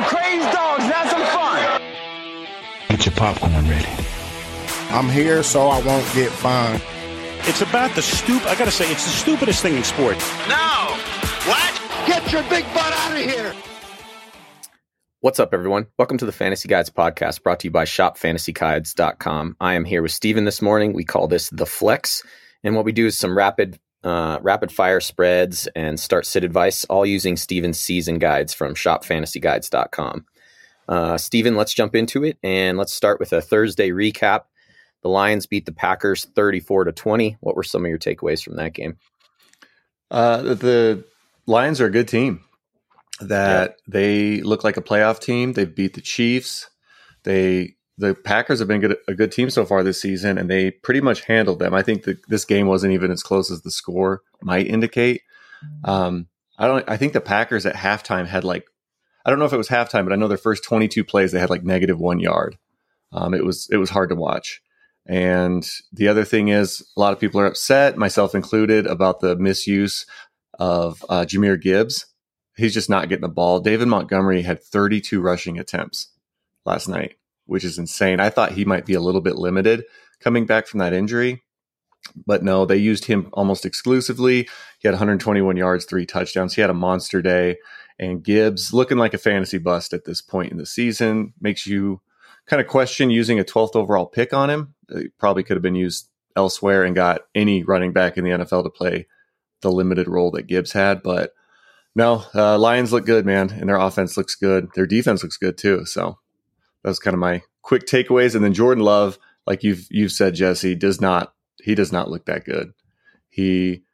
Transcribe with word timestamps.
some 0.00 0.16
crazy 0.16 0.38
dogs 0.52 0.84
and 0.84 0.92
have 0.92 1.10
some 1.10 1.24
fun. 1.26 1.82
Get 2.88 3.06
your 3.06 3.14
popcorn 3.14 3.52
ready. 3.68 3.88
I'm 4.90 5.08
here 5.08 5.42
so 5.42 5.68
I 5.68 5.80
won't 5.82 6.06
get 6.14 6.30
fined. 6.30 6.82
It's 7.42 7.62
about 7.62 7.94
the 7.94 8.02
stupid. 8.02 8.48
I 8.48 8.56
gotta 8.56 8.70
say, 8.70 8.90
it's 8.90 9.04
the 9.04 9.10
stupidest 9.10 9.62
thing 9.62 9.76
in 9.76 9.84
sports. 9.84 10.20
No. 10.48 10.96
What? 11.46 11.82
Get 12.06 12.32
your 12.32 12.42
big 12.44 12.64
butt 12.74 12.92
out 12.92 13.12
of 13.12 13.18
here. 13.18 13.54
What's 15.20 15.38
up, 15.38 15.52
everyone? 15.52 15.86
Welcome 15.98 16.16
to 16.18 16.26
the 16.26 16.32
Fantasy 16.32 16.68
Guides 16.68 16.88
podcast 16.88 17.42
brought 17.42 17.60
to 17.60 17.66
you 17.66 17.70
by 17.70 17.84
shopfantasyguides.com. 17.84 19.56
I 19.60 19.74
am 19.74 19.84
here 19.84 20.02
with 20.02 20.12
Steven 20.12 20.46
this 20.46 20.62
morning. 20.62 20.94
We 20.94 21.04
call 21.04 21.28
this 21.28 21.50
the 21.50 21.66
Flex. 21.66 22.22
And 22.64 22.74
what 22.74 22.84
we 22.86 22.92
do 22.92 23.06
is 23.06 23.18
some 23.18 23.36
rapid 23.36 23.78
uh, 24.02 24.38
rapid 24.42 24.72
fire 24.72 25.00
spreads 25.00 25.66
and 25.76 25.98
start 25.98 26.26
sit 26.26 26.44
advice, 26.44 26.84
all 26.86 27.04
using 27.04 27.36
Steven's 27.36 27.78
season 27.78 28.18
guides 28.18 28.54
from 28.54 28.74
shopfantasyguides.com. 28.74 30.26
Uh, 30.88 31.18
Steven, 31.18 31.56
let's 31.56 31.74
jump 31.74 31.94
into 31.94 32.24
it 32.24 32.38
and 32.42 32.76
let's 32.78 32.92
start 32.94 33.20
with 33.20 33.32
a 33.32 33.40
Thursday 33.40 33.90
recap. 33.90 34.42
The 35.02 35.08
Lions 35.08 35.46
beat 35.46 35.66
the 35.66 35.72
Packers 35.72 36.24
34 36.24 36.84
to 36.84 36.92
20. 36.92 37.36
What 37.40 37.56
were 37.56 37.62
some 37.62 37.84
of 37.84 37.88
your 37.88 37.98
takeaways 37.98 38.42
from 38.42 38.56
that 38.56 38.74
game? 38.74 38.98
Uh, 40.10 40.42
the 40.42 41.04
Lions 41.46 41.80
are 41.80 41.86
a 41.86 41.90
good 41.90 42.08
team. 42.08 42.42
That 43.20 43.70
yeah. 43.70 43.84
they 43.86 44.40
look 44.40 44.64
like 44.64 44.76
a 44.76 44.82
playoff 44.82 45.20
team. 45.20 45.52
They've 45.52 45.72
beat 45.74 45.94
the 45.94 46.00
Chiefs. 46.00 46.68
They 47.22 47.76
the 48.00 48.14
Packers 48.14 48.58
have 48.58 48.68
been 48.68 48.80
good, 48.80 48.96
a 49.06 49.14
good 49.14 49.30
team 49.30 49.50
so 49.50 49.64
far 49.64 49.82
this 49.82 50.00
season, 50.00 50.38
and 50.38 50.50
they 50.50 50.70
pretty 50.70 51.00
much 51.00 51.24
handled 51.24 51.58
them. 51.58 51.74
I 51.74 51.82
think 51.82 52.06
this 52.28 52.44
game 52.44 52.66
wasn't 52.66 52.94
even 52.94 53.10
as 53.10 53.22
close 53.22 53.50
as 53.50 53.62
the 53.62 53.70
score 53.70 54.22
might 54.42 54.66
indicate. 54.66 55.22
Um, 55.84 56.26
I 56.58 56.66
don't. 56.66 56.84
I 56.88 56.96
think 56.96 57.12
the 57.12 57.20
Packers 57.20 57.66
at 57.66 57.74
halftime 57.74 58.26
had 58.26 58.44
like 58.44 58.64
I 59.24 59.30
don't 59.30 59.38
know 59.38 59.44
if 59.44 59.52
it 59.52 59.58
was 59.58 59.68
halftime, 59.68 60.04
but 60.04 60.12
I 60.12 60.16
know 60.16 60.28
their 60.28 60.38
first 60.38 60.64
22 60.64 61.04
plays 61.04 61.32
they 61.32 61.40
had 61.40 61.50
like 61.50 61.62
negative 61.62 61.98
one 61.98 62.20
yard. 62.20 62.56
Um, 63.12 63.34
it 63.34 63.44
was 63.44 63.68
it 63.70 63.76
was 63.76 63.90
hard 63.90 64.08
to 64.10 64.14
watch. 64.14 64.62
And 65.06 65.68
the 65.92 66.08
other 66.08 66.24
thing 66.24 66.48
is, 66.48 66.86
a 66.96 67.00
lot 67.00 67.12
of 67.12 67.20
people 67.20 67.40
are 67.40 67.46
upset, 67.46 67.96
myself 67.96 68.34
included, 68.34 68.86
about 68.86 69.20
the 69.20 69.36
misuse 69.36 70.06
of 70.58 71.04
uh, 71.08 71.24
Jahmyr 71.24 71.60
Gibbs. 71.60 72.06
He's 72.56 72.74
just 72.74 72.90
not 72.90 73.08
getting 73.08 73.22
the 73.22 73.28
ball. 73.28 73.60
David 73.60 73.88
Montgomery 73.88 74.42
had 74.42 74.62
32 74.62 75.20
rushing 75.20 75.58
attempts 75.58 76.12
last 76.66 76.88
night, 76.88 77.16
which 77.50 77.64
is 77.64 77.78
insane. 77.78 78.20
I 78.20 78.30
thought 78.30 78.52
he 78.52 78.64
might 78.64 78.86
be 78.86 78.94
a 78.94 79.00
little 79.00 79.20
bit 79.20 79.34
limited 79.34 79.84
coming 80.20 80.46
back 80.46 80.68
from 80.68 80.78
that 80.78 80.92
injury, 80.92 81.42
but 82.24 82.44
no, 82.44 82.64
they 82.64 82.76
used 82.76 83.06
him 83.06 83.28
almost 83.32 83.66
exclusively. 83.66 84.48
He 84.78 84.86
had 84.86 84.92
121 84.92 85.56
yards, 85.56 85.84
three 85.84 86.06
touchdowns. 86.06 86.54
He 86.54 86.60
had 86.60 86.70
a 86.70 86.74
monster 86.74 87.20
day. 87.20 87.58
And 87.98 88.22
Gibbs, 88.22 88.72
looking 88.72 88.98
like 88.98 89.14
a 89.14 89.18
fantasy 89.18 89.58
bust 89.58 89.92
at 89.92 90.04
this 90.04 90.22
point 90.22 90.52
in 90.52 90.58
the 90.58 90.64
season, 90.64 91.34
makes 91.40 91.66
you 91.66 92.00
kind 92.46 92.60
of 92.60 92.68
question 92.68 93.10
using 93.10 93.40
a 93.40 93.44
12th 93.44 93.74
overall 93.74 94.06
pick 94.06 94.32
on 94.32 94.48
him. 94.48 94.74
It 94.88 95.12
probably 95.18 95.42
could 95.42 95.56
have 95.56 95.62
been 95.62 95.74
used 95.74 96.08
elsewhere 96.36 96.84
and 96.84 96.94
got 96.94 97.22
any 97.34 97.64
running 97.64 97.92
back 97.92 98.16
in 98.16 98.22
the 98.22 98.30
NFL 98.30 98.62
to 98.62 98.70
play 98.70 99.08
the 99.60 99.72
limited 99.72 100.06
role 100.06 100.30
that 100.30 100.46
Gibbs 100.46 100.70
had. 100.70 101.02
But 101.02 101.34
no, 101.96 102.24
uh, 102.32 102.56
Lions 102.58 102.92
look 102.92 103.06
good, 103.06 103.26
man, 103.26 103.50
and 103.50 103.68
their 103.68 103.76
offense 103.76 104.16
looks 104.16 104.36
good. 104.36 104.68
Their 104.76 104.86
defense 104.86 105.24
looks 105.24 105.36
good 105.36 105.58
too. 105.58 105.84
So 105.84 106.19
that's 106.82 106.98
kind 106.98 107.14
of 107.14 107.20
my 107.20 107.42
quick 107.62 107.86
takeaways. 107.86 108.34
And 108.34 108.44
then 108.44 108.54
Jordan 108.54 108.84
Love, 108.84 109.18
like 109.46 109.62
you've 109.62 109.86
you've 109.90 110.12
said, 110.12 110.34
Jesse, 110.34 110.74
does 110.74 111.00
not 111.00 111.32
he 111.62 111.74
does 111.74 111.92
not 111.92 112.10
look 112.10 112.26
that 112.26 112.44
good. 112.44 112.72
He 113.28 113.84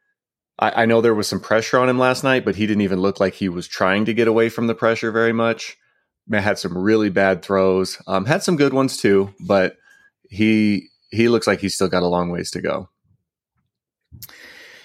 I, 0.59 0.83
I 0.83 0.87
know 0.87 1.01
there 1.01 1.15
was 1.15 1.29
some 1.29 1.41
pressure 1.41 1.79
on 1.79 1.89
him 1.89 1.99
last 1.99 2.25
night, 2.25 2.45
but 2.45 2.57
he 2.57 2.67
didn't 2.67 2.83
even 2.83 3.01
look 3.01 3.21
like 3.21 3.35
he 3.35 3.49
was 3.49 3.69
trying 3.69 4.05
to 4.07 4.15
get 4.15 4.29
away 4.29 4.49
from 4.49 4.67
the 4.67 4.75
pressure 4.75 5.11
very 5.11 5.33
much. 5.33 5.77
Man, 6.29 6.43
had 6.43 6.59
some 6.59 6.77
really 6.77 7.11
bad 7.11 7.43
throws. 7.43 8.01
Um, 8.07 8.25
had 8.25 8.43
some 8.43 8.57
good 8.57 8.73
ones 8.73 8.97
too, 8.97 9.33
but 9.41 9.77
he 10.29 10.89
he 11.11 11.29
looks 11.29 11.47
like 11.47 11.61
he's 11.61 11.75
still 11.75 11.89
got 11.89 12.03
a 12.03 12.09
long 12.09 12.31
ways 12.31 12.51
to 12.53 12.61
go. 12.61 12.89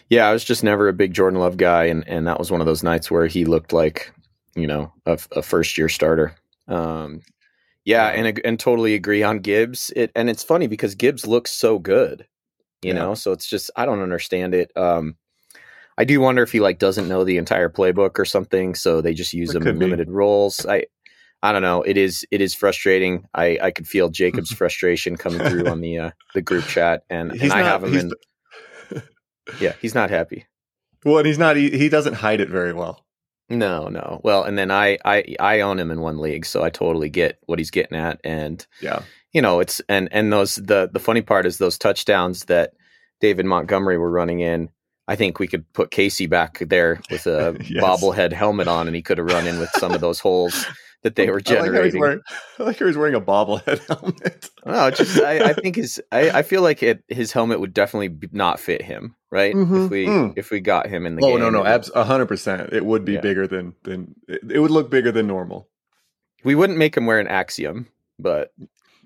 Yeah, 0.10 0.28
I 0.28 0.34
was 0.34 0.44
just 0.44 0.64
never 0.64 0.88
a 0.88 0.94
big 0.94 1.14
Jordan 1.14 1.40
Love 1.40 1.58
guy, 1.58 1.86
and 1.86 2.08
and 2.08 2.28
that 2.28 2.38
was 2.38 2.52
one 2.52 2.62
of 2.62 2.68
those 2.68 2.84
nights 2.84 3.10
where 3.10 3.28
he 3.28 3.46
looked 3.46 3.74
like 3.74 4.14
you 4.56 4.68
know 4.68 4.94
a, 5.06 5.18
a 5.32 5.42
first 5.42 5.78
year 5.78 5.90
starter. 5.90 6.36
Um, 6.68 7.22
yeah, 7.86 8.08
and 8.08 8.40
and 8.46 8.60
totally 8.60 8.94
agree 8.94 9.24
on 9.24 9.40
Gibbs. 9.40 9.92
It 9.96 10.12
and 10.16 10.30
it's 10.30 10.44
funny 10.44 10.68
because 10.68 10.96
Gibbs 10.96 11.26
looks 11.26 11.52
so 11.52 11.80
good, 11.80 12.28
you 12.82 12.94
yeah. 12.94 13.00
know. 13.00 13.14
So 13.16 13.32
it's 13.32 13.48
just 13.48 13.72
I 13.76 13.86
don't 13.86 14.02
understand 14.02 14.54
it. 14.54 14.72
Um, 14.76 15.16
I 15.98 16.04
do 16.04 16.20
wonder 16.22 16.44
if 16.44 16.52
he 16.52 16.60
like 16.60 16.80
doesn't 16.80 17.08
know 17.08 17.24
the 17.24 17.38
entire 17.38 17.70
playbook 17.70 18.18
or 18.18 18.26
something, 18.26 18.76
so 18.76 19.02
they 19.02 19.14
just 19.14 19.34
use 19.34 19.54
him 19.54 19.66
in 19.68 19.80
limited 19.80 20.08
be. 20.08 20.14
roles. 20.14 20.66
I 20.66 20.86
I 21.44 21.52
don't 21.52 21.64
know. 21.64 21.82
It 21.82 21.98
is 21.98 22.26
it 22.32 22.42
is 22.42 22.54
frustrating. 22.54 23.26
I 23.34 23.58
I 23.62 23.72
could 23.72 23.88
feel 23.88 24.10
Jacob's 24.10 24.52
frustration 24.56 25.18
coming 25.18 25.40
through 25.48 25.68
on 25.68 25.82
the 25.82 25.98
uh, 25.98 26.12
the 26.34 26.42
group 26.42 26.66
chat, 26.66 27.04
and, 27.10 27.32
and 27.32 27.50
not, 27.50 27.58
I 27.58 27.64
have 27.64 27.84
him 27.84 27.98
in. 27.98 28.12
yeah, 29.60 29.74
he's 29.82 29.96
not 29.96 30.10
happy. 30.10 30.46
Well, 31.04 31.18
and 31.18 31.28
he's 31.28 31.40
not. 31.40 31.56
He, 31.56 31.72
he 31.72 31.90
doesn't 31.90 32.14
hide 32.14 32.42
it 32.42 32.50
very 32.50 32.74
well. 32.74 33.04
No, 33.58 33.88
no. 33.88 34.22
Well, 34.24 34.44
and 34.44 34.58
then 34.58 34.72
I 34.72 34.98
I 35.06 35.36
I 35.40 35.62
own 35.62 35.80
him 35.80 35.92
in 35.92 36.02
one 36.02 36.20
league, 36.20 36.46
so 36.46 36.64
I 36.64 36.70
totally 36.70 37.10
get 37.10 37.40
what 37.46 37.60
he's 37.60 37.72
getting 37.72 37.98
at, 37.98 38.20
and 38.24 38.66
yeah, 38.82 39.04
you 39.34 39.42
know, 39.42 39.60
it's 39.60 39.82
and 39.90 40.10
and 40.12 40.32
those 40.32 40.56
the 40.56 40.90
the 40.92 41.00
funny 41.00 41.22
part 41.22 41.46
is 41.46 41.58
those 41.58 41.78
touchdowns 41.78 42.46
that 42.46 42.74
David 43.20 43.46
Montgomery 43.46 43.98
were 43.98 44.12
running 44.12 44.40
in 44.40 44.70
I 45.12 45.16
think 45.18 45.40
we 45.40 45.48
could 45.48 45.72
put 45.74 45.92
Casey 45.92 46.26
back 46.26 46.60
there 46.60 47.02
with 47.10 47.28
a 47.28 47.58
yes. 47.68 47.84
bobblehead 47.84 48.32
helmet 48.32 48.70
on, 48.70 48.88
and 48.88 48.96
he 48.96 49.02
could 49.02 49.18
have 49.18 49.28
run 49.28 49.46
in 49.46 49.60
with 49.60 49.70
some 49.72 49.92
of 49.92 50.00
those 50.00 50.22
holes 50.22 50.66
that 51.04 51.16
they 51.16 51.30
were 51.30 51.42
generating. 51.42 51.76
I 51.76 51.84
like, 51.84 51.94
wearing, 52.00 52.20
like 52.60 52.78
he 52.78 52.84
was 52.86 52.96
wearing 52.96 53.16
a 53.16 53.22
bobblehead 53.22 53.86
helmet. 53.88 54.50
no, 54.66 54.90
just 54.92 55.20
I, 55.20 55.50
I, 55.50 55.54
think 55.54 55.76
his 55.76 56.02
I, 56.14 56.30
I 56.30 56.42
feel 56.44 56.62
like 56.62 56.82
it, 56.82 57.04
his 57.10 57.34
helmet 57.34 57.60
would 57.60 57.74
definitely 57.74 58.30
not 58.32 58.60
fit 58.62 58.82
him, 58.82 59.16
right? 59.32 59.56
Mm-hmm. 59.56 59.86
If 59.86 59.90
we 59.90 60.06
mm. 60.06 60.34
if 60.36 60.52
we 60.52 60.60
got 60.60 60.88
him 60.88 61.06
in 61.06 61.16
the 61.16 61.22
game. 61.22 61.30
oh, 61.30 61.34
game. 61.34 61.40
no, 61.40 61.50
no, 61.50 61.66
abs 61.66 61.92
hundred 61.94 62.28
percent. 62.28 62.74
It 62.74 62.86
would 62.86 63.06
be 63.06 63.14
yeah. 63.14 63.22
bigger 63.22 63.48
than 63.48 63.74
than 63.84 64.16
it, 64.28 64.42
it, 64.52 64.60
would 64.60 64.72
look 64.72 64.92
bigger 64.92 65.12
than 65.12 65.28
normal. 65.28 65.68
We 66.44 66.56
wouldn't 66.56 66.78
make 66.78 66.96
him 66.96 67.06
wear 67.06 67.20
an 67.20 67.28
axiom, 67.28 67.88
but 68.20 68.54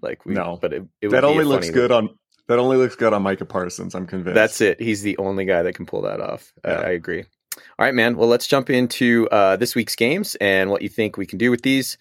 like 0.01 0.25
we 0.25 0.33
no, 0.33 0.57
but 0.59 0.73
it, 0.73 0.83
it 1.01 1.09
that 1.09 1.23
only 1.23 1.45
looks 1.45 1.69
good 1.69 1.91
look. 1.91 2.03
on 2.03 2.09
that 2.47 2.59
only 2.59 2.77
looks 2.77 2.95
good 2.95 3.13
on 3.13 3.21
Micah 3.21 3.45
Parsons. 3.45 3.95
I'm 3.95 4.07
convinced. 4.07 4.35
That's 4.35 4.61
it. 4.61 4.81
He's 4.81 5.01
the 5.01 5.17
only 5.17 5.45
guy 5.45 5.63
that 5.63 5.73
can 5.73 5.85
pull 5.85 6.01
that 6.03 6.19
off. 6.19 6.53
Yeah. 6.63 6.71
I, 6.71 6.83
I, 6.83 6.89
agree. 6.89 7.23
All 7.23 7.85
right, 7.85 7.93
man. 7.93 8.17
Well, 8.17 8.27
let's 8.27 8.45
jump 8.45 8.69
into 8.69 9.27
uh, 9.31 9.55
this 9.55 9.73
week's 9.73 9.95
games 9.95 10.35
and 10.35 10.69
what 10.69 10.83
you 10.83 10.89
think 10.89 11.17
we 11.17 11.25
can 11.25 11.39
do 11.39 11.49
with 11.49 11.63
these. 11.63 11.97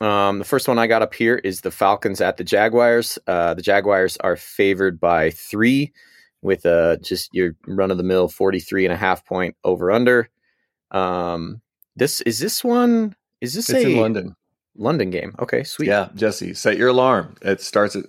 Um, 0.00 0.38
the 0.38 0.44
first 0.44 0.68
one 0.68 0.78
I 0.78 0.86
got 0.86 1.02
up 1.02 1.12
here 1.12 1.36
is 1.36 1.60
the 1.60 1.70
Falcons 1.70 2.20
at 2.20 2.38
the 2.38 2.44
Jaguars. 2.44 3.18
Uh, 3.26 3.54
the 3.54 3.62
Jaguars 3.62 4.16
are 4.18 4.36
favored 4.36 4.98
by 5.00 5.30
three 5.30 5.92
with 6.42 6.66
uh, 6.66 6.96
just 6.96 7.34
your 7.34 7.56
run 7.66 7.90
of 7.90 7.96
the 7.96 8.04
mill 8.04 8.28
43 8.28 8.86
and 8.86 8.92
a 8.92 8.96
half 8.96 9.24
point 9.24 9.56
over 9.64 9.90
under. 9.90 10.28
Um, 10.90 11.60
this 11.96 12.20
is 12.22 12.38
this 12.38 12.62
one. 12.62 13.14
Is 13.40 13.54
this 13.54 13.70
it's 13.70 13.84
a 13.84 13.88
in 13.88 13.96
London? 13.96 14.36
London 14.76 15.10
game. 15.10 15.34
Okay, 15.38 15.64
sweet. 15.64 15.88
Yeah, 15.88 16.08
Jesse, 16.14 16.54
set 16.54 16.78
your 16.78 16.88
alarm. 16.88 17.36
It 17.42 17.60
starts 17.60 17.96
at 17.96 18.04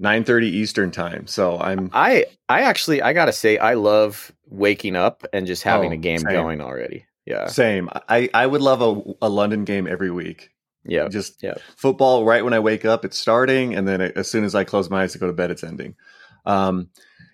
9:30 0.00 0.44
Eastern 0.44 0.90
time. 0.90 1.26
So 1.26 1.58
I'm 1.58 1.90
I 1.92 2.26
I 2.48 2.62
actually 2.62 3.02
I 3.02 3.12
got 3.12 3.26
to 3.26 3.32
say 3.32 3.58
I 3.58 3.74
love 3.74 4.32
waking 4.46 4.96
up 4.96 5.24
and 5.32 5.46
just 5.46 5.62
having 5.62 5.90
oh, 5.90 5.94
a 5.94 5.98
game 5.98 6.20
same. 6.20 6.32
going 6.32 6.60
already. 6.60 7.06
Yeah. 7.26 7.46
Same. 7.46 7.88
I 8.08 8.28
I 8.32 8.46
would 8.46 8.62
love 8.62 8.82
a, 8.82 9.26
a 9.26 9.28
London 9.28 9.64
game 9.64 9.86
every 9.86 10.10
week. 10.10 10.50
Yeah. 10.84 11.08
Just 11.08 11.42
yeah. 11.42 11.54
football 11.76 12.24
right 12.24 12.42
when 12.42 12.54
I 12.54 12.58
wake 12.58 12.84
up 12.84 13.04
it's 13.04 13.18
starting 13.18 13.74
and 13.74 13.86
then 13.86 14.00
as 14.00 14.30
soon 14.30 14.44
as 14.44 14.54
I 14.54 14.64
close 14.64 14.88
my 14.88 15.02
eyes 15.02 15.12
to 15.12 15.18
go 15.18 15.26
to 15.26 15.32
bed 15.32 15.50
it's 15.50 15.64
ending. 15.64 15.94
Um 16.46 16.88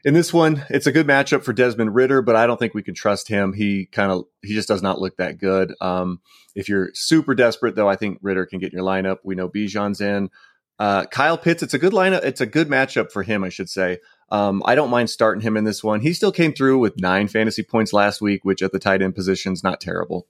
in 0.06 0.14
this 0.14 0.32
one, 0.32 0.64
it's 0.70 0.86
a 0.86 0.92
good 0.92 1.08
matchup 1.08 1.42
for 1.42 1.52
Desmond 1.52 1.92
Ridder, 1.96 2.22
but 2.22 2.36
I 2.36 2.46
don't 2.46 2.58
think 2.58 2.74
we 2.74 2.82
can 2.84 2.94
trust 2.94 3.26
him. 3.26 3.52
He 3.52 3.86
kind 3.86 4.12
of 4.12 4.26
he 4.40 4.54
just 4.54 4.68
does 4.68 4.80
not 4.80 5.00
look 5.00 5.16
that 5.16 5.36
good. 5.36 5.74
Um, 5.80 6.20
if 6.54 6.68
you're 6.68 6.90
super 6.94 7.34
desperate, 7.34 7.74
though, 7.74 7.88
I 7.88 7.96
think 7.96 8.20
Ridder 8.22 8.46
can 8.46 8.60
get 8.60 8.72
your 8.72 8.84
lineup. 8.84 9.18
We 9.24 9.34
know 9.34 9.48
Bijan's 9.48 10.00
in. 10.00 10.30
Uh, 10.78 11.06
Kyle 11.06 11.36
Pitts, 11.36 11.64
it's 11.64 11.74
a 11.74 11.78
good 11.78 11.92
lineup. 11.92 12.22
It's 12.22 12.40
a 12.40 12.46
good 12.46 12.68
matchup 12.68 13.10
for 13.10 13.24
him, 13.24 13.42
I 13.42 13.48
should 13.48 13.68
say. 13.68 13.98
Um, 14.30 14.62
I 14.64 14.76
don't 14.76 14.90
mind 14.90 15.10
starting 15.10 15.42
him 15.42 15.56
in 15.56 15.64
this 15.64 15.82
one. 15.82 16.00
He 16.00 16.12
still 16.12 16.32
came 16.32 16.52
through 16.52 16.78
with 16.78 17.00
nine 17.00 17.26
fantasy 17.26 17.64
points 17.64 17.92
last 17.92 18.20
week, 18.20 18.44
which 18.44 18.62
at 18.62 18.70
the 18.70 18.78
tight 18.78 19.02
end 19.02 19.16
position 19.16 19.54
is 19.54 19.64
not 19.64 19.80
terrible. 19.80 20.28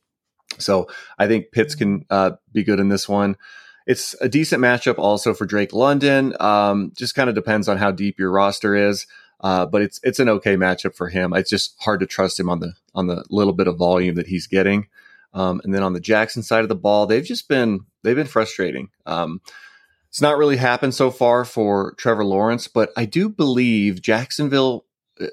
So 0.56 0.88
I 1.18 1.26
think 1.26 1.52
Pitts 1.52 1.74
can 1.74 2.06
uh, 2.08 2.32
be 2.50 2.64
good 2.64 2.80
in 2.80 2.88
this 2.88 3.10
one. 3.10 3.36
It's 3.86 4.16
a 4.22 4.28
decent 4.28 4.62
matchup 4.62 4.98
also 4.98 5.34
for 5.34 5.44
Drake 5.44 5.74
London. 5.74 6.34
Um, 6.40 6.92
just 6.96 7.14
kind 7.14 7.28
of 7.28 7.34
depends 7.34 7.68
on 7.68 7.76
how 7.76 7.90
deep 7.90 8.18
your 8.18 8.30
roster 8.30 8.74
is, 8.74 9.06
uh, 9.40 9.66
but 9.66 9.82
it's 9.82 10.00
it's 10.02 10.18
an 10.18 10.28
okay 10.28 10.56
matchup 10.56 10.94
for 10.94 11.08
him. 11.08 11.32
It's 11.34 11.50
just 11.50 11.76
hard 11.80 12.00
to 12.00 12.06
trust 12.06 12.40
him 12.40 12.48
on 12.48 12.60
the 12.60 12.74
on 12.94 13.06
the 13.06 13.24
little 13.30 13.52
bit 13.52 13.68
of 13.68 13.76
volume 13.76 14.14
that 14.14 14.26
he's 14.26 14.46
getting. 14.46 14.88
Um, 15.34 15.60
and 15.64 15.74
then 15.74 15.82
on 15.82 15.92
the 15.92 16.00
Jackson 16.00 16.42
side 16.42 16.62
of 16.62 16.68
the 16.68 16.74
ball, 16.74 17.06
they've 17.06 17.24
just 17.24 17.48
been 17.48 17.80
they've 18.02 18.16
been 18.16 18.26
frustrating. 18.26 18.88
Um, 19.04 19.40
it's 20.08 20.22
not 20.22 20.38
really 20.38 20.56
happened 20.56 20.94
so 20.94 21.10
far 21.10 21.44
for 21.44 21.92
Trevor 21.98 22.24
Lawrence, 22.24 22.68
but 22.68 22.90
I 22.96 23.04
do 23.04 23.28
believe 23.28 24.00
Jacksonville. 24.00 24.86
Uh, 25.20 25.26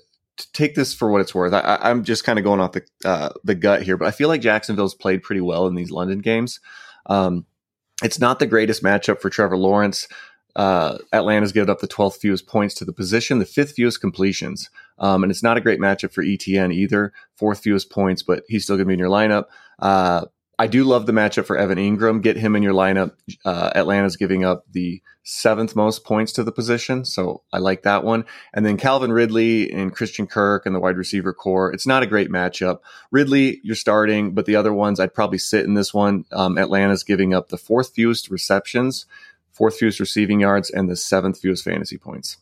take 0.52 0.76
this 0.76 0.94
for 0.94 1.10
what 1.10 1.22
it's 1.22 1.34
worth. 1.34 1.54
I, 1.54 1.90
am 1.90 2.04
just 2.04 2.26
kind 2.26 2.38
of 2.38 2.44
going 2.44 2.60
off 2.60 2.74
the 2.74 2.84
uh, 3.06 3.30
the 3.46 3.56
gut 3.56 3.84
here, 3.84 3.96
but 3.96 4.10
I 4.10 4.12
feel 4.12 4.28
like 4.28 4.42
Jacksonville's 4.42 4.96
played 4.96 5.24
pretty 5.24 5.42
well 5.42 5.68
in 5.68 5.76
these 5.76 5.92
London 5.92 6.20
games. 6.20 6.60
Um, 7.06 7.46
It's 8.04 8.20
not 8.20 8.40
the 8.40 8.48
greatest 8.48 8.84
matchup 8.84 9.22
for 9.22 9.30
Trevor 9.30 9.58
Lawrence. 9.58 10.10
Uh, 10.56 10.98
Atlanta's 11.12 11.52
given 11.52 11.70
up 11.70 11.80
the 11.80 11.88
12th 11.88 12.18
fewest 12.18 12.48
points 12.48 12.76
to 12.76 12.86
the 12.86 12.94
position, 12.94 13.40
the 13.40 13.46
fifth 13.46 13.74
fewest 13.74 14.02
completions. 14.02 14.70
Um, 15.00 15.24
and 15.24 15.32
it's 15.32 15.44
not 15.44 15.58
a 15.58 15.62
great 15.62 15.80
matchup 15.80 16.14
for 16.14 16.24
Etienne 16.24 16.72
either, 16.72 17.14
fourth 17.36 17.62
fewest 17.62 17.90
points, 17.90 18.22
but 18.22 18.44
he's 18.48 18.64
still 18.64 18.76
going 18.76 18.86
to 18.86 18.90
be 18.90 18.94
in 18.94 19.00
your 19.00 19.10
lineup. 19.10 19.46
Uh, 19.80 20.26
I 20.60 20.68
do 20.68 20.84
love 20.84 21.08
the 21.08 21.14
matchup 21.14 21.46
for 21.46 21.58
Evan 21.58 21.80
Engram. 21.80 22.22
Get 22.22 22.38
him 22.38 22.56
in 22.56 22.62
your 22.62 22.76
lineup. 22.76 23.14
Uh, 23.44 23.72
Atlanta's 23.74 24.18
giving 24.18 24.46
up 24.46 24.66
the 24.72 25.02
seventh 25.24 25.76
most 25.76 26.04
points 26.04 26.32
to 26.34 26.44
the 26.44 26.52
position, 26.52 27.06
so 27.06 27.42
I 27.52 27.58
like 27.58 27.82
that 27.84 28.04
one. 28.04 28.26
And 28.54 28.64
then 28.64 28.78
Calvin 28.78 29.12
Ridley 29.12 29.72
and 29.72 29.92
Christian 29.92 30.28
Kirk 30.28 30.68
and 30.68 30.76
the 30.76 30.80
wide 30.80 30.98
receiver 30.98 31.34
corps. 31.34 31.72
It's 31.72 31.88
not 31.88 32.04
a 32.04 32.08
great 32.08 32.30
matchup. 32.30 32.80
Ridley, 33.10 33.62
you're 33.64 33.76
starting, 33.76 34.36
but 34.36 34.46
the 34.46 34.56
other 34.56 34.74
ones 34.74 35.00
I'd 35.00 35.14
probably 35.14 35.40
sit 35.40 35.66
in 35.66 35.74
this 35.74 35.92
one. 35.92 36.26
Um, 36.32 36.60
Atlanta's 36.60 37.04
giving 37.04 37.34
up 37.34 37.50
the 37.50 37.58
fourth 37.58 37.94
fewest 37.96 38.30
receptions 38.30 39.08
fourth 39.54 39.78
fewest 39.78 40.00
receiving 40.00 40.40
yards, 40.40 40.70
and 40.70 40.90
the 40.90 40.96
seventh 40.96 41.40
fewest 41.40 41.64
fantasy 41.64 41.98
points. 41.98 42.38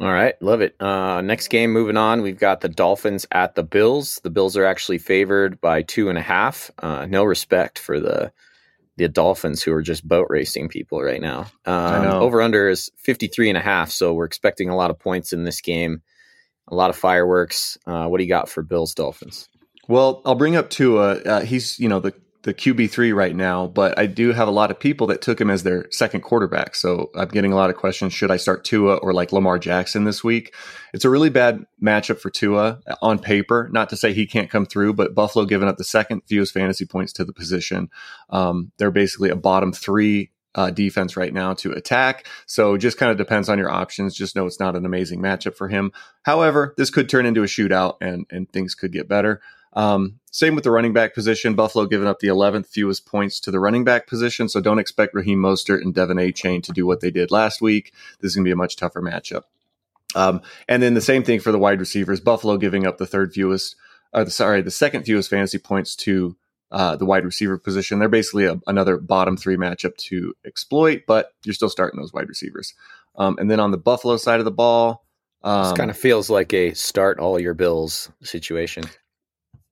All 0.00 0.12
right, 0.12 0.34
love 0.42 0.60
it. 0.60 0.74
Uh, 0.80 1.20
next 1.20 1.48
game, 1.48 1.72
moving 1.72 1.96
on, 1.96 2.22
we've 2.22 2.38
got 2.38 2.60
the 2.60 2.68
Dolphins 2.68 3.26
at 3.30 3.54
the 3.54 3.62
Bills. 3.62 4.20
The 4.24 4.30
Bills 4.30 4.56
are 4.56 4.64
actually 4.64 4.98
favored 4.98 5.60
by 5.60 5.82
two 5.82 6.08
and 6.08 6.18
a 6.18 6.22
half. 6.22 6.70
Uh, 6.78 7.06
no 7.06 7.24
respect 7.24 7.78
for 7.78 8.00
the 8.00 8.32
the 8.96 9.08
Dolphins, 9.08 9.62
who 9.62 9.72
are 9.72 9.82
just 9.82 10.06
boat 10.06 10.26
racing 10.30 10.68
people 10.68 11.02
right 11.02 11.20
now. 11.20 11.46
Um, 11.66 12.06
over 12.06 12.40
under 12.40 12.68
is 12.68 12.90
53 12.98 13.48
and 13.48 13.58
a 13.58 13.60
half, 13.60 13.90
so 13.90 14.14
we're 14.14 14.24
expecting 14.24 14.68
a 14.68 14.76
lot 14.76 14.90
of 14.90 14.98
points 15.00 15.32
in 15.32 15.42
this 15.42 15.60
game, 15.60 16.00
a 16.68 16.76
lot 16.76 16.90
of 16.90 16.96
fireworks. 16.96 17.76
Uh, 17.86 18.06
what 18.06 18.18
do 18.18 18.24
you 18.24 18.28
got 18.28 18.48
for 18.48 18.62
Bills 18.62 18.94
Dolphins? 18.94 19.48
Well, 19.88 20.22
I'll 20.24 20.36
bring 20.36 20.56
up 20.56 20.70
Tua. 20.70 21.16
Uh, 21.16 21.40
he's 21.40 21.78
you 21.78 21.88
know 21.88 22.00
the 22.00 22.14
the 22.44 22.52
QB3 22.52 23.14
right 23.14 23.34
now, 23.34 23.66
but 23.66 23.98
I 23.98 24.04
do 24.04 24.32
have 24.32 24.48
a 24.48 24.52
lot 24.52 24.70
of 24.70 24.78
people 24.78 25.06
that 25.06 25.22
took 25.22 25.40
him 25.40 25.50
as 25.50 25.62
their 25.62 25.90
second 25.90 26.20
quarterback. 26.20 26.74
So 26.74 27.10
I'm 27.16 27.28
getting 27.28 27.54
a 27.54 27.56
lot 27.56 27.70
of 27.70 27.76
questions. 27.76 28.12
Should 28.12 28.30
I 28.30 28.36
start 28.36 28.64
Tua 28.64 28.96
or 28.96 29.14
like 29.14 29.32
Lamar 29.32 29.58
Jackson 29.58 30.04
this 30.04 30.22
week? 30.22 30.54
It's 30.92 31.06
a 31.06 31.10
really 31.10 31.30
bad 31.30 31.64
matchup 31.82 32.18
for 32.18 32.28
Tua 32.28 32.80
on 33.00 33.18
paper. 33.18 33.70
Not 33.72 33.88
to 33.90 33.96
say 33.96 34.12
he 34.12 34.26
can't 34.26 34.50
come 34.50 34.66
through, 34.66 34.92
but 34.92 35.14
Buffalo 35.14 35.46
giving 35.46 35.68
up 35.68 35.78
the 35.78 35.84
second 35.84 36.20
fewest 36.26 36.52
fantasy 36.52 36.84
points 36.84 37.14
to 37.14 37.24
the 37.24 37.32
position. 37.32 37.88
Um, 38.28 38.72
they're 38.76 38.90
basically 38.90 39.30
a 39.30 39.36
bottom 39.36 39.72
three 39.72 40.30
uh, 40.54 40.70
defense 40.70 41.16
right 41.16 41.32
now 41.32 41.54
to 41.54 41.72
attack. 41.72 42.28
So 42.46 42.76
just 42.76 42.98
kind 42.98 43.10
of 43.10 43.16
depends 43.16 43.48
on 43.48 43.58
your 43.58 43.70
options. 43.70 44.14
Just 44.14 44.36
know 44.36 44.46
it's 44.46 44.60
not 44.60 44.76
an 44.76 44.84
amazing 44.84 45.20
matchup 45.20 45.56
for 45.56 45.68
him. 45.68 45.92
However, 46.22 46.74
this 46.76 46.90
could 46.90 47.08
turn 47.08 47.24
into 47.24 47.42
a 47.42 47.46
shootout 47.46 47.96
and, 48.02 48.26
and 48.30 48.52
things 48.52 48.74
could 48.74 48.92
get 48.92 49.08
better. 49.08 49.40
Um, 49.74 50.20
same 50.30 50.54
with 50.54 50.64
the 50.64 50.70
running 50.70 50.92
back 50.92 51.14
position. 51.14 51.54
Buffalo 51.54 51.86
giving 51.86 52.08
up 52.08 52.20
the 52.20 52.28
11th 52.28 52.66
fewest 52.66 53.06
points 53.06 53.38
to 53.40 53.50
the 53.50 53.60
running 53.60 53.84
back 53.84 54.06
position. 54.06 54.48
So 54.48 54.60
don't 54.60 54.78
expect 54.78 55.14
Raheem 55.14 55.38
Mostert 55.38 55.82
and 55.82 55.94
De'Von 55.94 56.20
Achane 56.20 56.62
to 56.64 56.72
do 56.72 56.86
what 56.86 57.00
they 57.00 57.10
did 57.10 57.30
last 57.30 57.60
week. 57.60 57.92
This 58.20 58.30
is 58.30 58.36
going 58.36 58.44
to 58.44 58.48
be 58.48 58.52
a 58.52 58.56
much 58.56 58.76
tougher 58.76 59.02
matchup. 59.02 59.42
Um, 60.14 60.42
and 60.68 60.82
then 60.82 60.94
the 60.94 61.00
same 61.00 61.22
thing 61.22 61.40
for 61.40 61.52
the 61.52 61.58
wide 61.58 61.80
receivers. 61.80 62.20
Buffalo 62.20 62.56
giving 62.56 62.86
up 62.86 62.98
the 62.98 63.06
third 63.06 63.32
fewest, 63.32 63.76
or 64.12 64.24
the, 64.24 64.30
sorry, 64.30 64.62
the 64.62 64.70
second 64.70 65.04
fewest 65.04 65.30
fantasy 65.30 65.58
points 65.58 65.96
to 65.96 66.36
uh, 66.70 66.96
the 66.96 67.04
wide 67.04 67.24
receiver 67.24 67.58
position. 67.58 67.98
They're 67.98 68.08
basically 68.08 68.46
a, 68.46 68.60
another 68.66 68.96
bottom 68.96 69.36
three 69.36 69.56
matchup 69.56 69.96
to 69.96 70.34
exploit, 70.44 71.02
but 71.06 71.32
you're 71.44 71.54
still 71.54 71.68
starting 71.68 72.00
those 72.00 72.12
wide 72.12 72.28
receivers. 72.28 72.74
Um, 73.16 73.36
and 73.38 73.50
then 73.50 73.60
on 73.60 73.70
the 73.70 73.76
Buffalo 73.76 74.16
side 74.16 74.40
of 74.40 74.44
the 74.44 74.50
ball, 74.50 75.04
um, 75.42 75.64
this 75.64 75.72
kind 75.74 75.90
of 75.90 75.96
feels 75.96 76.30
like 76.30 76.52
a 76.52 76.74
start 76.74 77.20
all 77.20 77.38
your 77.38 77.54
bills 77.54 78.10
situation. 78.22 78.84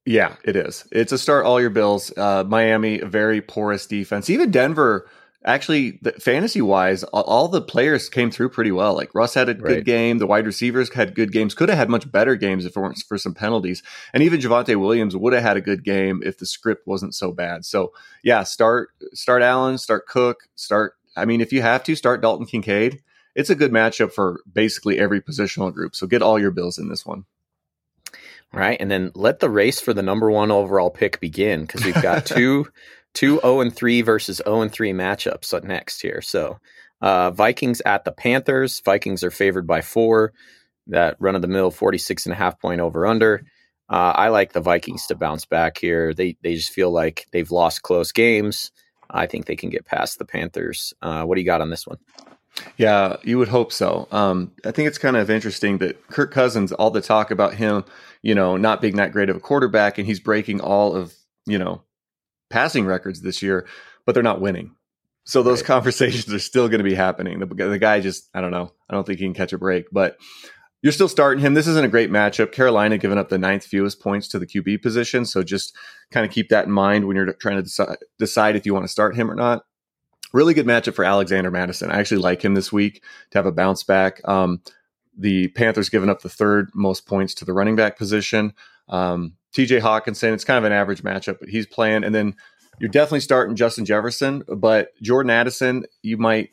Yeah, 0.04 0.34
it 0.44 0.56
is. 0.56 0.86
It's 0.90 1.12
a 1.12 1.18
start 1.18 1.46
all 1.46 1.60
your 1.60 1.70
bills. 1.70 2.12
Uh, 2.16 2.44
Miami, 2.44 2.98
very 2.98 3.40
porous 3.40 3.86
defense. 3.86 4.28
Even 4.28 4.50
Denver, 4.50 5.08
actually, 5.44 6.00
fantasy 6.18 6.60
wise, 6.60 7.04
all, 7.04 7.22
all, 7.22 7.48
the 7.48 7.62
players 7.62 8.08
came 8.08 8.32
through 8.32 8.48
pretty 8.48 8.72
well. 8.72 8.94
Like 8.94 9.14
Russ 9.14 9.34
had 9.34 9.48
a 9.48 9.52
right. 9.52 9.62
good 9.62 9.84
game. 9.84 10.18
The 10.18 10.26
wide 10.26 10.46
receivers 10.46 10.92
had 10.92 11.14
good 11.14 11.30
games. 11.30 11.54
Could 11.54 11.68
have 11.68 11.78
had 11.78 11.88
much 11.88 12.10
better 12.10 12.34
games 12.34 12.64
if 12.64 12.76
it 12.76 12.80
weren't 12.80 12.98
for 13.06 13.16
some 13.16 13.34
penalties. 13.34 13.84
And 14.12 14.24
even 14.24 14.40
Javonte 14.40 14.78
Williams 14.78 15.16
would 15.16 15.34
have 15.34 15.42
had 15.42 15.56
a 15.56 15.60
good 15.60 15.84
game 15.84 16.20
if 16.24 16.36
the 16.36 16.46
script 16.46 16.86
wasn't 16.86 17.14
so 17.14 17.30
bad. 17.30 17.64
So 17.64 17.92
yeah, 18.24 18.42
start 18.42 18.90
start 19.14 19.42
Allen, 19.42 19.78
start 19.78 20.06
Cook, 20.08 20.48
start. 20.56 20.94
I 21.16 21.26
mean, 21.26 21.40
if 21.40 21.52
you 21.52 21.62
have 21.62 21.84
to, 21.84 21.94
start 21.94 22.22
Dalton 22.22 22.46
Kincaid. 22.46 23.02
It's 23.34 23.50
a 23.50 23.54
good 23.54 23.70
matchup 23.70 24.12
for 24.12 24.40
basically 24.52 24.98
every 24.98 25.20
positional 25.20 25.72
group. 25.72 25.94
So 25.94 26.06
get 26.06 26.22
all 26.22 26.38
your 26.38 26.50
bills 26.50 26.76
in 26.76 26.88
this 26.88 27.06
one 27.06 27.24
right? 28.52 28.76
And 28.80 28.90
then 28.90 29.12
let 29.14 29.40
the 29.40 29.50
race 29.50 29.80
for 29.80 29.94
the 29.94 30.02
number 30.02 30.30
one 30.30 30.50
overall 30.50 30.90
pick 30.90 31.20
begin 31.20 31.62
because 31.62 31.84
we've 31.84 32.02
got 32.02 32.26
two 32.26 32.66
two 33.14 33.40
0 33.40 33.60
and 33.60 33.74
3 33.74 34.02
versus 34.02 34.40
0 34.44 34.62
and 34.62 34.72
3 34.72 34.92
matchups 34.92 35.64
next 35.64 36.00
here. 36.00 36.22
So 36.22 36.58
uh, 37.00 37.30
Vikings 37.30 37.82
at 37.84 38.04
the 38.04 38.12
Panthers. 38.12 38.80
Vikings 38.80 39.24
are 39.24 39.30
favored 39.30 39.66
by 39.66 39.80
four. 39.80 40.32
That 40.86 41.16
run 41.18 41.36
of 41.36 41.42
the 41.42 41.48
mill 41.48 41.70
46 41.70 42.26
and 42.26 42.32
a 42.32 42.36
half 42.36 42.60
point 42.60 42.80
over 42.80 43.06
under. 43.06 43.44
Uh, 43.88 44.12
I 44.16 44.28
like 44.28 44.52
the 44.52 44.60
Vikings 44.60 45.06
to 45.08 45.14
bounce 45.14 45.44
back 45.44 45.78
here. 45.78 46.14
They 46.14 46.36
they 46.42 46.54
just 46.54 46.72
feel 46.72 46.90
like 46.90 47.26
they've 47.32 47.50
lost 47.50 47.82
close 47.82 48.12
games. 48.12 48.72
I 49.10 49.26
think 49.26 49.44
they 49.46 49.56
can 49.56 49.68
get 49.68 49.84
past 49.84 50.18
the 50.18 50.24
Panthers. 50.24 50.94
Uh, 51.02 51.24
what 51.24 51.34
do 51.34 51.42
you 51.42 51.46
got 51.46 51.60
on 51.60 51.70
this 51.70 51.86
one? 51.86 51.98
Yeah, 52.76 53.16
you 53.22 53.38
would 53.38 53.48
hope 53.48 53.72
so. 53.72 54.08
Um, 54.10 54.52
I 54.64 54.70
think 54.70 54.88
it's 54.88 54.98
kind 54.98 55.16
of 55.16 55.30
interesting 55.30 55.78
that 55.78 56.06
Kirk 56.08 56.30
Cousins, 56.30 56.72
all 56.72 56.90
the 56.90 57.00
talk 57.00 57.30
about 57.30 57.54
him, 57.54 57.84
you 58.22 58.34
know, 58.34 58.56
not 58.56 58.80
being 58.80 58.96
that 58.96 59.12
great 59.12 59.28
of 59.28 59.36
a 59.36 59.40
quarterback, 59.40 59.98
and 59.98 60.06
he's 60.06 60.20
breaking 60.20 60.60
all 60.60 60.94
of, 60.94 61.12
you 61.46 61.58
know, 61.58 61.82
passing 62.50 62.86
records 62.86 63.20
this 63.20 63.42
year, 63.42 63.66
but 64.06 64.14
they're 64.14 64.22
not 64.22 64.40
winning. 64.40 64.74
So 65.24 65.42
those 65.42 65.60
right. 65.60 65.66
conversations 65.66 66.32
are 66.32 66.38
still 66.38 66.68
going 66.68 66.78
to 66.78 66.84
be 66.84 66.94
happening. 66.94 67.38
The, 67.38 67.46
the 67.46 67.78
guy 67.78 68.00
just, 68.00 68.28
I 68.34 68.40
don't 68.40 68.50
know. 68.50 68.72
I 68.88 68.94
don't 68.94 69.06
think 69.06 69.18
he 69.18 69.26
can 69.26 69.34
catch 69.34 69.52
a 69.52 69.58
break, 69.58 69.86
but 69.92 70.16
you're 70.82 70.92
still 70.92 71.08
starting 71.08 71.44
him. 71.44 71.54
This 71.54 71.68
isn't 71.68 71.84
a 71.84 71.88
great 71.88 72.10
matchup. 72.10 72.50
Carolina 72.50 72.98
giving 72.98 73.18
up 73.18 73.28
the 73.28 73.38
ninth 73.38 73.64
fewest 73.64 74.00
points 74.00 74.26
to 74.28 74.38
the 74.38 74.46
QB 74.46 74.82
position. 74.82 75.24
So 75.24 75.42
just 75.42 75.76
kind 76.10 76.26
of 76.26 76.32
keep 76.32 76.48
that 76.48 76.66
in 76.66 76.72
mind 76.72 77.06
when 77.06 77.16
you're 77.16 77.32
trying 77.34 77.56
to 77.56 77.62
decide, 77.62 77.96
decide 78.18 78.56
if 78.56 78.66
you 78.66 78.74
want 78.74 78.84
to 78.84 78.92
start 78.92 79.14
him 79.14 79.30
or 79.30 79.36
not 79.36 79.64
really 80.32 80.54
good 80.54 80.66
matchup 80.66 80.94
for 80.94 81.04
Alexander 81.04 81.50
Mattison. 81.50 81.90
I 81.90 81.98
actually 81.98 82.22
like 82.22 82.42
him 82.42 82.54
this 82.54 82.72
week 82.72 83.02
to 83.30 83.38
have 83.38 83.46
a 83.46 83.52
bounce 83.52 83.84
back. 83.84 84.26
Um, 84.26 84.62
the 85.16 85.48
Panthers 85.48 85.88
giving 85.88 86.08
up 86.08 86.22
the 86.22 86.28
third 86.28 86.70
most 86.74 87.06
points 87.06 87.34
to 87.34 87.44
the 87.44 87.52
running 87.52 87.76
back 87.76 87.98
position. 87.98 88.54
Um, 88.88 89.34
TJ 89.54 89.80
Hockenson, 89.80 90.32
it's 90.32 90.44
kind 90.44 90.58
of 90.58 90.64
an 90.64 90.72
average 90.72 91.02
matchup, 91.02 91.38
but 91.40 91.48
he's 91.48 91.66
playing. 91.66 92.04
And 92.04 92.14
then 92.14 92.34
you're 92.78 92.90
definitely 92.90 93.20
starting 93.20 93.54
Justin 93.54 93.84
Jefferson, 93.84 94.42
but 94.48 94.88
Jordan 95.02 95.30
Addison, 95.30 95.84
you 96.02 96.16
might 96.16 96.50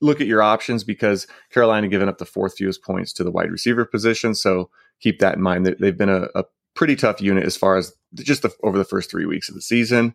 look 0.00 0.20
at 0.20 0.26
your 0.26 0.42
options 0.42 0.84
because 0.84 1.26
Carolina 1.50 1.88
giving 1.88 2.08
up 2.08 2.18
the 2.18 2.24
fourth 2.24 2.56
fewest 2.56 2.82
points 2.82 3.12
to 3.14 3.24
the 3.24 3.30
wide 3.30 3.50
receiver 3.50 3.84
position. 3.84 4.34
So 4.34 4.70
keep 5.00 5.20
that 5.20 5.34
in 5.36 5.42
mind. 5.42 5.66
They've 5.66 5.96
been 5.96 6.08
a, 6.08 6.28
a 6.34 6.44
pretty 6.74 6.96
tough 6.96 7.20
unit 7.20 7.44
as 7.44 7.56
far 7.56 7.76
as 7.76 7.92
just 8.14 8.42
the, 8.42 8.50
over 8.62 8.78
the 8.78 8.84
first 8.84 9.10
three 9.10 9.26
weeks 9.26 9.48
of 9.48 9.54
the 9.54 9.62
season. 9.62 10.14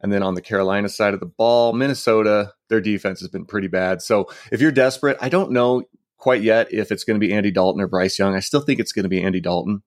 And 0.00 0.12
then 0.12 0.22
on 0.22 0.34
the 0.34 0.40
Carolina 0.40 0.88
side 0.88 1.14
of 1.14 1.20
the 1.20 1.26
ball, 1.26 1.72
Minnesota, 1.72 2.52
their 2.68 2.80
defense 2.80 3.20
has 3.20 3.28
been 3.28 3.44
pretty 3.44 3.68
bad. 3.68 4.00
So 4.00 4.30
if 4.52 4.60
you're 4.60 4.70
desperate, 4.70 5.18
I 5.20 5.28
don't 5.28 5.50
know 5.50 5.82
quite 6.18 6.42
yet 6.42 6.72
if 6.72 6.92
it's 6.92 7.04
going 7.04 7.18
to 7.18 7.26
be 7.26 7.32
Andy 7.32 7.50
Dalton 7.50 7.80
or 7.80 7.86
Bryce 7.86 8.18
Young. 8.18 8.34
I 8.34 8.40
still 8.40 8.60
think 8.60 8.80
it's 8.80 8.92
going 8.92 9.04
to 9.04 9.08
be 9.08 9.22
Andy 9.22 9.40
Dalton. 9.40 9.82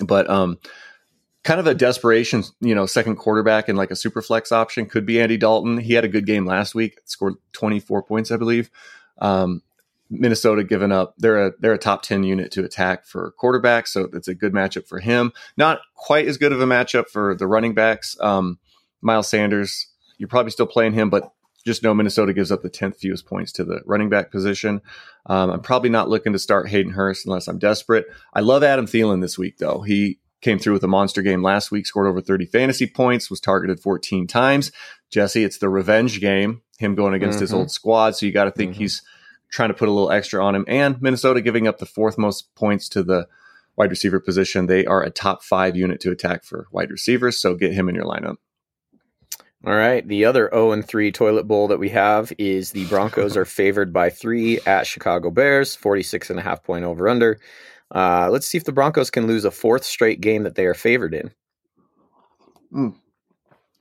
But 0.00 0.30
um, 0.30 0.58
kind 1.44 1.60
of 1.60 1.66
a 1.66 1.74
desperation, 1.74 2.44
you 2.60 2.74
know, 2.74 2.86
second 2.86 3.16
quarterback 3.16 3.68
and 3.68 3.76
like 3.76 3.90
a 3.90 3.96
super 3.96 4.22
flex 4.22 4.52
option 4.52 4.86
could 4.86 5.04
be 5.04 5.20
Andy 5.20 5.36
Dalton. 5.36 5.78
He 5.78 5.94
had 5.94 6.04
a 6.04 6.08
good 6.08 6.26
game 6.26 6.46
last 6.46 6.74
week, 6.74 7.00
scored 7.04 7.34
24 7.52 8.04
points, 8.04 8.30
I 8.30 8.36
believe. 8.36 8.70
Um, 9.18 9.62
Minnesota 10.10 10.64
giving 10.64 10.92
up. 10.92 11.14
They're 11.18 11.48
a 11.48 11.52
they're 11.58 11.74
a 11.74 11.78
top 11.78 12.02
ten 12.02 12.22
unit 12.22 12.50
to 12.52 12.64
attack 12.64 13.04
for 13.04 13.34
quarterbacks, 13.40 13.88
so 13.88 14.08
it's 14.12 14.28
a 14.28 14.34
good 14.34 14.52
matchup 14.52 14.86
for 14.86 15.00
him. 15.00 15.32
Not 15.56 15.80
quite 15.94 16.26
as 16.26 16.38
good 16.38 16.52
of 16.52 16.60
a 16.60 16.66
matchup 16.66 17.08
for 17.08 17.34
the 17.34 17.46
running 17.46 17.74
backs. 17.74 18.16
Um, 18.20 18.58
Miles 19.02 19.28
Sanders, 19.28 19.86
you're 20.16 20.28
probably 20.28 20.50
still 20.50 20.66
playing 20.66 20.94
him, 20.94 21.10
but 21.10 21.30
just 21.68 21.82
know 21.82 21.94
Minnesota 21.94 22.32
gives 22.32 22.50
up 22.50 22.62
the 22.62 22.70
10th 22.70 22.96
fewest 22.96 23.26
points 23.26 23.52
to 23.52 23.64
the 23.64 23.80
running 23.84 24.08
back 24.08 24.32
position. 24.32 24.80
Um, 25.26 25.50
I'm 25.50 25.60
probably 25.60 25.90
not 25.90 26.08
looking 26.08 26.32
to 26.32 26.38
start 26.38 26.68
Hayden 26.68 26.92
Hurst 26.92 27.26
unless 27.26 27.46
I'm 27.46 27.58
desperate. 27.58 28.06
I 28.34 28.40
love 28.40 28.64
Adam 28.64 28.86
Thielen 28.86 29.20
this 29.20 29.38
week, 29.38 29.58
though. 29.58 29.82
He 29.82 30.18
came 30.40 30.58
through 30.58 30.72
with 30.72 30.84
a 30.84 30.88
monster 30.88 31.22
game 31.22 31.42
last 31.42 31.70
week, 31.70 31.86
scored 31.86 32.08
over 32.08 32.20
30 32.20 32.46
fantasy 32.46 32.86
points, 32.86 33.30
was 33.30 33.40
targeted 33.40 33.80
14 33.80 34.26
times. 34.26 34.72
Jesse, 35.10 35.44
it's 35.44 35.58
the 35.58 35.68
revenge 35.68 36.20
game, 36.20 36.62
him 36.78 36.94
going 36.94 37.14
against 37.14 37.36
mm-hmm. 37.36 37.42
his 37.42 37.52
old 37.52 37.70
squad. 37.70 38.16
So 38.16 38.26
you 38.26 38.32
got 38.32 38.44
to 38.44 38.52
think 38.52 38.72
mm-hmm. 38.72 38.80
he's 38.80 39.02
trying 39.50 39.68
to 39.68 39.74
put 39.74 39.88
a 39.88 39.92
little 39.92 40.10
extra 40.10 40.44
on 40.44 40.54
him. 40.54 40.64
And 40.68 41.00
Minnesota 41.00 41.40
giving 41.40 41.66
up 41.66 41.78
the 41.78 41.86
fourth 41.86 42.18
most 42.18 42.54
points 42.54 42.88
to 42.90 43.02
the 43.02 43.26
wide 43.76 43.90
receiver 43.90 44.20
position. 44.20 44.66
They 44.66 44.86
are 44.86 45.02
a 45.02 45.10
top 45.10 45.42
five 45.42 45.76
unit 45.76 46.00
to 46.00 46.10
attack 46.10 46.44
for 46.44 46.66
wide 46.72 46.90
receivers. 46.90 47.40
So 47.40 47.54
get 47.54 47.72
him 47.72 47.88
in 47.88 47.94
your 47.94 48.04
lineup. 48.04 48.36
All 49.66 49.74
right. 49.74 50.06
The 50.06 50.24
other 50.24 50.48
0 50.52 50.72
and 50.72 50.86
3 50.86 51.10
toilet 51.12 51.44
bowl 51.44 51.68
that 51.68 51.78
we 51.78 51.88
have 51.90 52.32
is 52.38 52.70
the 52.70 52.86
Broncos 52.86 53.36
are 53.36 53.44
favored 53.44 53.92
by 53.92 54.08
three 54.10 54.60
at 54.66 54.86
Chicago 54.86 55.30
Bears, 55.30 55.74
46 55.74 56.30
and 56.30 56.38
a 56.38 56.42
half 56.42 56.62
point 56.62 56.84
over 56.84 57.08
under. 57.08 57.40
Uh, 57.94 58.28
let's 58.30 58.46
see 58.46 58.58
if 58.58 58.64
the 58.64 58.72
Broncos 58.72 59.10
can 59.10 59.26
lose 59.26 59.44
a 59.44 59.50
fourth 59.50 59.84
straight 59.84 60.20
game 60.20 60.44
that 60.44 60.54
they 60.54 60.66
are 60.66 60.74
favored 60.74 61.14
in. 61.14 61.32
Mm. 62.72 62.94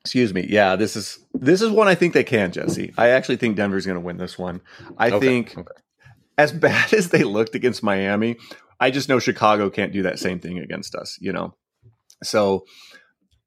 Excuse 0.02 0.34
me. 0.34 0.48
Yeah, 0.50 0.78
this 0.78 0.96
is 0.96 1.20
this 1.34 1.62
is 1.62 1.70
one 1.70 1.90
I 1.90 1.96
think 1.96 2.14
they 2.14 2.24
can, 2.24 2.52
Jesse. 2.54 2.94
I 2.98 3.10
actually 3.10 3.36
think 3.36 3.58
Denver's 3.58 3.86
going 3.86 3.98
to 4.00 4.06
win 4.06 4.18
this 4.18 4.38
one. 4.40 4.62
I 4.98 5.10
Okay, 5.12 5.20
think 5.20 5.58
okay. 5.58 5.68
as 6.38 6.52
bad 6.54 6.94
as 6.94 7.10
they 7.10 7.24
looked 7.24 7.56
against 7.56 7.84
Miami, 7.84 8.38
I 8.80 8.90
just 8.90 9.10
know 9.10 9.20
Chicago 9.20 9.70
can't 9.70 9.92
do 9.92 10.04
that 10.04 10.18
same 10.20 10.40
thing 10.40 10.60
against 10.60 10.96
us, 10.96 11.18
you 11.20 11.34
know. 11.34 11.56
So 12.24 12.64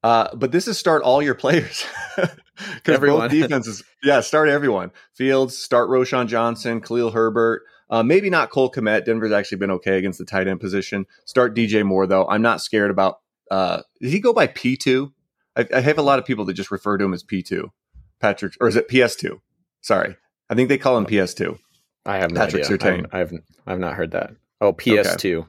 uh 0.03 0.35
but 0.35 0.53
this 0.53 0.67
is 0.69 0.79
start 0.79 1.03
all 1.03 1.23
your 1.23 1.35
players. 1.35 1.85
Because 2.75 2.97
Everyone. 2.97 3.21
both 3.21 3.31
defenses, 3.41 3.83
yeah, 4.03 4.21
start 4.21 4.51
everyone. 4.51 4.91
Fields, 5.15 5.57
start 5.57 5.89
Roschon 5.89 6.27
Johnson, 6.27 6.83
Khalil 6.83 7.11
Herbert, 7.11 7.63
uh, 7.89 8.03
maybe 8.03 8.29
not 8.29 8.51
Cole 8.51 8.71
Kmet. 8.71 9.07
Denver's 9.07 9.33
actually 9.33 9.57
been 9.57 9.71
okay 9.71 9.97
against 9.97 10.19
the 10.19 10.27
tight 10.27 10.47
end 10.47 10.61
position. 10.61 11.07
Start 11.25 11.57
DJ 11.57 11.85
Moore 11.85 12.07
though. 12.07 12.29
I'm 12.29 12.43
not 12.43 12.61
scared 12.61 12.91
about. 12.91 13.21
Uh, 13.51 13.81
did 14.01 14.11
he 14.11 14.21
go 14.21 14.35
by 14.35 14.47
P 14.47 14.77
two? 14.77 15.13
I, 15.57 15.67
I 15.75 15.81
have 15.81 15.97
a 15.97 16.03
lot 16.03 16.19
of 16.19 16.27
people 16.27 16.45
that 16.45 16.53
just 16.53 16.71
refer 16.71 16.99
to 16.99 17.05
him 17.05 17.15
as 17.15 17.23
P 17.23 17.43
two, 17.43 17.73
Patrick, 18.21 18.55
or 18.61 18.69
is 18.69 18.77
it 18.77 18.89
PS 18.89 19.17
two? 19.17 19.41
Sorry, 19.81 20.17
I 20.51 20.55
think 20.55 20.69
they 20.69 20.77
call 20.77 20.99
him 20.99 21.07
PS 21.07 21.33
two. 21.33 21.59
I 22.05 22.19
have 22.19 22.31
no 22.31 22.41
Patrick 22.41 22.65
idea. 22.65 22.79
Surtain. 22.79 23.07
I 23.11 23.19
haven't, 23.19 23.45
I've 23.67 23.79
not 23.79 23.95
heard 23.95 24.11
that. 24.13 24.33
Oh, 24.61 24.73
PS2. 24.73 25.39
Okay. 25.39 25.49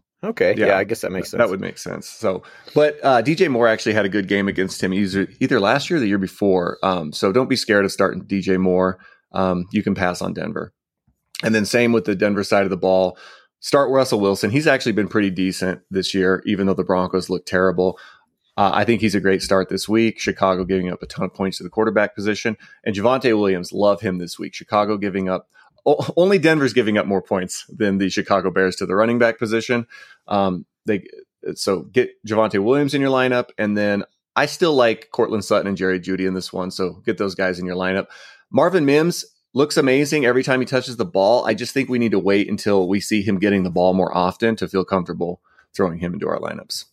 Yeah, 0.56 0.78
I 0.78 0.84
guess 0.84 1.02
that 1.02 1.12
makes 1.12 1.32
sense. 1.32 1.40
That 1.40 1.50
would 1.50 1.62
make 1.62 1.78
sense. 1.78 2.08
So, 2.08 2.44
but 2.76 3.00
uh, 3.04 3.24
DJ 3.24 3.50
Moore 3.50 3.68
actually 3.68 3.94
had 3.94 4.06
a 4.06 4.10
good 4.10 4.28
game 4.28 4.48
against 4.48 4.82
him 4.82 4.94
either 4.94 5.28
either 5.40 5.60
last 5.60 5.90
year 5.90 5.98
or 5.98 6.00
the 6.00 6.08
year 6.08 6.20
before. 6.20 6.78
Um, 6.84 7.12
so 7.12 7.32
don't 7.32 7.50
be 7.50 7.56
scared 7.56 7.86
of 7.86 7.92
starting 7.92 8.24
DJ 8.26 8.60
Moore. 8.60 9.00
Um, 9.32 9.66
you 9.72 9.82
can 9.82 9.96
pass 9.96 10.22
on 10.22 10.34
Denver, 10.34 10.74
and 11.44 11.56
then 11.56 11.66
same 11.66 11.92
with 11.92 12.06
the 12.06 12.16
Denver 12.16 12.44
side 12.44 12.66
of 12.66 12.70
the 12.70 12.78
ball. 12.78 13.18
Start 13.62 13.90
Russell 13.90 14.20
Wilson. 14.20 14.52
He's 14.52 14.68
actually 14.68 14.92
been 14.92 15.08
pretty 15.08 15.30
decent 15.30 15.82
this 15.90 16.14
year, 16.14 16.44
even 16.46 16.68
though 16.68 16.74
the 16.74 16.84
Broncos 16.84 17.30
look 17.30 17.46
terrible. 17.46 17.98
Uh, 18.58 18.72
I 18.74 18.84
think 18.84 19.02
he's 19.02 19.16
a 19.16 19.20
great 19.22 19.42
start 19.42 19.70
this 19.70 19.88
week. 19.88 20.20
Chicago 20.20 20.66
giving 20.66 20.92
up 20.92 21.02
a 21.02 21.08
ton 21.08 21.26
of 21.26 21.34
points 21.34 21.58
to 21.58 21.64
the 21.64 21.70
quarterback 21.70 22.16
position, 22.16 22.58
and 22.84 22.96
Javonte 22.96 23.36
Williams 23.38 23.72
love 23.72 24.02
him 24.02 24.18
this 24.18 24.38
week. 24.38 24.54
Chicago 24.54 24.98
giving 24.98 25.30
up 25.30 25.48
only 25.86 26.38
Denver's 26.38 26.74
giving 26.74 26.98
up 26.98 27.06
more 27.06 27.22
points 27.22 27.66
than 27.70 27.98
the 27.98 28.10
Chicago 28.10 28.52
Bears 28.52 28.76
to 28.78 28.86
the 28.86 28.96
running 28.96 29.20
back 29.20 29.40
position. 29.40 29.88
Um, 30.28 30.66
they 30.86 31.06
so 31.56 31.82
get 31.84 32.12
Javonte 32.26 32.64
Williams 32.64 32.94
in 32.94 33.02
your 33.02 33.10
lineup, 33.10 33.50
and 33.58 33.78
then 33.78 34.04
I 34.36 34.46
still 34.46 34.74
like 34.74 35.10
Courtland 35.12 35.44
Sutton 35.44 35.68
and 35.68 35.78
Jerry 35.78 36.00
Jeudy 36.00 36.28
in 36.28 36.34
this 36.34 36.54
one. 36.54 36.72
So 36.72 37.02
get 37.06 37.18
those 37.18 37.36
guys 37.36 37.60
in 37.60 37.66
your 37.66 37.76
lineup. 37.76 38.08
Marvin 38.52 38.86
Mims 38.86 39.26
looks 39.54 39.78
amazing 39.78 40.26
every 40.26 40.44
time 40.44 40.60
he 40.60 40.66
touches 40.66 40.98
the 40.98 41.06
ball. 41.06 41.46
I 41.46 41.54
just 41.54 41.74
think 41.74 41.90
we 41.90 42.00
need 42.00 42.12
to 42.12 42.20
wait 42.20 42.50
until 42.50 42.88
we 42.88 43.00
see 43.00 43.22
him 43.22 43.40
getting 43.40 43.64
the 43.64 43.70
ball 43.70 43.94
more 43.94 44.16
often 44.16 44.56
to 44.58 44.68
feel 44.68 44.86
comfortable 44.86 45.42
throwing 45.74 46.00
him 46.00 46.14
into 46.14 46.28
our 46.28 46.40
lineups. 46.40 46.86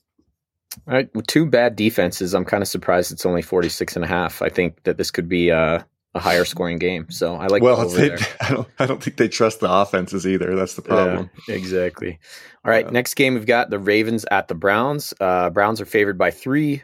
All 0.86 0.94
right, 0.94 1.08
two 1.26 1.46
bad 1.46 1.76
defenses, 1.76 2.34
I'm 2.34 2.44
kind 2.44 2.62
of 2.62 2.68
surprised 2.68 3.10
it's 3.10 3.26
only 3.26 3.42
46 3.42 3.96
and 3.96 4.04
a 4.04 4.08
half. 4.08 4.42
I 4.42 4.48
think 4.48 4.82
that 4.84 4.96
this 4.96 5.10
could 5.10 5.28
be 5.28 5.50
uh, 5.50 5.80
a 6.14 6.20
higher 6.20 6.44
scoring 6.52 6.78
game. 6.78 7.10
So 7.10 7.36
I 7.36 7.46
like 7.46 7.62
well, 7.62 7.88
they. 7.88 8.12
I 8.40 8.50
don't. 8.50 8.68
I 8.78 8.86
don't 8.86 9.02
think 9.02 9.16
they 9.16 9.28
trust 9.28 9.60
the 9.60 9.70
offenses 9.70 10.26
either. 10.26 10.54
That's 10.54 10.74
the 10.74 10.82
problem. 10.82 11.30
Yeah, 11.48 11.54
exactly. 11.54 12.18
All 12.64 12.70
right, 12.70 12.84
Yeah. 12.84 12.90
next 12.90 13.14
game 13.14 13.34
we've 13.34 13.46
got 13.46 13.70
the 13.70 13.78
Ravens 13.78 14.24
at 14.30 14.48
the 14.48 14.54
Browns. 14.54 15.14
Uh, 15.20 15.50
Browns 15.50 15.80
are 15.80 15.86
favored 15.86 16.18
by 16.18 16.30
three 16.30 16.82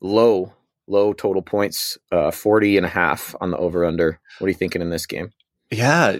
low, 0.00 0.52
low 0.86 1.12
total 1.12 1.42
points, 1.42 1.98
uh, 2.12 2.30
40 2.30 2.76
and 2.76 2.86
a 2.86 2.88
half 2.88 3.34
on 3.40 3.50
the 3.50 3.56
over 3.58 3.84
under. 3.84 4.20
What 4.38 4.46
are 4.46 4.50
you 4.50 4.54
thinking 4.54 4.82
in 4.82 4.90
this 4.90 5.06
game? 5.06 5.30
Yeah, 5.72 6.16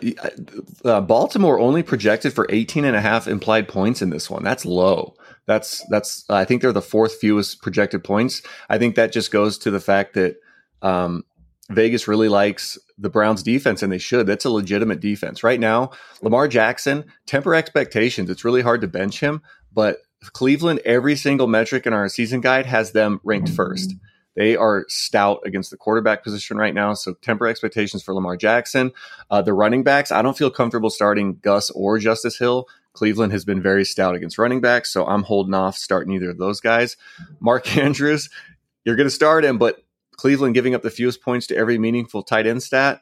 uh, 0.84 1.00
Baltimore 1.02 1.60
only 1.60 1.84
projected 1.84 2.32
for 2.32 2.46
18 2.50 2.84
and 2.84 2.96
a 2.96 3.00
half 3.00 3.28
implied 3.28 3.68
points 3.68 4.02
in 4.02 4.10
this 4.10 4.28
one. 4.28 4.42
That's 4.42 4.64
low. 4.66 5.14
That's 5.46 5.84
that's 5.88 6.24
I 6.28 6.44
think 6.44 6.62
they're 6.62 6.72
the 6.72 6.82
fourth 6.82 7.14
fewest 7.20 7.62
projected 7.62 8.02
points. 8.02 8.42
I 8.68 8.78
think 8.78 8.96
that 8.96 9.12
just 9.12 9.30
goes 9.30 9.56
to 9.58 9.70
the 9.70 9.78
fact 9.78 10.14
that 10.14 10.34
um, 10.82 11.22
Vegas 11.70 12.06
really 12.06 12.28
likes 12.28 12.78
the 12.98 13.10
Browns 13.10 13.42
defense 13.42 13.82
and 13.82 13.92
they 13.92 13.98
should. 13.98 14.26
That's 14.26 14.44
a 14.44 14.50
legitimate 14.50 15.00
defense. 15.00 15.42
Right 15.42 15.60
now, 15.60 15.90
Lamar 16.22 16.48
Jackson, 16.48 17.04
temper 17.26 17.54
expectations. 17.54 18.30
It's 18.30 18.44
really 18.44 18.62
hard 18.62 18.80
to 18.82 18.88
bench 18.88 19.20
him, 19.20 19.42
but 19.72 19.98
Cleveland 20.32 20.80
every 20.84 21.16
single 21.16 21.46
metric 21.46 21.86
in 21.86 21.92
our 21.92 22.08
season 22.08 22.40
guide 22.40 22.66
has 22.66 22.92
them 22.92 23.20
ranked 23.24 23.48
first. 23.48 23.94
They 24.36 24.54
are 24.54 24.84
stout 24.88 25.40
against 25.44 25.70
the 25.70 25.76
quarterback 25.76 26.22
position 26.22 26.58
right 26.58 26.74
now. 26.74 26.92
So 26.94 27.14
temper 27.14 27.46
expectations 27.46 28.02
for 28.02 28.14
Lamar 28.14 28.36
Jackson. 28.36 28.92
Uh, 29.30 29.42
the 29.42 29.54
running 29.54 29.82
backs, 29.82 30.12
I 30.12 30.22
don't 30.22 30.36
feel 30.36 30.50
comfortable 30.50 30.90
starting 30.90 31.38
Gus 31.40 31.70
or 31.70 31.98
Justice 31.98 32.38
Hill. 32.38 32.66
Cleveland 32.92 33.32
has 33.32 33.44
been 33.44 33.62
very 33.62 33.84
stout 33.84 34.14
against 34.14 34.38
running 34.38 34.60
backs, 34.60 34.92
so 34.92 35.06
I'm 35.06 35.22
holding 35.22 35.54
off 35.54 35.76
starting 35.76 36.12
either 36.14 36.30
of 36.30 36.38
those 36.38 36.60
guys. 36.60 36.96
Mark 37.40 37.76
Andrews, 37.78 38.30
you're 38.84 38.96
going 38.96 39.08
to 39.08 39.14
start 39.14 39.44
him, 39.44 39.58
but 39.58 39.82
Cleveland 40.16 40.54
giving 40.54 40.74
up 40.74 40.82
the 40.82 40.90
fewest 40.90 41.20
points 41.22 41.46
to 41.48 41.56
every 41.56 41.78
meaningful 41.78 42.22
tight 42.22 42.46
end 42.46 42.62
stat. 42.62 43.00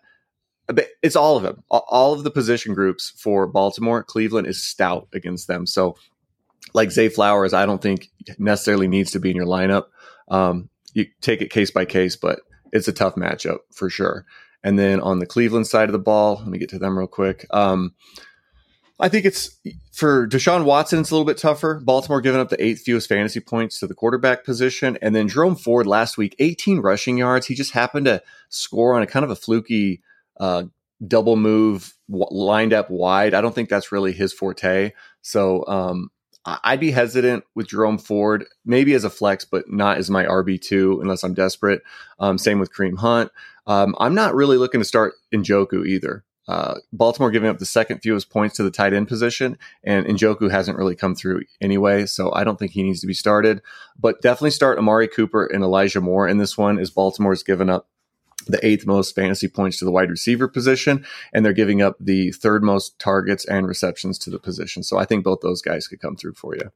It's 1.03 1.17
all 1.17 1.37
of 1.37 1.43
them. 1.43 1.63
All- 1.71 1.85
All 1.89 2.13
of 2.15 2.25
the 2.25 2.31
position 2.31 2.75
groups 2.75 3.13
for 3.19 3.47
Baltimore, 3.47 4.03
Cleveland 4.03 4.47
is 4.47 4.63
stout 4.63 5.09
against 5.13 5.47
them. 5.47 5.67
So, 5.67 5.97
like 6.73 6.91
Zay 6.91 7.09
Flowers, 7.09 7.53
I 7.53 7.67
don't 7.67 7.83
think 7.83 8.09
necessarily 8.39 8.89
needs 8.89 9.11
to 9.13 9.21
be 9.21 9.31
in 9.31 9.37
your 9.37 9.47
lineup. 9.47 9.85
Um, 10.29 10.71
you 10.95 11.07
take 11.21 11.43
it 11.43 11.51
case 11.51 11.71
by 11.71 11.85
case, 11.85 12.17
but 12.17 12.41
it's 12.73 12.89
a 12.89 12.93
tough 12.93 13.15
matchup 13.17 13.59
for 13.73 13.91
sure. 13.91 14.25
And 14.63 14.79
then 14.79 15.01
on 15.01 15.19
the 15.19 15.27
Cleveland 15.27 15.67
side 15.67 15.89
of 15.91 15.93
the 15.93 15.99
ball, 15.99 16.37
let 16.39 16.49
me 16.49 16.59
get 16.59 16.71
to 16.71 16.79
them 16.79 16.97
real 16.99 17.07
quick. 17.07 17.47
Um, 17.51 17.95
I 19.01 19.09
think 19.09 19.25
it's 19.25 19.59
for 19.93 20.27
Deshaun 20.29 20.65
Watson, 20.65 21.01
it's 21.01 21.11
a 21.11 21.15
little 21.15 21.27
bit 21.27 21.37
tougher. 21.39 21.81
Baltimore 21.85 22.21
giving 22.21 22.41
up 22.41 22.49
the 22.49 22.63
eighth 22.65 22.83
fewest 22.83 23.09
fantasy 23.09 23.41
points 23.41 23.81
to 23.81 23.87
the 23.89 23.95
quarterback 23.95 24.45
position. 24.45 24.97
And 25.03 25.17
then 25.17 25.27
Jerome 25.29 25.57
Ford 25.57 25.87
last 25.87 26.17
week, 26.17 26.37
18 26.39 26.79
rushing 26.79 27.19
yards. 27.19 27.47
He 27.47 27.55
just 27.57 27.73
happened 27.73 28.07
to 28.07 28.23
score 28.51 28.95
on 28.95 29.03
a 29.03 29.07
kind 29.07 29.25
of 29.25 29.31
a 29.31 29.37
fluky 29.37 30.01
uh, 30.39 30.65
double 31.07 31.35
move 31.35 31.93
w- 32.09 32.27
lined 32.31 32.73
up 32.73 32.89
wide. 32.89 33.35
I 33.35 33.41
don't 33.41 33.55
think 33.55 33.69
that's 33.69 33.91
really 33.91 34.13
his 34.13 34.33
forte. 34.33 34.93
So 35.23 35.67
um, 35.67 36.11
I- 36.45 36.61
I'd 36.63 36.81
be 36.81 36.93
hesitant 36.93 37.43
with 37.57 37.67
Jerome 37.69 37.99
Ford, 37.99 38.45
maybe 38.65 38.95
as 38.95 39.03
a 39.03 39.11
flex, 39.11 39.45
but 39.45 39.69
not 39.69 39.99
as 39.99 40.09
my 40.09 40.25
RB2 40.25 41.01
unless 41.03 41.25
I'm 41.25 41.35
desperate. 41.35 41.83
Um, 42.21 42.39
same 42.39 42.61
with 42.61 42.73
Kareem 42.73 42.99
Hunt. 42.99 43.33
Um, 43.67 43.97
I'm 43.99 44.15
not 44.15 44.37
really 44.37 44.57
looking 44.57 44.81
to 44.81 44.85
start 44.85 45.15
Njoku 45.35 45.85
either. 45.85 46.23
Uh, 46.47 46.81
Baltimore 46.93 47.31
giving 47.31 47.49
up 47.49 47.59
the 47.59 47.67
second 47.67 48.01
fewest 48.01 48.31
points 48.31 48.57
to 48.57 48.63
the 48.63 48.71
tight 48.71 48.93
end 48.93 49.09
position, 49.09 49.59
and 49.83 50.07
Njoku 50.07 50.51
hasn't 50.51 50.79
really 50.79 50.95
come 50.95 51.15
through 51.15 51.43
anyway, 51.61 52.07
so 52.07 52.33
I 52.33 52.45
don't 52.45 52.59
think 52.59 52.73
he 52.73 52.83
needs 52.83 53.01
to 53.01 53.07
be 53.07 53.15
started. 53.15 53.63
But 53.99 54.21
definitely 54.21 54.51
start 54.51 54.79
Amari 54.79 55.09
Cooper 55.09 55.47
and 55.47 55.63
Elijah 55.63 56.01
Moore 56.01 56.29
in 56.29 56.39
this 56.39 56.59
one, 56.59 56.79
as 56.79 56.91
Baltimore's 56.91 57.43
given 57.43 57.71
up 57.71 57.89
the 58.47 58.65
eighth 58.67 58.87
most 58.87 59.15
fantasy 59.15 59.49
points 59.49 59.79
to 59.79 59.85
the 59.85 59.91
wide 59.91 60.11
receiver 60.11 60.49
position, 60.49 61.07
and 61.33 61.45
they're 61.45 61.53
giving 61.53 61.81
up 61.81 61.97
the 61.99 62.31
third 62.33 62.63
most 62.63 62.99
targets 62.99 63.47
and 63.47 63.67
receptions 63.67 64.19
to 64.19 64.31
the 64.31 64.39
position. 64.39 64.83
So 64.83 64.99
I 64.99 65.07
think 65.07 65.25
both 65.25 65.41
those 65.41 65.63
guys 65.63 65.89
could 65.89 66.01
come 66.01 66.17
through 66.17 66.35
for 66.35 66.55
you. 66.55 66.71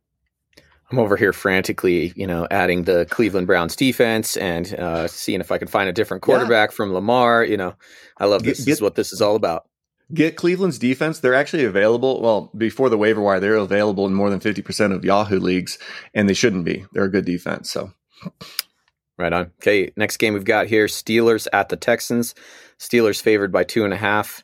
I'm 0.90 0.98
over 0.98 1.16
here 1.16 1.32
frantically, 1.34 2.12
you 2.16 2.26
know, 2.26 2.46
adding 2.50 2.84
the 2.84 3.06
Cleveland 3.10 3.46
Browns 3.46 3.76
defense 3.76 4.36
and 4.38 4.72
uh, 4.74 5.06
seeing 5.06 5.40
if 5.40 5.52
I 5.52 5.58
can 5.58 5.68
find 5.68 5.88
a 5.88 5.92
different 5.92 6.22
quarterback 6.22 6.72
from 6.72 6.94
Lamar. 6.94 7.44
You 7.44 7.56
know, 7.58 7.74
I 8.16 8.24
love 8.26 8.42
Get- 8.42 8.50
this. 8.50 8.58
this 8.58 8.64
get- 8.66 8.72
is 8.72 8.80
what 8.82 8.94
this 8.94 9.12
is 9.12 9.20
all 9.20 9.36
about. 9.36 9.66
Get 10.14 10.36
Cleveland's 10.36 10.78
defense. 10.78 11.20
They're 11.20 11.34
actually 11.34 11.66
available. 11.66 12.22
Well, 12.22 12.50
before 12.56 12.88
the 12.88 12.96
waiver 12.96 13.20
wire, 13.20 13.40
they're 13.40 13.56
available 13.56 14.06
in 14.06 14.14
more 14.14 14.30
than 14.30 14.40
50% 14.40 14.94
of 14.94 15.04
Yahoo 15.04 15.38
leagues, 15.38 15.78
and 16.14 16.26
they 16.26 16.32
shouldn't 16.32 16.64
be. 16.64 16.86
They're 16.94 17.04
a 17.04 17.10
good 17.10 17.26
defense. 17.26 17.70
So 17.70 17.92
Right 19.18 19.32
on. 19.34 19.50
Okay, 19.60 19.92
next 19.98 20.16
game 20.16 20.32
we've 20.32 20.44
got 20.44 20.66
here: 20.68 20.86
Steelers 20.86 21.46
at 21.52 21.68
the 21.68 21.76
Texans. 21.76 22.34
Steelers 22.78 23.20
favored 23.20 23.52
by 23.52 23.64
two 23.64 23.84
and 23.84 23.92
a 23.92 23.96
half. 23.98 24.42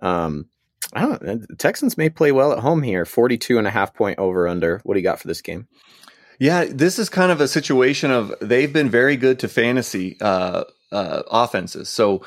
Um, 0.00 0.46
I 0.92 1.02
don't. 1.02 1.48
The 1.48 1.56
Texans 1.56 1.98
may 1.98 2.08
play 2.08 2.32
well 2.32 2.52
at 2.52 2.60
home 2.60 2.82
here. 2.82 3.04
42 3.04 3.58
and 3.58 3.66
a 3.66 3.70
half 3.70 3.94
point 3.94 4.18
over 4.18 4.48
under. 4.48 4.80
What 4.84 4.94
do 4.94 5.00
you 5.00 5.04
got 5.04 5.20
for 5.20 5.28
this 5.28 5.42
game? 5.42 5.68
Yeah, 6.38 6.66
this 6.70 6.98
is 6.98 7.08
kind 7.08 7.32
of 7.32 7.40
a 7.40 7.48
situation 7.48 8.10
of 8.10 8.32
they've 8.40 8.72
been 8.72 8.88
very 8.88 9.16
good 9.16 9.40
to 9.40 9.48
fantasy 9.48 10.16
uh, 10.20 10.64
uh, 10.92 11.22
offenses. 11.30 11.88
So 11.88 12.24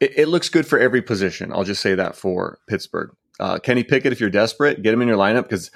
it, 0.00 0.18
it 0.18 0.28
looks 0.28 0.48
good 0.48 0.66
for 0.66 0.78
every 0.78 1.00
position. 1.00 1.52
I'll 1.52 1.64
just 1.64 1.80
say 1.80 1.94
that 1.94 2.16
for 2.16 2.58
Pittsburgh. 2.68 3.10
Uh, 3.40 3.58
Kenny 3.58 3.84
Pickett, 3.84 4.12
if 4.12 4.20
you're 4.20 4.30
desperate, 4.30 4.82
get 4.82 4.94
him 4.94 5.02
in 5.02 5.08
your 5.08 5.16
lineup 5.16 5.44
because 5.44 5.70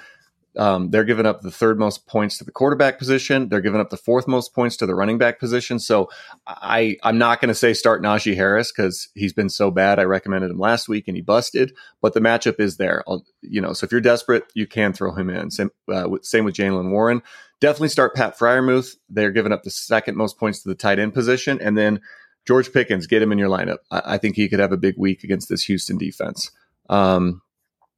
um, 0.57 0.89
they're 0.89 1.03
giving 1.03 1.25
up 1.25 1.41
the 1.41 1.51
third 1.51 1.79
most 1.79 2.07
points 2.07 2.37
to 2.37 2.43
the 2.43 2.51
quarterback 2.51 2.97
position. 2.97 3.49
They're 3.49 3.61
giving 3.61 3.79
up 3.79 3.89
the 3.89 3.97
fourth 3.97 4.27
most 4.27 4.53
points 4.53 4.77
to 4.77 4.85
the 4.85 4.95
running 4.95 5.17
back 5.17 5.39
position. 5.39 5.79
So 5.79 6.09
I, 6.47 6.97
I'm 7.03 7.17
not 7.17 7.39
going 7.39 7.49
to 7.49 7.55
say 7.55 7.73
start 7.73 8.01
Najee 8.01 8.35
Harris 8.35 8.71
because 8.71 9.09
he's 9.13 9.33
been 9.33 9.49
so 9.49 9.69
bad. 9.69 9.99
I 9.99 10.03
recommended 10.03 10.49
him 10.49 10.59
last 10.59 10.89
week 10.89 11.07
and 11.07 11.15
he 11.15 11.21
busted, 11.21 11.73
but 12.01 12.13
the 12.13 12.19
matchup 12.19 12.59
is 12.59 12.77
there. 12.77 13.03
I'll, 13.07 13.25
you 13.41 13.61
know, 13.61 13.73
so 13.73 13.85
if 13.85 13.91
you're 13.91 14.01
desperate, 14.01 14.45
you 14.55 14.65
can 14.65 14.93
throw 14.93 15.13
him 15.13 15.29
in. 15.29 15.51
Same, 15.51 15.71
uh, 15.87 16.09
with, 16.09 16.25
same 16.25 16.45
with 16.45 16.55
Jaylen 16.55 16.91
Warren. 16.91 17.21
Definitely 17.61 17.89
start 17.89 18.15
Pat 18.15 18.37
Freiermuth. 18.37 18.95
They're 19.09 19.31
giving 19.31 19.51
up 19.51 19.63
the 19.63 19.71
second 19.71 20.17
most 20.17 20.39
points 20.39 20.63
to 20.63 20.69
the 20.69 20.75
tight 20.75 20.97
end 20.97 21.13
position, 21.13 21.59
and 21.61 21.77
then 21.77 21.99
George 22.47 22.71
Pickens, 22.71 23.05
get 23.05 23.21
him 23.21 23.31
in 23.31 23.37
your 23.37 23.49
lineup. 23.49 23.79
I, 23.91 24.01
I 24.05 24.17
think 24.17 24.35
he 24.35 24.47
could 24.49 24.59
have 24.59 24.71
a 24.71 24.77
big 24.77 24.95
week 24.97 25.23
against 25.23 25.49
this 25.49 25.63
Houston 25.65 25.97
defense. 25.97 26.51
Um, 26.89 27.41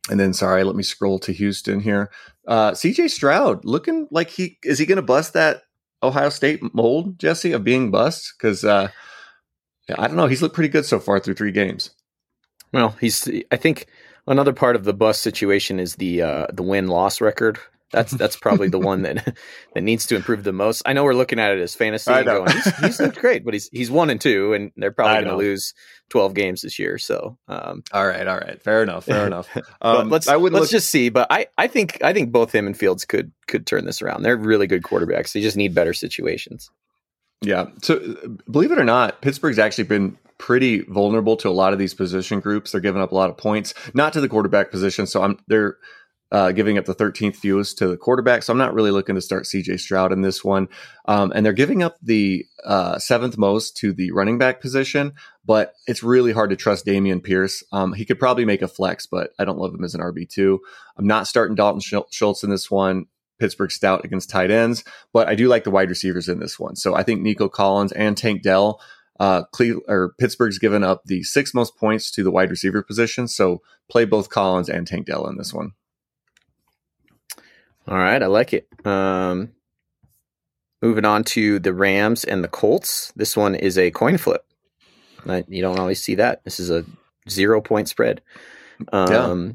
and 0.09 0.19
then, 0.19 0.33
sorry, 0.33 0.63
let 0.63 0.75
me 0.75 0.83
scroll 0.83 1.19
to 1.19 1.31
Houston 1.31 1.79
here. 1.79 2.09
Uh, 2.47 2.71
CJ 2.71 3.09
Stroud 3.09 3.63
looking 3.63 4.07
like 4.11 4.29
he 4.29 4.57
is 4.63 4.79
he 4.79 4.85
going 4.85 4.95
to 4.95 5.03
bust 5.03 5.33
that 5.33 5.63
Ohio 6.01 6.29
State 6.29 6.61
mold, 6.73 7.19
Jesse, 7.19 7.51
of 7.51 7.63
being 7.63 7.91
bust? 7.91 8.33
Because 8.37 8.65
uh, 8.65 8.89
I 9.97 10.07
don't 10.07 10.15
know. 10.15 10.27
He's 10.27 10.41
looked 10.41 10.55
pretty 10.55 10.69
good 10.69 10.85
so 10.85 10.99
far 10.99 11.19
through 11.19 11.35
three 11.35 11.51
games. 11.51 11.91
Well, 12.73 12.95
he's. 12.99 13.29
I 13.51 13.57
think 13.57 13.87
another 14.27 14.53
part 14.53 14.75
of 14.75 14.85
the 14.85 14.93
bust 14.93 15.21
situation 15.21 15.79
is 15.79 15.95
the 15.95 16.21
uh, 16.21 16.47
the 16.51 16.63
win 16.63 16.87
loss 16.87 17.21
record. 17.21 17.59
That's 17.91 18.11
that's 18.11 18.35
probably 18.35 18.69
the 18.69 18.79
one 18.79 19.01
that 19.03 19.35
that 19.73 19.81
needs 19.81 20.05
to 20.07 20.15
improve 20.15 20.43
the 20.43 20.53
most. 20.53 20.81
I 20.85 20.93
know 20.93 21.03
we're 21.03 21.13
looking 21.13 21.39
at 21.39 21.51
it 21.51 21.61
as 21.61 21.75
fantasy 21.75 22.11
and 22.11 22.25
going, 22.25 22.51
he's, 22.51 22.77
he's 22.77 22.99
looked 22.99 23.17
great, 23.19 23.43
but 23.43 23.53
he's 23.53 23.69
he's 23.71 23.91
one 23.91 24.09
and 24.09 24.19
two, 24.19 24.53
and 24.53 24.71
they're 24.75 24.91
probably 24.91 25.23
going 25.23 25.27
to 25.27 25.35
lose 25.35 25.73
twelve 26.09 26.33
games 26.33 26.61
this 26.61 26.79
year. 26.79 26.97
So, 26.97 27.37
um, 27.47 27.83
all 27.93 28.07
right, 28.07 28.27
all 28.27 28.37
right, 28.37 28.61
fair 28.61 28.83
enough, 28.83 29.05
fair 29.05 29.27
enough. 29.27 29.49
Um, 29.81 30.09
let's 30.09 30.27
I 30.27 30.37
would 30.37 30.53
let's 30.53 30.63
look- 30.63 30.71
just 30.71 30.89
see. 30.89 31.09
But 31.09 31.27
I 31.29 31.47
I 31.57 31.67
think 31.67 32.03
I 32.03 32.13
think 32.13 32.31
both 32.31 32.53
him 32.53 32.67
and 32.67 32.77
Fields 32.77 33.05
could 33.05 33.31
could 33.47 33.67
turn 33.67 33.85
this 33.85 34.01
around. 34.01 34.23
They're 34.23 34.37
really 34.37 34.67
good 34.67 34.83
quarterbacks. 34.83 35.33
They 35.33 35.41
just 35.41 35.57
need 35.57 35.75
better 35.75 35.93
situations. 35.93 36.69
Yeah. 37.41 37.67
So 37.81 37.99
believe 38.49 38.71
it 38.71 38.77
or 38.77 38.83
not, 38.83 39.21
Pittsburgh's 39.21 39.57
actually 39.57 39.85
been 39.85 40.17
pretty 40.37 40.81
vulnerable 40.81 41.35
to 41.37 41.49
a 41.49 41.51
lot 41.51 41.73
of 41.73 41.79
these 41.79 41.93
position 41.93 42.39
groups. 42.39 42.71
They're 42.71 42.81
giving 42.81 43.01
up 43.01 43.11
a 43.11 43.15
lot 43.15 43.29
of 43.29 43.37
points, 43.37 43.73
not 43.93 44.13
to 44.13 44.21
the 44.21 44.29
quarterback 44.29 44.71
position. 44.71 45.05
So 45.07 45.23
I'm 45.23 45.37
they're 45.47 45.77
uh, 46.31 46.51
giving 46.51 46.77
up 46.77 46.85
the 46.85 46.95
13th 46.95 47.35
fewest 47.35 47.77
to 47.77 47.87
the 47.87 47.97
quarterback. 47.97 48.43
So 48.43 48.51
I'm 48.51 48.57
not 48.57 48.73
really 48.73 48.91
looking 48.91 49.15
to 49.15 49.21
start 49.21 49.43
CJ 49.43 49.79
Stroud 49.79 50.13
in 50.13 50.21
this 50.21 50.43
one. 50.43 50.69
Um, 51.05 51.31
and 51.35 51.45
they're 51.45 51.53
giving 51.53 51.83
up 51.83 51.97
the 52.01 52.45
uh, 52.63 52.99
seventh 52.99 53.37
most 53.37 53.75
to 53.77 53.91
the 53.91 54.11
running 54.11 54.37
back 54.37 54.61
position, 54.61 55.13
but 55.45 55.73
it's 55.87 56.03
really 56.03 56.31
hard 56.31 56.51
to 56.51 56.55
trust 56.55 56.85
Dameon 56.85 57.23
Pierce. 57.23 57.63
Um, 57.71 57.93
he 57.93 58.05
could 58.05 58.19
probably 58.19 58.45
make 58.45 58.61
a 58.61 58.67
flex, 58.67 59.05
but 59.05 59.31
I 59.37 59.45
don't 59.45 59.59
love 59.59 59.73
him 59.73 59.83
as 59.83 59.93
an 59.93 60.01
RB2. 60.01 60.59
I'm 60.97 61.07
not 61.07 61.27
starting 61.27 61.55
Dalton 61.55 61.81
Schultz 62.09 62.43
in 62.43 62.49
this 62.49 62.71
one. 62.71 63.07
Pittsburgh 63.39 63.71
stout 63.71 64.05
against 64.05 64.29
tight 64.29 64.51
ends, 64.51 64.83
but 65.11 65.27
I 65.27 65.33
do 65.33 65.47
like 65.47 65.63
the 65.63 65.71
wide 65.71 65.89
receivers 65.89 66.29
in 66.29 66.39
this 66.39 66.59
one. 66.59 66.75
So 66.75 66.95
I 66.95 67.01
think 67.01 67.21
Nico 67.21 67.49
Collins 67.49 67.91
and 67.91 68.15
Tank 68.15 68.43
Dell. 68.43 68.79
Uh, 69.19 69.43
Cle- 69.51 69.81
or 69.87 70.13
Pittsburgh's 70.19 70.57
given 70.57 70.83
up 70.83 71.03
the 71.05 71.21
six 71.23 71.53
most 71.53 71.75
points 71.77 72.09
to 72.11 72.23
the 72.23 72.31
wide 72.31 72.49
receiver 72.49 72.81
position. 72.81 73.27
So 73.27 73.61
play 73.89 74.05
both 74.05 74.29
Collins 74.29 74.69
and 74.69 74.87
Tank 74.87 75.07
Dell 75.07 75.27
in 75.27 75.37
this 75.37 75.53
one. 75.53 75.73
All 77.87 77.97
right, 77.97 78.21
I 78.21 78.27
like 78.27 78.53
it. 78.53 78.67
Um, 78.85 79.51
moving 80.81 81.05
on 81.05 81.23
to 81.25 81.59
the 81.59 81.73
Rams 81.73 82.23
and 82.23 82.43
the 82.43 82.47
Colts. 82.47 83.11
This 83.15 83.35
one 83.35 83.55
is 83.55 83.77
a 83.77 83.91
coin 83.91 84.17
flip. 84.17 84.45
You 85.25 85.61
don't 85.61 85.79
always 85.79 86.01
see 86.03 86.15
that. 86.15 86.43
This 86.43 86.59
is 86.59 86.69
a 86.69 86.85
zero 87.29 87.61
point 87.61 87.87
spread. 87.89 88.21
Um, 88.91 89.45
yeah. 89.45 89.51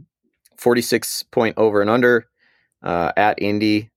46 0.57 1.25
point 1.25 1.55
over 1.57 1.81
and 1.81 1.91
under 1.91 2.29
uh, 2.83 3.13
at 3.17 3.41
Indy. 3.41 3.91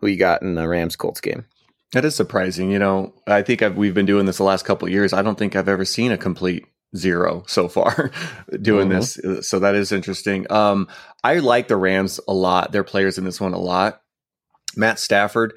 Who 0.00 0.08
you 0.08 0.18
got 0.18 0.42
in 0.42 0.54
the 0.54 0.68
Rams 0.68 0.96
Colts 0.96 1.20
game? 1.20 1.46
That 1.92 2.04
is 2.04 2.14
surprising. 2.14 2.70
You 2.70 2.78
know, 2.78 3.14
I 3.26 3.42
think 3.42 3.62
I've, 3.62 3.76
we've 3.76 3.94
been 3.94 4.04
doing 4.04 4.26
this 4.26 4.36
the 4.36 4.44
last 4.44 4.64
couple 4.66 4.88
years. 4.88 5.12
I 5.12 5.22
don't 5.22 5.38
think 5.38 5.56
I've 5.56 5.68
ever 5.68 5.84
seen 5.84 6.12
a 6.12 6.18
complete 6.18 6.66
zero 6.96 7.44
so 7.46 7.68
far 7.68 8.10
doing 8.62 8.88
mm-hmm. 8.88 9.32
this. 9.32 9.48
So 9.48 9.58
that 9.60 9.74
is 9.74 9.92
interesting. 9.92 10.50
Um, 10.50 10.88
I 11.22 11.38
like 11.38 11.68
the 11.68 11.76
Rams 11.76 12.20
a 12.28 12.34
lot. 12.34 12.72
Their 12.72 12.84
players 12.84 13.18
in 13.18 13.24
this 13.24 13.40
one 13.40 13.54
a 13.54 13.58
lot. 13.58 14.00
Matt 14.76 14.98
Stafford, 14.98 15.54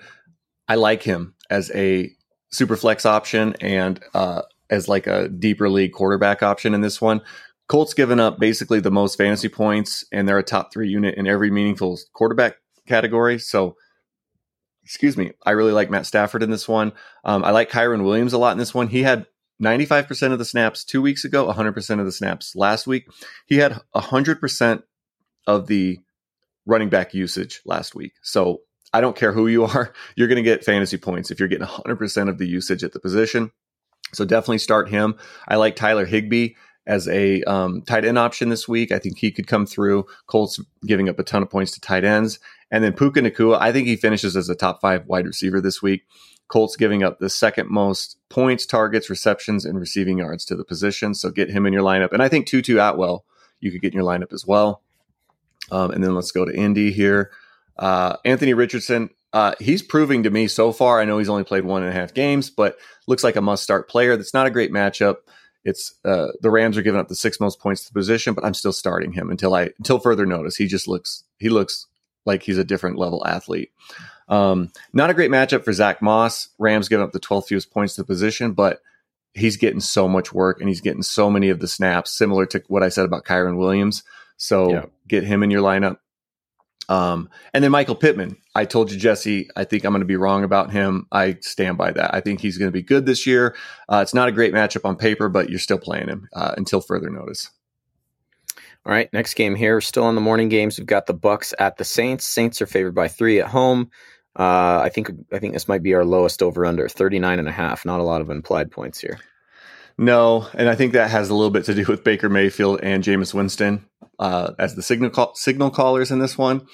I 0.67 0.75
like 0.75 1.03
him 1.03 1.35
as 1.49 1.71
a 1.73 2.11
super 2.51 2.75
flex 2.75 3.05
option 3.05 3.55
and 3.61 3.99
uh, 4.13 4.41
as 4.69 4.87
like 4.87 5.07
a 5.07 5.29
deeper 5.29 5.69
league 5.69 5.93
quarterback 5.93 6.43
option 6.43 6.73
in 6.73 6.81
this 6.81 7.01
one. 7.01 7.21
Colts 7.67 7.93
given 7.93 8.19
up 8.19 8.39
basically 8.39 8.79
the 8.79 8.91
most 8.91 9.17
fantasy 9.17 9.49
points, 9.49 10.05
and 10.11 10.27
they're 10.27 10.37
a 10.37 10.43
top 10.43 10.71
three 10.71 10.87
unit 10.87 11.15
in 11.15 11.27
every 11.27 11.51
meaningful 11.51 11.99
quarterback 12.13 12.55
category. 12.87 13.39
So, 13.39 13.75
excuse 14.83 15.17
me, 15.17 15.31
I 15.45 15.51
really 15.51 15.73
like 15.73 15.89
Matt 15.89 16.05
Stafford 16.05 16.43
in 16.43 16.49
this 16.49 16.67
one. 16.67 16.93
Um, 17.25 17.43
I 17.43 17.51
like 17.51 17.69
Kyren 17.69 18.05
Williams 18.05 18.31
a 18.31 18.37
lot 18.37 18.53
in 18.53 18.57
this 18.57 18.73
one. 18.73 18.87
He 18.87 19.03
had 19.03 19.25
95% 19.61 20.31
of 20.31 20.39
the 20.39 20.45
snaps 20.45 20.83
two 20.83 21.01
weeks 21.01 21.25
ago, 21.25 21.51
100% 21.51 21.99
of 21.99 22.05
the 22.05 22.11
snaps 22.11 22.55
last 22.55 22.87
week. 22.87 23.07
He 23.45 23.57
had 23.57 23.79
100% 23.95 24.83
of 25.47 25.67
the 25.67 25.99
running 26.65 26.89
back 26.89 27.13
usage 27.13 27.61
last 27.65 27.95
week. 27.95 28.13
So 28.21 28.61
I 28.93 29.01
don't 29.01 29.15
care 29.15 29.31
who 29.31 29.47
you 29.47 29.65
are, 29.65 29.93
you're 30.15 30.27
going 30.27 30.37
to 30.37 30.43
get 30.43 30.63
fantasy 30.63 30.97
points 30.97 31.31
if 31.31 31.39
you're 31.39 31.49
getting 31.49 31.67
100% 31.67 32.29
of 32.29 32.37
the 32.37 32.47
usage 32.47 32.83
at 32.83 32.93
the 32.93 32.99
position. 32.99 33.51
So 34.13 34.25
definitely 34.25 34.59
start 34.59 34.89
him. 34.89 35.15
I 35.47 35.55
like 35.55 35.75
Tyler 35.75 36.05
Higbee 36.05 36.53
as 36.85 37.07
a 37.09 37.43
um, 37.43 37.81
tight 37.81 38.05
end 38.05 38.17
option 38.17 38.49
this 38.49 38.67
week. 38.67 38.91
I 38.91 38.99
think 38.99 39.17
he 39.17 39.31
could 39.31 39.47
come 39.47 39.65
through. 39.65 40.05
Colts 40.27 40.59
giving 40.85 41.09
up 41.09 41.19
a 41.19 41.23
ton 41.23 41.43
of 41.43 41.49
points 41.49 41.73
to 41.73 41.81
tight 41.81 42.05
ends. 42.05 42.39
And 42.71 42.83
then 42.83 42.93
Puka 42.93 43.21
Nacua, 43.21 43.57
I 43.59 43.71
think 43.71 43.87
he 43.87 43.97
finishes 43.97 44.37
as 44.37 44.49
a 44.49 44.55
top 44.55 44.79
five 44.81 45.05
wide 45.07 45.25
receiver 45.25 45.59
this 45.59 45.81
week. 45.81 46.03
Colts 46.47 46.75
giving 46.75 47.03
up 47.03 47.19
the 47.19 47.29
second 47.29 47.69
most 47.69 48.17
points, 48.29 48.65
targets, 48.65 49.09
receptions, 49.09 49.65
and 49.65 49.79
receiving 49.79 50.19
yards 50.19 50.45
to 50.45 50.55
the 50.55 50.63
position. 50.63 51.13
So 51.13 51.29
get 51.29 51.49
him 51.49 51.65
in 51.65 51.73
your 51.73 51.83
lineup. 51.83 52.13
And 52.13 52.23
I 52.23 52.29
think 52.29 52.47
Tutu 52.47 52.77
Atwell, 52.77 53.25
you 53.59 53.71
could 53.71 53.81
get 53.81 53.93
in 53.93 53.99
your 53.99 54.07
lineup 54.07 54.33
as 54.33 54.45
well. 54.45 54.81
Um, 55.71 55.91
and 55.91 56.03
then 56.03 56.15
let's 56.15 56.31
go 56.31 56.45
to 56.45 56.55
Indy 56.55 56.91
here. 56.91 57.31
Uh, 57.77 58.15
Anthony 58.23 58.53
Richardson, 58.53 59.09
uh, 59.33 59.53
he's 59.59 59.81
proving 59.81 60.23
to 60.23 60.29
me 60.29 60.47
so 60.47 60.71
far. 60.71 61.01
I 61.01 61.05
know 61.05 61.17
he's 61.17 61.29
only 61.29 61.43
played 61.43 61.65
one 61.65 61.83
and 61.83 61.91
a 61.91 61.99
half 61.99 62.13
games, 62.13 62.49
but 62.49 62.77
looks 63.07 63.23
like 63.23 63.35
a 63.35 63.41
must 63.41 63.63
start 63.63 63.89
player. 63.89 64.15
That's 64.15 64.33
not 64.33 64.47
a 64.47 64.51
great 64.51 64.71
matchup. 64.71 65.17
It's 65.65 65.95
uh, 66.05 66.27
the 66.41 66.49
Rams 66.49 66.77
are 66.77 66.81
giving 66.81 66.99
up 66.99 67.09
the 67.09 67.15
six 67.15 67.41
most 67.41 67.59
points 67.59 67.83
to 67.83 67.93
the 67.93 67.99
position, 67.99 68.33
but 68.33 68.45
I'm 68.45 68.53
still 68.53 68.71
starting 68.71 69.11
him 69.11 69.29
until 69.29 69.53
I 69.53 69.71
until 69.77 69.99
further 69.99 70.25
notice. 70.25 70.55
He 70.55 70.65
just 70.65 70.87
looks 70.87 71.25
he 71.39 71.49
looks 71.49 71.87
like 72.25 72.43
he's 72.43 72.57
a 72.57 72.63
different 72.63 72.97
level 72.97 73.25
athlete. 73.27 73.71
Um, 74.27 74.71
not 74.93 75.09
a 75.09 75.13
great 75.13 75.31
matchup 75.31 75.63
for 75.63 75.73
Zack 75.73 76.01
Moss. 76.01 76.49
Rams 76.57 76.89
giving 76.89 77.03
up 77.03 77.11
the 77.11 77.19
12th 77.19 77.47
fewest 77.47 77.71
points 77.71 77.95
to 77.95 78.01
the 78.01 78.07
position, 78.07 78.53
but 78.53 78.81
he's 79.33 79.57
getting 79.57 79.79
so 79.79 80.07
much 80.07 80.33
work 80.33 80.59
and 80.59 80.67
he's 80.67 80.81
getting 80.81 81.03
so 81.03 81.29
many 81.29 81.49
of 81.49 81.59
the 81.59 81.67
snaps, 81.67 82.11
similar 82.11 82.45
to 82.47 82.63
what 82.67 82.83
I 82.83 82.89
said 82.89 83.05
about 83.05 83.25
Kyren 83.25 83.57
Williams. 83.57 84.03
So 84.37 84.71
yeah. 84.71 84.85
get 85.07 85.23
him 85.23 85.43
in 85.43 85.51
your 85.51 85.61
lineup. 85.61 85.97
Um, 86.89 87.29
and 87.53 87.63
then 87.63 87.71
Michael 87.71 87.95
Pittman. 87.95 88.37
I 88.55 88.65
told 88.65 88.91
you, 88.91 88.97
Jesse, 88.97 89.49
I 89.55 89.65
think 89.65 89.83
I'm 89.83 89.91
going 89.91 90.01
to 90.01 90.05
be 90.05 90.15
wrong 90.15 90.43
about 90.43 90.71
him. 90.71 91.05
I 91.11 91.37
stand 91.41 91.77
by 91.77 91.91
that. 91.91 92.13
I 92.13 92.21
think 92.21 92.39
he's 92.39 92.57
going 92.57 92.69
to 92.69 92.73
be 92.73 92.81
good 92.81 93.05
this 93.05 93.27
year. 93.27 93.55
Uh, 93.89 93.99
it's 94.01 94.13
not 94.13 94.29
a 94.29 94.31
great 94.31 94.53
matchup 94.53 94.85
on 94.85 94.95
paper, 94.95 95.29
but 95.29 95.49
you're 95.49 95.59
still 95.59 95.77
playing 95.77 96.07
him 96.07 96.29
uh, 96.33 96.53
until 96.57 96.81
further 96.81 97.09
notice. 97.09 97.51
All 98.85 98.93
right, 98.93 99.11
next 99.11 99.33
game 99.33 99.55
here. 99.55 99.81
Still 99.81 100.05
on 100.05 100.15
the 100.15 100.21
morning 100.21 100.47
games. 100.47 100.77
We've 100.77 100.87
got 100.87 101.07
the 101.07 101.13
Bucs 101.13 101.53
at 101.59 101.77
the 101.77 101.83
Saints. 101.83 102.25
Saints 102.25 102.61
are 102.61 102.67
favored 102.67 102.95
by 102.95 103.09
three 103.09 103.41
at 103.41 103.47
home. 103.47 103.91
Uh, 104.37 104.81
I 104.83 104.89
think 104.89 105.09
I 105.33 105.39
think 105.39 105.53
this 105.53 105.67
might 105.67 105.81
be 105.81 105.95
our 105.95 106.05
lowest 106.05 106.43
over 106.43 106.65
under 106.65 106.87
39 106.87 107.39
and 107.39 107.47
a 107.47 107.51
half. 107.51 107.85
Not 107.85 107.99
a 107.99 108.03
lot 108.03 108.21
of 108.21 108.29
implied 108.29 108.71
points 108.71 108.99
here. 108.99 109.19
No, 109.97 110.47
and 110.53 110.69
I 110.69 110.75
think 110.75 110.93
that 110.93 111.09
has 111.09 111.29
a 111.29 111.33
little 111.33 111.49
bit 111.49 111.65
to 111.65 111.73
do 111.73 111.85
with 111.87 112.03
Baker 112.03 112.29
Mayfield 112.29 112.81
and 112.83 113.03
Jameis 113.03 113.33
Winston 113.33 113.83
uh, 114.19 114.51
as 114.59 114.75
the 114.75 114.83
signal 114.83 115.09
call, 115.09 115.33
signal 115.33 115.71
callers 115.71 116.11
in 116.11 116.19
this 116.19 116.37
one. 116.37 116.67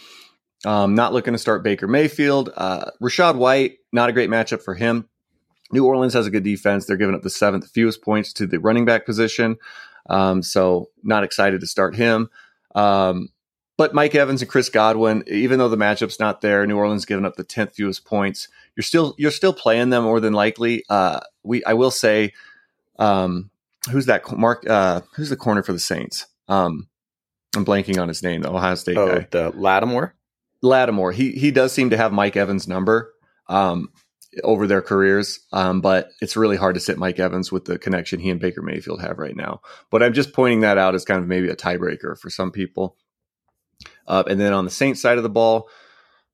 Um, 0.65 0.95
not 0.95 1.13
looking 1.13 1.34
to 1.34 1.38
start 1.38 1.63
Baker 1.63 1.88
Mayfield. 1.88 2.49
Uh, 2.56 2.91
Rachaad 3.02 3.36
White, 3.36 3.78
not 3.93 4.10
a 4.10 4.13
great 4.13 4.30
matchup 4.30 4.62
for 4.62 4.76
him. 4.76 5.08
New 5.71 5.86
Orleans 5.86 6.13
has 6.13 6.28
a 6.28 6.32
good 6.32 6.43
defense. 6.43 6.86
They're 6.86 6.97
giving 6.97 7.15
up 7.15 7.21
the 7.21 7.30
seventh 7.30 7.69
fewest 7.71 8.02
points 8.02 8.34
to 8.34 8.47
the 8.47 8.60
running 8.60 8.86
back 8.86 9.06
position. 9.06 9.58
Um, 10.10 10.43
so 10.43 10.89
not 11.02 11.23
excited 11.23 11.62
to 11.62 11.67
start 11.67 11.95
him. 11.95 12.30
Um, 12.76 13.30
but 13.77 13.93
Mike 13.93 14.15
Evans 14.15 14.41
and 14.41 14.49
Chris 14.49 14.69
Godwin, 14.69 15.23
even 15.27 15.59
though 15.59 15.69
the 15.69 15.77
matchup's 15.77 16.19
not 16.19 16.41
there, 16.41 16.65
New 16.67 16.77
Orleans 16.77 17.05
giving 17.05 17.25
up 17.25 17.36
the 17.36 17.43
tenth 17.43 17.75
fewest 17.75 18.05
points. 18.05 18.47
You're 18.75 18.83
still 18.83 19.15
you're 19.17 19.31
still 19.31 19.53
playing 19.53 19.89
them 19.89 20.03
more 20.03 20.19
than 20.19 20.33
likely. 20.33 20.83
Uh, 20.89 21.19
we 21.43 21.63
I 21.65 21.73
will 21.73 21.91
say, 21.91 22.33
um, 22.99 23.49
who's 23.89 24.05
that 24.05 24.29
Mark? 24.38 24.67
Uh, 24.67 25.01
who's 25.15 25.29
the 25.29 25.38
corner 25.38 25.63
for 25.63 25.73
the 25.73 25.79
Saints? 25.79 26.27
Um, 26.47 26.88
I'm 27.55 27.65
blanking 27.65 28.01
on 28.01 28.07
his 28.07 28.23
name, 28.23 28.41
the 28.41 28.51
Ohio 28.51 28.75
State 28.75 28.97
oh, 28.97 29.07
guy. 29.07 29.27
The 29.29 29.51
Lattimore. 29.51 30.15
Lattimore. 30.62 31.12
He 31.12 31.31
he 31.31 31.51
does 31.51 31.71
seem 31.71 31.89
to 31.89 31.97
have 31.97 32.12
Mike 32.12 32.36
Evans' 32.36 32.67
number 32.67 33.13
um, 33.47 33.89
over 34.43 34.65
their 34.65 34.81
careers, 34.81 35.39
um, 35.51 35.81
but 35.81 36.09
it's 36.21 36.38
really 36.38 36.57
hard 36.57 36.75
to 36.75 36.81
sit 36.81 36.97
Mike 36.97 37.19
Evans 37.19 37.51
with 37.51 37.65
the 37.65 37.77
connection 37.77 38.19
he 38.19 38.29
and 38.29 38.39
Baker 38.39 38.62
Mayfield 38.62 39.01
have 39.01 39.19
right 39.19 39.36
now. 39.36 39.62
But 39.91 40.01
I'm 40.01 40.13
just 40.13 40.33
pointing 40.33 40.62
that 40.62 40.77
out 40.77 40.95
as 40.95 41.05
kind 41.05 41.19
of 41.19 41.27
maybe 41.27 41.49
a 41.49 41.55
tiebreaker 41.55 42.17
for 42.17 42.29
some 42.29 42.51
people. 42.51 42.97
Uh, 44.07 44.23
and 44.27 44.39
then 44.39 44.53
on 44.53 44.65
the 44.65 44.71
Saints 44.71 45.01
side 45.01 45.17
of 45.17 45.23
the 45.23 45.29
ball, 45.29 45.69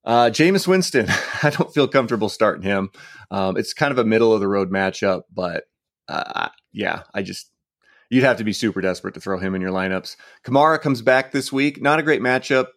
uh, 0.06 0.30
Jameis 0.32 0.68
Winston, 0.68 1.08
I 1.44 1.50
don't 1.50 1.74
feel 1.74 1.88
comfortable 1.88 2.30
starting 2.30 2.64
him. 2.64 2.90
Um, 3.32 3.58
it's 3.58 3.74
kind 3.74 3.92
of 3.92 3.98
a 3.98 4.04
middle 4.04 4.34
of 4.34 4.40
the 4.40 4.48
road 4.48 4.72
matchup, 4.72 5.24
but 5.34 5.66
uh, 6.08 6.50
yeah, 6.72 7.04
I 7.14 7.22
just 7.22 7.52
you'd 8.10 8.24
have 8.24 8.38
to 8.38 8.44
be 8.44 8.54
super 8.54 8.82
desperate 8.82 9.14
to 9.14 9.22
throw 9.22 9.38
him 9.38 9.54
in 9.56 9.62
your 9.62 9.72
lineups. 9.72 10.16
Kamara 10.44 10.82
comes 10.82 11.02
back 11.02 11.32
this 11.32 11.52
week. 11.52 11.82
Not 11.82 12.00
a 12.00 12.04
great 12.04 12.22
matchup. 12.22 12.68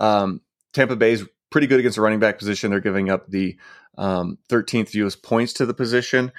Um, 0.00 0.42
Tampa 0.72 0.96
Bay's 0.96 1.24
pretty 1.50 1.66
good 1.66 1.80
against 1.80 1.96
the 1.96 2.02
running 2.02 2.20
back 2.20 2.38
position. 2.38 2.70
They're 2.70 2.80
giving 2.80 3.08
up 3.08 3.28
the 3.28 3.56
um, 3.96 4.38
13th 4.50 4.88
fewest 4.88 5.22
points 5.22 5.54
to 5.54 5.66
the 5.66 5.74
position, 5.74 6.32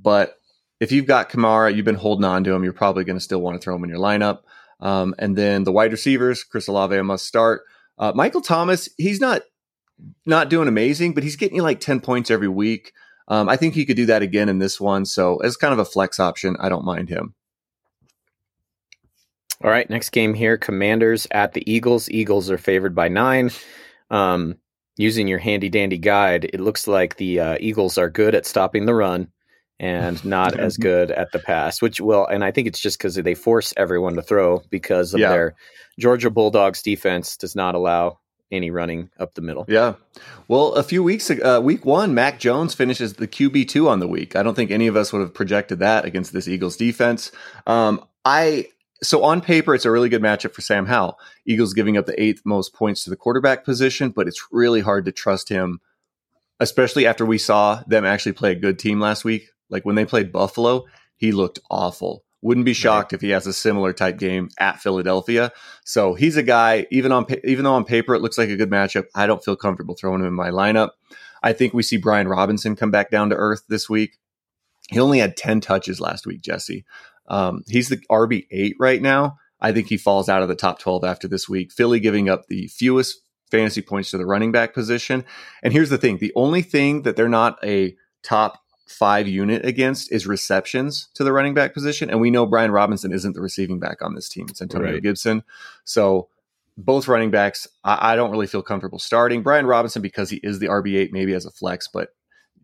but 0.00 0.36
if 0.80 0.92
you've 0.92 1.06
got 1.06 1.28
Kamara, 1.28 1.74
you've 1.74 1.84
been 1.84 1.94
holding 1.94 2.24
on 2.24 2.42
to 2.44 2.52
him, 2.52 2.64
you're 2.64 2.72
probably 2.72 3.04
going 3.04 3.18
to 3.18 3.24
still 3.24 3.40
want 3.40 3.60
to 3.60 3.62
throw 3.62 3.76
him 3.76 3.84
in 3.84 3.90
your 3.90 3.98
lineup. 3.98 4.40
Um, 4.80 5.14
and 5.18 5.36
then 5.36 5.64
the 5.64 5.72
wide 5.72 5.92
receivers, 5.92 6.44
Chris 6.44 6.68
Olave 6.68 7.00
must 7.02 7.26
start. 7.26 7.62
Uh, 7.98 8.12
Michael 8.14 8.40
Thomas, 8.40 8.88
he's 8.96 9.20
not 9.20 9.42
not 10.24 10.48
doing 10.48 10.68
amazing, 10.68 11.12
but 11.12 11.22
he's 11.22 11.36
getting 11.36 11.56
you 11.56 11.62
like 11.62 11.80
10 11.80 12.00
points 12.00 12.30
every 12.30 12.48
week. 12.48 12.92
Um, 13.28 13.48
I 13.48 13.56
think 13.56 13.74
he 13.74 13.84
could 13.84 13.96
do 13.96 14.06
that 14.06 14.22
again 14.22 14.48
in 14.48 14.58
this 14.58 14.80
one. 14.80 15.04
So 15.04 15.36
as 15.38 15.56
kind 15.56 15.74
of 15.74 15.78
a 15.78 15.84
flex 15.84 16.18
option, 16.18 16.56
I 16.58 16.70
don't 16.70 16.86
mind 16.86 17.10
him. 17.10 17.34
All 19.62 19.70
right, 19.70 19.88
next 19.90 20.10
game 20.10 20.32
here 20.32 20.56
Commanders 20.56 21.26
at 21.30 21.52
the 21.52 21.70
Eagles. 21.70 22.08
Eagles 22.08 22.50
are 22.50 22.56
favored 22.56 22.94
by 22.94 23.08
nine. 23.08 23.50
Um, 24.10 24.56
using 24.96 25.28
your 25.28 25.38
handy 25.38 25.68
dandy 25.68 25.98
guide, 25.98 26.46
it 26.46 26.60
looks 26.60 26.88
like 26.88 27.16
the 27.16 27.40
uh, 27.40 27.56
Eagles 27.60 27.98
are 27.98 28.08
good 28.08 28.34
at 28.34 28.46
stopping 28.46 28.86
the 28.86 28.94
run 28.94 29.28
and 29.80 30.22
not 30.26 30.58
as 30.60 30.76
good 30.76 31.10
at 31.10 31.32
the 31.32 31.38
pass, 31.38 31.80
which 31.80 32.00
will, 32.02 32.26
and 32.26 32.44
I 32.44 32.50
think 32.50 32.68
it's 32.68 32.78
just 32.78 32.98
because 32.98 33.14
they 33.14 33.34
force 33.34 33.72
everyone 33.78 34.14
to 34.16 34.22
throw 34.22 34.62
because 34.68 35.14
of 35.14 35.20
Yeah. 35.20 35.30
their 35.30 35.54
Georgia 35.98 36.28
Bulldogs 36.28 36.82
defense 36.82 37.36
does 37.38 37.56
not 37.56 37.74
allow 37.74 38.18
any 38.52 38.70
running 38.70 39.08
up 39.18 39.34
the 39.34 39.40
middle. 39.40 39.64
Yeah. 39.68 39.94
Well, 40.48 40.74
a 40.74 40.82
few 40.82 41.02
weeks 41.02 41.30
ago, 41.30 41.56
uh, 41.56 41.60
week 41.60 41.86
one, 41.86 42.14
Mac 42.14 42.38
Jones 42.38 42.74
finishes 42.74 43.14
the 43.14 43.26
QB2 43.26 43.88
on 43.88 44.00
the 44.00 44.08
week. 44.08 44.36
I 44.36 44.42
don't 44.42 44.54
think 44.54 44.70
any 44.70 44.86
of 44.86 44.96
us 44.96 45.12
would 45.14 45.20
have 45.20 45.32
projected 45.32 45.78
that 45.78 46.04
against 46.04 46.32
this 46.34 46.46
Eagles 46.46 46.76
defense. 46.76 47.32
Um, 47.66 48.04
I, 48.24 48.66
so 49.02 49.22
on 49.24 49.40
paper, 49.40 49.74
it's 49.74 49.86
a 49.86 49.90
really 49.90 50.10
good 50.10 50.20
matchup 50.20 50.52
for 50.52 50.60
Sam 50.60 50.84
Howell. 50.86 51.18
Eagles 51.46 51.72
giving 51.72 51.96
up 51.96 52.04
the 52.04 52.20
eighth 52.22 52.42
most 52.44 52.74
points 52.74 53.04
to 53.04 53.10
the 53.10 53.16
quarterback 53.16 53.64
position, 53.64 54.10
but 54.10 54.28
it's 54.28 54.44
really 54.52 54.80
hard 54.80 55.06
to 55.06 55.12
trust 55.12 55.48
him, 55.48 55.80
especially 56.58 57.06
after 57.06 57.24
we 57.24 57.38
saw 57.38 57.82
them 57.86 58.04
actually 58.04 58.32
play 58.32 58.52
a 58.52 58.56
good 58.56 58.78
team 58.78 59.00
last 59.00 59.24
week. 59.24 59.48
Like 59.70 59.84
when 59.84 59.94
they 59.94 60.04
played 60.04 60.32
Buffalo, 60.32 60.84
he 61.16 61.32
looked 61.32 61.60
awful. 61.70 62.24
Wouldn't 62.42 62.64
be 62.64 62.72
shocked 62.72 63.12
if 63.12 63.20
he 63.20 63.30
has 63.30 63.46
a 63.46 63.52
similar 63.52 63.92
type 63.92 64.18
game 64.18 64.48
at 64.58 64.80
Philadelphia. 64.80 65.52
So 65.84 66.14
he's 66.14 66.38
a 66.38 66.42
guy. 66.42 66.86
Even 66.90 67.12
on 67.12 67.26
even 67.44 67.64
though 67.64 67.74
on 67.74 67.84
paper 67.84 68.14
it 68.14 68.22
looks 68.22 68.38
like 68.38 68.48
a 68.48 68.56
good 68.56 68.70
matchup, 68.70 69.04
I 69.14 69.26
don't 69.26 69.44
feel 69.44 69.56
comfortable 69.56 69.94
throwing 69.94 70.20
him 70.20 70.26
in 70.26 70.34
my 70.34 70.50
lineup. 70.50 70.90
I 71.42 71.52
think 71.52 71.74
we 71.74 71.82
see 71.82 71.98
Brian 71.98 72.28
Robinson 72.28 72.76
come 72.76 72.90
back 72.90 73.10
down 73.10 73.30
to 73.30 73.36
earth 73.36 73.64
this 73.68 73.90
week. 73.90 74.16
He 74.88 74.98
only 74.98 75.18
had 75.18 75.36
ten 75.36 75.60
touches 75.60 76.00
last 76.00 76.26
week, 76.26 76.40
Jesse. 76.40 76.86
Um, 77.28 77.62
he's 77.68 77.90
the 77.90 78.00
RB 78.10 78.46
eight 78.50 78.76
right 78.80 79.02
now. 79.02 79.36
I 79.60 79.72
think 79.72 79.88
he 79.88 79.98
falls 79.98 80.30
out 80.30 80.42
of 80.42 80.48
the 80.48 80.56
top 80.56 80.78
twelve 80.78 81.04
after 81.04 81.28
this 81.28 81.46
week. 81.46 81.72
Philly 81.72 82.00
giving 82.00 82.30
up 82.30 82.46
the 82.48 82.68
fewest 82.68 83.20
fantasy 83.50 83.82
points 83.82 84.10
to 84.12 84.18
the 84.18 84.24
running 84.24 84.50
back 84.50 84.72
position. 84.72 85.24
And 85.62 85.74
here's 85.74 85.90
the 85.90 85.98
thing: 85.98 86.16
the 86.18 86.32
only 86.34 86.62
thing 86.62 87.02
that 87.02 87.16
they're 87.16 87.28
not 87.28 87.58
a 87.62 87.94
top 88.22 88.62
five 88.90 89.28
unit 89.28 89.64
against 89.64 90.10
is 90.10 90.26
receptions 90.26 91.08
to 91.14 91.22
the 91.22 91.32
running 91.32 91.54
back 91.54 91.72
position. 91.72 92.10
And 92.10 92.20
we 92.20 92.30
know 92.30 92.44
Brian 92.44 92.72
Robinson 92.72 93.12
isn't 93.12 93.34
the 93.34 93.40
receiving 93.40 93.78
back 93.78 94.02
on 94.02 94.14
this 94.14 94.28
team. 94.28 94.46
It's 94.50 94.60
Antonio 94.60 94.92
Right. 94.92 95.02
Gibson. 95.02 95.44
So 95.84 96.28
both 96.76 97.06
running 97.06 97.30
backs, 97.30 97.68
I, 97.84 98.12
I 98.12 98.16
don't 98.16 98.32
really 98.32 98.48
feel 98.48 98.62
comfortable 98.62 98.98
starting. 98.98 99.42
Brian 99.42 99.66
Robinson 99.66 100.02
because 100.02 100.28
he 100.28 100.38
is 100.42 100.58
the 100.58 100.66
RB8, 100.66 101.12
maybe 101.12 101.34
as 101.34 101.46
a 101.46 101.50
flex, 101.52 101.86
but 101.86 102.14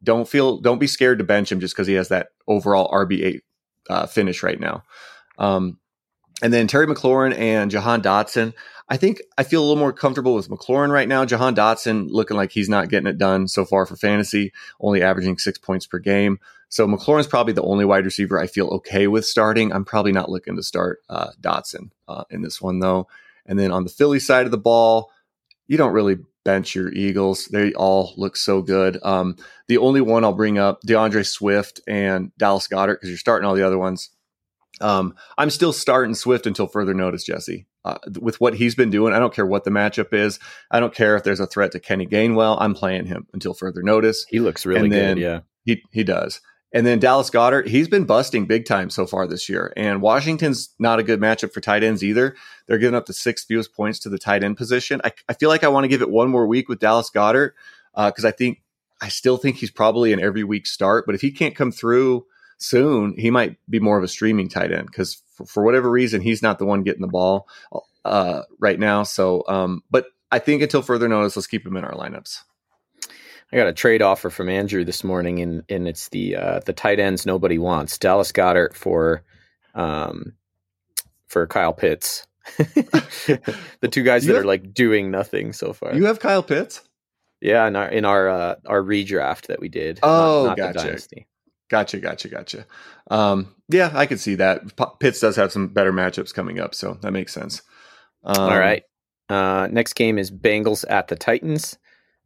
don't 0.02 0.28
feel 0.28 0.58
don't 0.58 0.78
be 0.78 0.86
scared 0.86 1.18
to 1.18 1.24
bench 1.24 1.50
him 1.50 1.60
just 1.60 1.74
because 1.74 1.86
he 1.86 1.94
has 1.94 2.08
that 2.08 2.28
overall 2.48 2.90
RB8 2.90 3.40
uh, 3.88 4.06
finish 4.06 4.42
right 4.42 4.58
now. 4.60 4.82
Um, 5.38 5.78
and 6.42 6.52
then 6.52 6.66
Terry 6.66 6.86
McLaurin 6.86 7.36
and 7.36 7.70
Jahan 7.70 8.02
Dotson. 8.02 8.52
I 8.88 8.96
think 8.96 9.20
I 9.36 9.42
feel 9.42 9.60
a 9.60 9.66
little 9.66 9.80
more 9.80 9.92
comfortable 9.92 10.34
with 10.34 10.48
McLaurin 10.48 10.90
right 10.90 11.08
now. 11.08 11.24
Jahan 11.24 11.56
Dotson 11.56 12.06
looking 12.08 12.36
like 12.36 12.52
he's 12.52 12.68
not 12.68 12.88
getting 12.88 13.08
it 13.08 13.18
done 13.18 13.48
so 13.48 13.64
far 13.64 13.84
for 13.84 13.96
fantasy, 13.96 14.52
only 14.80 15.02
averaging 15.02 15.38
six 15.38 15.58
points 15.58 15.86
per 15.86 15.98
game. 15.98 16.38
So 16.68 16.86
McLaurin's 16.86 17.26
probably 17.26 17.52
the 17.52 17.62
only 17.62 17.84
wide 17.84 18.04
receiver 18.04 18.38
I 18.38 18.46
feel 18.46 18.68
okay 18.68 19.06
with 19.06 19.24
starting. 19.24 19.72
I'm 19.72 19.84
probably 19.84 20.12
not 20.12 20.30
looking 20.30 20.56
to 20.56 20.62
start 20.62 21.00
uh, 21.08 21.30
Dotson 21.40 21.90
uh, 22.06 22.24
in 22.30 22.42
this 22.42 22.60
one 22.60 22.78
though. 22.78 23.08
And 23.44 23.58
then 23.58 23.72
on 23.72 23.84
the 23.84 23.90
Philly 23.90 24.20
side 24.20 24.44
of 24.44 24.50
the 24.50 24.58
ball, 24.58 25.10
you 25.66 25.76
don't 25.76 25.92
really 25.92 26.18
bench 26.44 26.76
your 26.76 26.92
Eagles. 26.92 27.46
They 27.46 27.72
all 27.74 28.12
look 28.16 28.36
so 28.36 28.62
good. 28.62 28.98
Um, 29.02 29.36
the 29.66 29.78
only 29.78 30.00
one 30.00 30.22
I'll 30.22 30.32
bring 30.32 30.58
up, 30.58 30.80
D'Andre 30.82 31.24
Swift 31.24 31.80
and 31.88 32.30
Dallas 32.38 32.68
Goedert, 32.68 32.94
because 32.94 33.08
you're 33.08 33.18
starting 33.18 33.48
all 33.48 33.54
the 33.54 33.66
other 33.66 33.78
ones. 33.78 34.10
Um, 34.80 35.14
I'm 35.38 35.50
still 35.50 35.72
starting 35.72 36.14
Swift 36.14 36.46
until 36.46 36.66
further 36.66 36.94
notice, 36.94 37.24
Jesse. 37.24 37.66
Uh, 37.84 37.98
with 38.20 38.40
what 38.40 38.54
he's 38.54 38.74
been 38.74 38.90
doing, 38.90 39.14
I 39.14 39.18
don't 39.18 39.32
care 39.32 39.46
what 39.46 39.64
the 39.64 39.70
matchup 39.70 40.12
is. 40.12 40.38
I 40.70 40.80
don't 40.80 40.94
care 40.94 41.16
if 41.16 41.22
there's 41.22 41.40
a 41.40 41.46
threat 41.46 41.72
to 41.72 41.80
Kenny 41.80 42.06
Gainwell. 42.06 42.56
I'm 42.60 42.74
playing 42.74 43.06
him 43.06 43.26
until 43.32 43.54
further 43.54 43.82
notice. 43.82 44.26
He 44.28 44.40
looks 44.40 44.66
really 44.66 44.88
good. 44.88 45.18
Yeah. 45.18 45.40
He 45.64 45.82
he 45.92 46.04
does. 46.04 46.40
And 46.72 46.86
then 46.86 46.98
Dallas 46.98 47.30
Goedert, 47.30 47.68
he's 47.68 47.88
been 47.88 48.04
busting 48.04 48.46
big 48.46 48.66
time 48.66 48.90
so 48.90 49.06
far 49.06 49.26
this 49.26 49.48
year. 49.48 49.72
And 49.76 50.02
Washington's 50.02 50.74
not 50.78 50.98
a 50.98 51.04
good 51.04 51.20
matchup 51.20 51.52
for 51.52 51.60
tight 51.60 51.82
ends 51.82 52.04
either. 52.04 52.36
They're 52.66 52.76
giving 52.76 52.96
up 52.96 53.06
the 53.06 53.14
sixth 53.14 53.46
fewest 53.46 53.72
points 53.72 53.98
to 54.00 54.08
the 54.08 54.18
tight 54.18 54.44
end 54.44 54.56
position. 54.56 55.00
I, 55.02 55.12
I 55.28 55.32
feel 55.32 55.48
like 55.48 55.64
I 55.64 55.68
want 55.68 55.84
to 55.84 55.88
give 55.88 56.02
it 56.02 56.10
one 56.10 56.28
more 56.28 56.46
week 56.46 56.68
with 56.68 56.80
Dallas 56.80 57.08
Goedert 57.08 57.52
because 57.94 58.24
I 58.24 58.30
think 58.32 58.62
I 59.00 59.08
still 59.08 59.36
think 59.36 59.56
he's 59.56 59.70
probably 59.70 60.12
an 60.12 60.20
every 60.20 60.44
week 60.44 60.66
start. 60.66 61.06
But 61.06 61.14
if 61.14 61.20
he 61.20 61.30
can't 61.30 61.54
come 61.54 61.72
through 61.72 62.26
soon, 62.58 63.14
he 63.18 63.30
might 63.30 63.56
be 63.68 63.80
more 63.80 63.98
of 63.98 64.04
a 64.04 64.08
streaming 64.08 64.48
tight 64.48 64.72
end 64.72 64.86
because 64.86 65.22
for, 65.34 65.46
for 65.46 65.62
whatever 65.64 65.90
reason 65.90 66.20
he's 66.20 66.42
not 66.42 66.58
the 66.58 66.64
one 66.66 66.82
getting 66.82 67.02
the 67.02 67.08
ball 67.08 67.48
uh, 68.04 68.42
right 68.58 68.78
now. 68.78 69.02
So, 69.02 69.44
um, 69.48 69.82
but 69.90 70.06
I 70.30 70.38
think 70.38 70.62
until 70.62 70.82
further 70.82 71.08
notice, 71.08 71.36
let's 71.36 71.46
keep 71.46 71.66
him 71.66 71.76
in 71.76 71.84
our 71.84 71.94
lineups. 71.94 72.38
I 73.52 73.56
got 73.56 73.68
a 73.68 73.72
trade 73.72 74.02
offer 74.02 74.28
from 74.28 74.48
Andrew 74.48 74.84
this 74.84 75.04
morning, 75.04 75.40
and 75.40 75.62
and 75.68 75.86
it's 75.86 76.08
the 76.08 76.34
uh, 76.36 76.60
the 76.66 76.72
tight 76.72 76.98
ends 76.98 77.24
nobody 77.26 77.58
wants. 77.58 77.96
Dallas 77.96 78.32
Goedert 78.32 78.74
for 78.74 79.22
um 79.74 80.32
for 81.28 81.46
Kyle 81.46 81.72
Pitts. 81.72 82.26
the 82.58 83.88
two 83.90 84.02
guys 84.02 84.24
You 84.24 84.32
that 84.32 84.36
have- 84.38 84.44
are 84.44 84.46
like 84.48 84.72
doing 84.74 85.10
nothing 85.10 85.52
so 85.52 85.72
far. 85.72 85.94
You 85.94 86.06
have 86.06 86.18
Kyle 86.20 86.42
Pitts. 86.42 86.82
yeah, 87.40 87.66
in 87.68 87.76
our 87.76 87.88
in 87.88 88.04
our 88.04 88.28
uh, 88.28 88.54
our 88.66 88.82
redraft 88.82 89.46
that 89.46 89.60
we 89.60 89.68
did. 89.68 90.00
Oh, 90.02 90.46
not, 90.46 90.58
not 90.58 90.72
the 90.74 90.78
gotcha. 90.78 91.20
Gotcha, 91.68 91.98
gotcha, 91.98 92.28
gotcha. 92.28 92.66
Um, 93.10 93.54
yeah, 93.68 93.90
I 93.94 94.06
could 94.06 94.20
see 94.20 94.36
that. 94.36 94.76
P- 94.76 94.84
Pitts 95.00 95.20
does 95.20 95.36
have 95.36 95.50
some 95.52 95.68
better 95.68 95.92
matchups 95.92 96.32
coming 96.32 96.60
up, 96.60 96.74
so 96.74 96.98
that 97.02 97.12
makes 97.12 97.32
sense. 97.32 97.62
Um, 98.24 98.38
All 98.38 98.58
right. 98.58 98.84
Uh, 99.28 99.68
next 99.70 99.94
game 99.94 100.18
is 100.18 100.30
Bengals 100.30 100.84
at 100.88 101.08
the 101.08 101.16
Titans. 101.16 101.76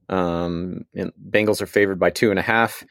Um, 0.09 0.85
and 0.95 1.13
Bengals 1.31 1.63
are 1.63 1.67
favored 1.67 1.99
by 1.99 2.11
two 2.11 2.31
and 2.31 2.39
a 2.39 2.43
half. 2.43 2.85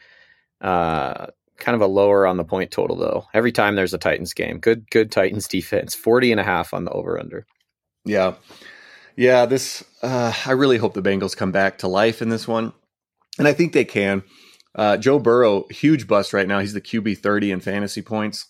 Uh, 0.62 1.28
kind 1.58 1.76
of 1.76 1.82
a 1.82 1.88
lower 1.88 2.26
on 2.26 2.38
the 2.38 2.44
point 2.44 2.72
total 2.72 2.96
though. 2.96 3.26
Every 3.34 3.52
time 3.52 3.76
there's 3.76 3.94
a 3.94 3.98
Titans 3.98 4.34
game, 4.34 4.60
good 4.60 4.90
good 4.90 5.12
Titans 5.12 5.48
defense. 5.50 5.94
40 5.94 6.32
and 6.32 6.40
a 6.40 6.44
half 6.44 6.74
on 6.74 6.86
the 6.86 6.92
over 6.92 7.20
under. 7.20 7.46
Yeah, 8.06 8.36
yeah. 9.16 9.46
This 9.46 9.84
uh, 10.02 10.34
I 10.46 10.52
really 10.52 10.78
hope 10.78 10.94
the 10.94 11.02
Bengals 11.02 11.36
come 11.36 11.52
back 11.52 11.80
to 11.80 11.88
life 11.88 12.22
in 12.22 12.30
this 12.30 12.48
one, 12.48 12.74
and 13.38 13.48
I 13.48 13.54
think 13.54 13.74
they 13.74 13.86
can. 13.86 14.24
Uh, 14.76 14.98
Joe 14.98 15.20
Burrow, 15.20 15.66
huge 15.70 16.08
bust 16.08 16.34
right 16.34 16.48
now. 16.48 16.60
He's 16.60 16.74
the 16.74 16.82
QB 16.82 17.20
thirty 17.20 17.52
in 17.52 17.60
fantasy 17.60 18.02
points. 18.02 18.46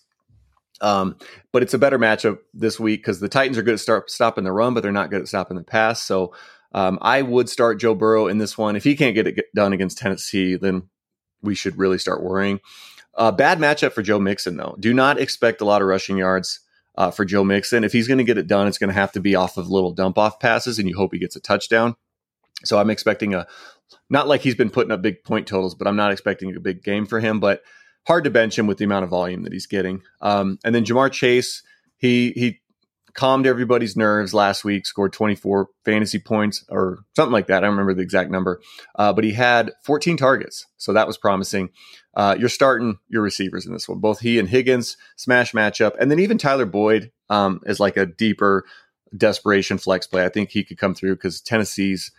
Um, 0.80 1.16
but 1.52 1.62
it's 1.62 1.74
a 1.74 1.78
better 1.78 1.98
matchup 1.98 2.38
this 2.54 2.80
week 2.80 3.00
because 3.00 3.20
the 3.20 3.28
Titans 3.28 3.58
are 3.58 3.62
good 3.62 3.74
at 3.74 3.80
start 3.80 4.10
stopping 4.10 4.44
the 4.44 4.52
run, 4.52 4.74
but 4.74 4.82
they're 4.82 4.92
not 4.92 5.10
good 5.10 5.20
at 5.20 5.28
stopping 5.28 5.56
the 5.56 5.62
pass. 5.62 6.02
So 6.02 6.34
um, 6.72 6.98
I 7.02 7.22
would 7.22 7.48
start 7.48 7.80
Joe 7.80 7.94
Burrow 7.94 8.28
in 8.28 8.38
this 8.38 8.56
one. 8.56 8.76
If 8.76 8.84
he 8.84 8.96
can't 8.96 9.14
get 9.14 9.26
it 9.26 9.38
done 9.54 9.72
against 9.72 9.98
Tennessee, 9.98 10.56
then 10.56 10.88
we 11.42 11.54
should 11.54 11.76
really 11.76 11.98
start 11.98 12.22
worrying. 12.22 12.60
Uh, 13.14 13.32
bad 13.32 13.58
matchup 13.58 13.92
for 13.92 14.02
Joe 14.02 14.18
Mixon, 14.18 14.56
though. 14.56 14.76
Do 14.78 14.94
not 14.94 15.18
expect 15.18 15.60
a 15.60 15.64
lot 15.64 15.82
of 15.82 15.88
rushing 15.88 16.16
yards 16.16 16.60
uh, 16.96 17.10
for 17.10 17.24
Joe 17.24 17.44
Mixon. 17.44 17.84
If 17.84 17.92
he's 17.92 18.06
going 18.06 18.18
to 18.18 18.24
get 18.24 18.38
it 18.38 18.46
done, 18.46 18.68
it's 18.68 18.78
going 18.78 18.88
to 18.88 18.94
have 18.94 19.12
to 19.12 19.20
be 19.20 19.34
off 19.34 19.56
of 19.56 19.68
little 19.68 19.92
dump 19.92 20.16
off 20.16 20.38
passes, 20.38 20.78
and 20.78 20.88
you 20.88 20.96
hope 20.96 21.12
he 21.12 21.18
gets 21.18 21.36
a 21.36 21.40
touchdown. 21.40 21.96
So 22.64 22.78
I'm 22.78 22.90
expecting 22.90 23.34
a 23.34 23.46
not 24.08 24.28
like 24.28 24.40
he's 24.40 24.54
been 24.54 24.70
putting 24.70 24.92
up 24.92 25.02
big 25.02 25.24
point 25.24 25.46
totals, 25.46 25.74
but 25.74 25.86
I'm 25.86 25.96
not 25.96 26.12
expecting 26.12 26.54
a 26.54 26.60
big 26.60 26.82
game 26.82 27.06
for 27.06 27.20
him. 27.20 27.40
But 27.40 27.62
hard 28.06 28.24
to 28.24 28.30
bench 28.30 28.58
him 28.58 28.66
with 28.66 28.78
the 28.78 28.84
amount 28.84 29.04
of 29.04 29.10
volume 29.10 29.42
that 29.44 29.52
he's 29.52 29.66
getting. 29.66 30.02
Um, 30.20 30.58
and 30.64 30.74
then 30.74 30.84
Ja'Marr 30.84 31.12
Chase, 31.12 31.62
he 31.96 32.32
he 32.32 32.60
calmed 33.12 33.46
everybody's 33.46 33.96
nerves 33.96 34.32
last 34.32 34.64
week, 34.64 34.86
scored 34.86 35.12
24 35.12 35.68
fantasy 35.84 36.18
points 36.18 36.64
or 36.68 37.00
something 37.16 37.32
like 37.32 37.48
that. 37.48 37.58
I 37.58 37.60
don't 37.66 37.70
remember 37.70 37.94
the 37.94 38.02
exact 38.02 38.30
number, 38.30 38.60
uh, 38.94 39.12
but 39.12 39.24
he 39.24 39.32
had 39.32 39.72
14 39.82 40.16
targets, 40.16 40.66
so 40.76 40.92
that 40.92 41.06
was 41.06 41.18
promising. 41.18 41.70
Uh, 42.14 42.36
you're 42.38 42.48
starting 42.48 42.98
your 43.08 43.22
receivers 43.22 43.66
in 43.66 43.72
this 43.72 43.88
one, 43.88 43.98
both 43.98 44.20
he 44.20 44.38
and 44.38 44.48
Higgins, 44.48 44.96
smash 45.16 45.52
matchup, 45.52 45.92
and 45.98 46.10
then 46.10 46.18
even 46.20 46.38
Tyler 46.38 46.66
Boyd 46.66 47.10
um, 47.28 47.60
is 47.66 47.80
like 47.80 47.96
a 47.96 48.06
deeper 48.06 48.64
desperation 49.16 49.78
flex 49.78 50.06
play. 50.06 50.24
I 50.24 50.28
think 50.28 50.50
he 50.50 50.64
could 50.64 50.78
come 50.78 50.94
through 50.94 51.16
because 51.16 51.40
Tennessee's 51.40 52.12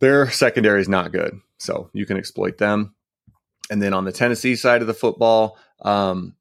their 0.00 0.30
secondary 0.30 0.80
is 0.80 0.88
not 0.88 1.12
good, 1.12 1.40
so 1.58 1.90
you 1.92 2.06
can 2.06 2.16
exploit 2.16 2.58
them. 2.58 2.94
And 3.70 3.82
then 3.82 3.92
on 3.92 4.04
the 4.04 4.12
Tennessee 4.12 4.56
side 4.56 4.80
of 4.80 4.86
the 4.86 4.94
football, 4.94 5.58
um, 5.82 6.34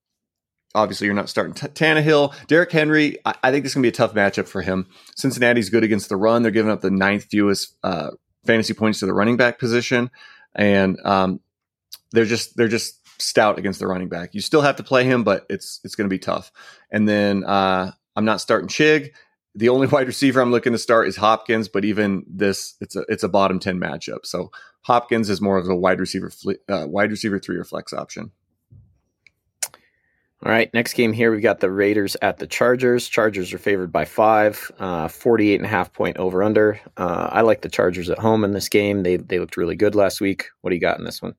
obviously 0.74 1.06
you're 1.06 1.16
not 1.16 1.30
starting 1.30 1.54
T- 1.54 1.68
Tannehill. 1.68 2.34
Derrick 2.48 2.72
Henry, 2.72 3.18
I, 3.26 3.36
I 3.44 3.52
think 3.52 3.64
this 3.64 3.72
is 3.72 3.76
going 3.76 3.84
to 3.84 3.88
be 3.88 3.90
a 3.90 3.92
tough 3.92 4.14
matchup 4.14 4.48
for 4.48 4.62
him. 4.62 4.88
Cincinnati's 5.16 5.70
good 5.70 5.84
against 5.84 6.10
the 6.10 6.16
run. 6.16 6.44
They're 6.44 6.52
giving 6.52 6.72
up 6.72 6.82
the 6.82 6.92
ninth 6.92 7.26
fewest 7.26 7.76
uh, 7.84 8.12
fantasy 8.46 8.74
points 8.74 9.00
to 9.00 9.06
the 9.06 9.14
running 9.14 9.38
back 9.38 9.60
position, 9.60 10.10
and 10.56 10.98
um, 11.04 11.40
they're 12.12 12.26
just 12.26 12.56
they're 12.56 12.68
just 12.68 13.02
stout 13.22 13.58
against 13.58 13.80
the 13.80 13.88
running 13.88 14.10
back. 14.10 14.34
You 14.34 14.42
still 14.42 14.62
have 14.62 14.78
to 14.78 14.84
play 14.84 15.04
him, 15.04 15.24
but 15.24 15.46
it's 15.50 15.80
it's 15.84 15.96
going 15.96 16.10
to 16.10 16.14
be 16.14 16.20
tough. 16.20 16.52
And 16.92 17.08
then 17.08 17.44
uh, 17.44 17.92
I'm 18.16 18.26
not 18.26 18.42
starting 18.42 18.70
Chig. 18.70 19.12
The 19.58 19.70
only 19.70 19.88
wide 19.92 20.08
receiver 20.08 20.40
I'm 20.40 20.52
looking 20.52 20.74
to 20.74 20.80
start 20.80 21.08
is 21.08 21.18
Hopkins, 21.18 21.68
but 21.68 21.84
even 21.84 22.24
this, 22.28 22.76
it's 22.80 22.96
a 22.96 23.04
it's 23.10 23.24
a 23.24 23.30
bottom 23.30 23.60
ten 23.60 23.80
matchup. 23.80 24.26
So 24.26 24.52
Hopkins 24.82 25.30
is 25.30 25.42
more 25.42 25.58
of 25.58 25.68
a 25.68 25.76
wide 25.76 26.00
receiver 26.00 26.32
uh, 26.70 26.86
wide 26.88 27.12
receiver 27.12 27.40
three 27.40 27.58
or 27.58 27.64
flex 27.64 27.92
option. 27.92 28.32
All 30.46 30.52
right, 30.52 30.72
next 30.72 30.94
game 30.94 31.14
here, 31.14 31.32
we've 31.32 31.42
got 31.42 31.62
the 31.62 31.72
Raiders 31.72 32.16
at 32.22 32.38
the 32.38 32.46
Chargers. 32.46 33.08
Chargers 33.08 33.52
are 33.54 33.58
favored 33.58 33.92
by 33.92 34.06
five, 34.06 34.72
uh, 34.78 35.08
48 35.08 35.56
and 35.56 35.66
a 35.66 35.68
half 35.68 35.92
point 35.92 36.18
over 36.18 36.44
under. 36.44 36.80
Uh, 36.96 37.28
I 37.32 37.42
like 37.42 37.62
the 37.62 37.70
Chargers 37.70 38.12
at 38.12 38.20
home 38.20 38.44
in 38.44 38.52
this 38.52 38.70
game. 38.70 39.02
They 39.02 39.18
they 39.18 39.40
looked 39.40 39.58
really 39.58 39.76
good 39.76 39.96
last 39.96 40.22
week. 40.22 40.50
What 40.62 40.70
do 40.70 40.76
you 40.76 40.82
got 40.82 41.00
in 41.00 41.06
this 41.06 41.24
one? 41.24 41.34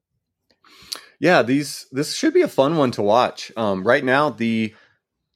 Yeah, 1.21 1.43
these 1.43 1.87
this 1.93 2.17
should 2.17 2.35
be 2.35 2.43
a 2.43 2.49
fun 2.49 2.77
one 2.77 2.91
to 2.93 3.03
watch. 3.03 3.53
Um, 3.57 3.87
right 3.87 4.05
now, 4.05 4.31
the 4.31 4.75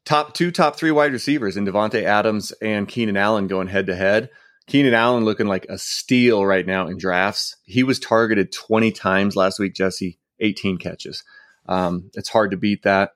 top 0.04 0.34
two, 0.34 0.50
top 0.50 0.76
three 0.76 0.90
wide 0.90 1.12
receivers 1.12 1.56
in 1.56 1.66
Davante 1.66 2.02
Adams 2.02 2.52
and 2.62 2.88
Keenan 2.88 3.16
Allen 3.16 3.46
going 3.46 3.68
head 3.68 3.86
to 3.86 3.94
head. 3.94 4.30
Keenan 4.66 4.94
Allen 4.94 5.24
looking 5.24 5.46
like 5.46 5.66
a 5.68 5.78
steal 5.78 6.46
right 6.46 6.66
now 6.66 6.86
in 6.86 6.96
drafts. 6.96 7.56
He 7.64 7.82
was 7.82 7.98
targeted 7.98 8.52
20 8.52 8.92
times 8.92 9.36
last 9.36 9.58
week, 9.58 9.74
Jesse, 9.74 10.18
18 10.40 10.78
catches. 10.78 11.24
Um, 11.66 12.10
it's 12.14 12.28
hard 12.28 12.52
to 12.52 12.56
beat 12.56 12.82
that. 12.84 13.10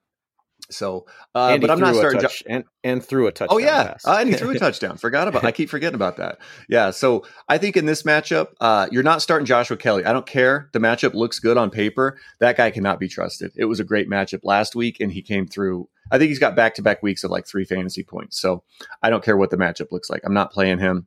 So, 0.71 1.07
uh, 1.35 1.59
but 1.59 1.71
I'm 1.71 1.79
not 1.79 1.95
starting 1.95 2.21
touch, 2.21 2.43
and 2.47 2.65
and 2.83 3.05
threw 3.05 3.29
a 3.29 3.33
touchdown. 3.33 3.55
Oh 3.55 3.59
yeah, 3.59 3.97
uh, 4.05 4.17
and 4.19 4.29
he 4.29 4.35
threw 4.35 4.51
a 4.51 4.59
touchdown. 4.59 4.97
Forgot 4.97 5.29
about. 5.29 5.45
I 5.45 5.53
keep 5.53 5.71
forgetting 5.71 5.95
about 5.95 6.17
that. 6.17 6.39
Yeah. 6.69 6.91
So 6.91 7.25
I 7.49 7.59
think 7.59 7.77
in 7.77 7.87
this 7.87 8.03
matchup, 8.03 8.49
uh, 8.61 8.89
you're 8.91 9.05
not 9.05 9.23
starting 9.23 9.47
Joshua 9.47 9.77
Kelley. 9.77 10.05
I 10.05 10.13
don't 10.13 10.27
care. 10.27 10.69
The 10.73 10.81
matchup 10.81 11.15
looks 11.15 11.39
good 11.39 11.57
on 11.57 11.71
paper. 11.71 12.19
That 12.41 12.57
guy 12.57 12.73
cannot 12.73 12.99
be 12.99 13.09
trusted. 13.09 13.53
It 13.55 13.67
was 13.67 13.79
a 13.79 13.85
great 13.85 14.11
matchup 14.11 14.41
last 14.43 14.75
week, 14.75 14.99
and 15.01 15.13
he 15.13 15.23
came 15.23 15.47
through. 15.47 15.89
I 16.11 16.19
think 16.19 16.29
he's 16.29 16.39
got 16.39 16.57
back 16.57 16.75
to 16.77 16.83
back 16.83 17.03
weeks 17.03 17.25
of 17.25 17.31
like 17.31 17.47
three 17.47 17.65
fantasy 17.65 18.03
points. 18.03 18.41
So 18.41 18.63
I 19.03 19.11
don't 19.11 19.25
care 19.25 19.37
what 19.37 19.51
the 19.51 19.57
matchup 19.57 19.93
looks 19.93 20.11
like. 20.11 20.23
I'm 20.25 20.35
not 20.35 20.53
playing 20.53 20.79
him. 20.79 21.07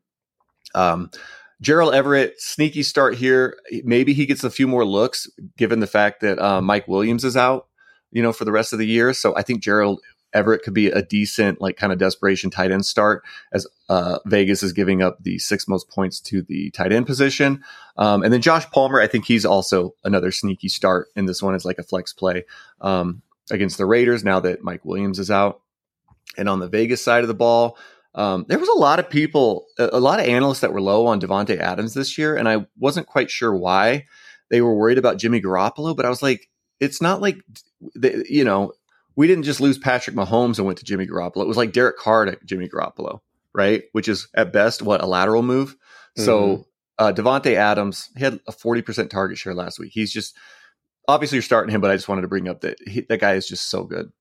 Um, 0.75 1.09
Gerald 1.61 1.93
Everett, 1.93 2.39
sneaky 2.39 2.83
start 2.83 3.15
here. 3.15 3.57
Maybe 3.83 4.13
he 4.13 4.25
gets 4.25 4.43
a 4.43 4.49
few 4.49 4.67
more 4.67 4.85
looks 4.85 5.29
given 5.57 5.79
the 5.79 5.87
fact 5.87 6.21
that 6.21 6.39
uh, 6.39 6.61
Mike 6.61 6.87
Williams 6.87 7.25
is 7.25 7.35
out 7.35 7.67
you 8.11 8.21
know, 8.21 8.33
for 8.33 8.45
the 8.45 8.51
rest 8.51 8.73
of 8.73 8.79
the 8.79 8.87
year. 8.87 9.13
So 9.13 9.35
I 9.35 9.41
think 9.41 9.61
Gerald 9.61 10.01
Everett 10.33 10.61
could 10.61 10.73
be 10.73 10.87
a 10.87 11.01
decent, 11.01 11.59
like, 11.59 11.77
kind 11.77 11.91
of 11.91 11.99
desperation 11.99 12.49
tight 12.49 12.71
end 12.71 12.85
start 12.85 13.23
as 13.51 13.65
uh, 13.89 14.19
Vegas 14.25 14.61
is 14.61 14.73
giving 14.73 15.01
up 15.01 15.23
the 15.23 15.39
six 15.39 15.67
most 15.67 15.89
points 15.89 16.19
to 16.21 16.41
the 16.43 16.69
tight 16.71 16.91
end 16.91 17.07
position. 17.07 17.63
Um, 17.97 18.23
and 18.23 18.31
then 18.31 18.41
Josh 18.41 18.69
Palmer, 18.69 18.99
I 18.99 19.07
think 19.07 19.25
he's 19.25 19.45
also 19.45 19.95
another 20.03 20.31
sneaky 20.31 20.69
start 20.69 21.07
in 21.15 21.25
this 21.25 21.41
one 21.41 21.55
as 21.55 21.65
like 21.65 21.79
a 21.79 21.83
flex 21.83 22.13
play 22.13 22.45
um, 22.81 23.21
against 23.51 23.77
the 23.77 23.85
Raiders 23.85 24.23
now 24.23 24.39
that 24.39 24.63
Mike 24.63 24.85
Williams 24.85 25.19
is 25.19 25.31
out. 25.31 25.61
And 26.37 26.47
on 26.47 26.59
the 26.59 26.69
Vegas 26.69 27.01
side 27.01 27.23
of 27.23 27.27
the 27.27 27.33
ball, 27.33 27.77
um, 28.15 28.45
there 28.47 28.59
was 28.59 28.69
a 28.69 28.77
lot 28.77 28.99
of 28.99 29.09
people, 29.09 29.67
a, 29.77 29.99
lot 29.99 30.19
of 30.19 30.25
analysts 30.25 30.61
that 30.61 30.73
were 30.73 30.81
low 30.81 31.07
on 31.07 31.21
Davante 31.21 31.57
Adams 31.57 31.93
this 31.93 32.17
year, 32.17 32.35
and 32.35 32.49
I 32.49 32.65
wasn't 32.77 33.07
quite 33.07 33.29
sure 33.29 33.55
why 33.55 34.05
they 34.49 34.61
were 34.61 34.73
worried 34.73 34.97
about 34.97 35.17
Jimmy 35.17 35.41
Garoppolo. 35.41 35.95
But 35.95 36.05
I 36.05 36.09
was 36.09 36.23
like, 36.23 36.49
it's 36.79 37.01
not 37.01 37.21
like 37.21 37.37
you 38.01 38.43
know, 38.43 38.73
we 39.15 39.27
didn't 39.27 39.43
just 39.43 39.61
lose 39.61 39.77
Patrick 39.77 40.15
Mahomes 40.15 40.57
and 40.57 40.65
went 40.65 40.79
to 40.79 40.85
Jimmy 40.85 41.05
Garoppolo. 41.05 41.43
It 41.43 41.47
was 41.47 41.57
like 41.57 41.71
Derek 41.71 41.97
Carr 41.97 42.25
to 42.25 42.37
Jimmy 42.45 42.67
Garoppolo, 42.67 43.19
right? 43.53 43.83
Which 43.91 44.07
is 44.07 44.27
at 44.33 44.53
best 44.53 44.81
what 44.81 45.01
a 45.01 45.05
lateral 45.05 45.43
move. 45.43 45.69
Mm-hmm. 45.69 46.23
So 46.23 46.65
uh, 46.97 47.13
Davante 47.13 47.53
Adams 47.55 48.09
he 48.17 48.23
had 48.23 48.39
a 48.47 48.51
forty 48.51 48.81
percent 48.81 49.11
target 49.11 49.37
share 49.37 49.53
last 49.53 49.79
week. 49.79 49.91
He's 49.93 50.11
just 50.11 50.35
obviously 51.09 51.37
you're 51.37 51.43
starting 51.43 51.73
him, 51.73 51.81
but 51.81 51.91
I 51.91 51.95
just 51.95 52.07
wanted 52.07 52.21
to 52.21 52.27
bring 52.27 52.47
up 52.47 52.61
that 52.61 52.77
he, 52.87 53.01
that 53.01 53.19
guy 53.19 53.33
is 53.33 53.47
just 53.47 53.69
so 53.69 53.83
good. 53.83 54.11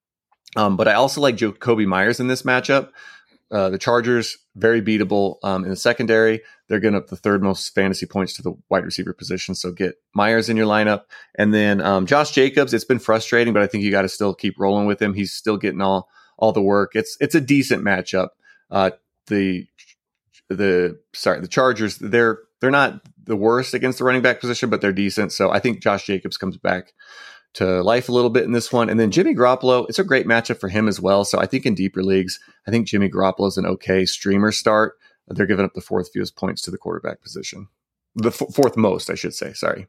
Um, 0.57 0.77
but 0.77 0.89
I 0.89 0.95
also 0.95 1.21
like 1.21 1.37
Jakobi 1.37 1.87
Myers 1.87 2.21
in 2.21 2.27
this 2.27 2.43
matchup. 2.43 2.91
Uh, 3.51 3.71
the 3.71 3.79
Chargers 3.79 4.37
very 4.57 4.83
beatable 4.83 5.37
um, 5.43 5.65
in 5.65 5.71
the 5.71 5.77
secondary. 5.77 6.43
They're 6.69 6.81
getting 6.81 6.97
up 6.97 7.07
the 7.07 7.17
third 7.17 7.43
most 7.43 7.75
fantasy 7.75 8.05
points 8.05 8.35
to 8.35 8.43
the 8.43 8.53
wide 8.69 8.85
receiver 8.85 9.15
position. 9.15 9.55
So 9.55 9.73
get 9.73 9.95
Myers 10.15 10.51
in 10.51 10.57
your 10.57 10.67
lineup, 10.67 11.05
and 11.37 11.55
then 11.55 11.81
um, 11.81 12.05
Josh 12.05 12.33
Jacobs. 12.33 12.75
It's 12.75 12.85
been 12.85 12.99
frustrating, 12.99 13.55
but 13.55 13.63
I 13.63 13.67
think 13.67 13.85
you 13.85 13.91
got 13.91 14.03
to 14.03 14.09
still 14.09 14.35
keep 14.35 14.59
rolling 14.59 14.87
with 14.87 15.01
him. 15.01 15.15
He's 15.15 15.33
still 15.33 15.57
getting 15.57 15.81
all 15.81 16.11
all 16.37 16.53
the 16.53 16.63
work. 16.63 16.95
It's 16.95 17.17
it's 17.21 17.35
a 17.35 17.41
decent 17.41 17.83
matchup. 17.83 18.29
Uh, 18.71 18.91
the 19.29 19.67
the 20.49 20.99
sorry 21.15 21.41
the 21.41 21.49
Chargers 21.49 21.97
they're 21.99 22.41
they're 22.61 22.71
not 22.71 23.01
the 23.29 23.37
worst 23.37 23.75
against 23.75 23.99
the 23.99 24.05
running 24.05 24.23
back 24.23 24.41
position, 24.41 24.71
but 24.71 24.81
they're 24.81 24.93
decent. 24.93 25.33
So 25.33 25.51
I 25.51 25.61
think 25.61 25.81
Josh 25.81 26.07
Jacobs 26.07 26.37
comes 26.37 26.57
back 26.57 26.93
to 27.55 27.83
life 27.83 28.09
a 28.09 28.13
little 28.13 28.31
bit 28.31 28.45
in 28.45 28.53
this 28.53 28.73
one. 28.73 28.91
And 28.91 28.99
then 28.99 29.11
Jimmy 29.11 29.35
Garoppolo, 29.35 29.89
it's 29.89 29.99
a 29.99 30.05
great 30.05 30.27
matchup 30.27 30.59
for 30.59 30.69
him 30.69 30.89
as 30.89 31.01
well. 31.01 31.25
So 31.25 31.39
I 31.39 31.47
think 31.47 31.67
in 31.67 31.75
deeper 31.75 32.03
leagues, 32.03 32.41
I 32.67 32.71
think 32.71 32.87
Jimmy 32.87 33.09
Garoppolo 33.09 33.49
is 33.49 33.57
an 33.57 33.67
okay 33.67 34.05
streamer 34.05 34.53
start. 34.53 34.95
They're 35.29 35.47
giving 35.47 35.65
up 35.65 35.75
the 35.75 35.81
fourth 35.81 36.11
fewest 36.13 36.37
points 36.37 36.63
to 36.63 36.71
the 36.71 36.79
quarterback 36.79 37.21
position, 37.21 37.69
the 38.15 38.29
f- 38.29 38.55
fourth 38.55 38.77
most, 38.77 39.11
I 39.11 39.15
should 39.15 39.35
say. 39.35 39.53
Sorry. 39.53 39.87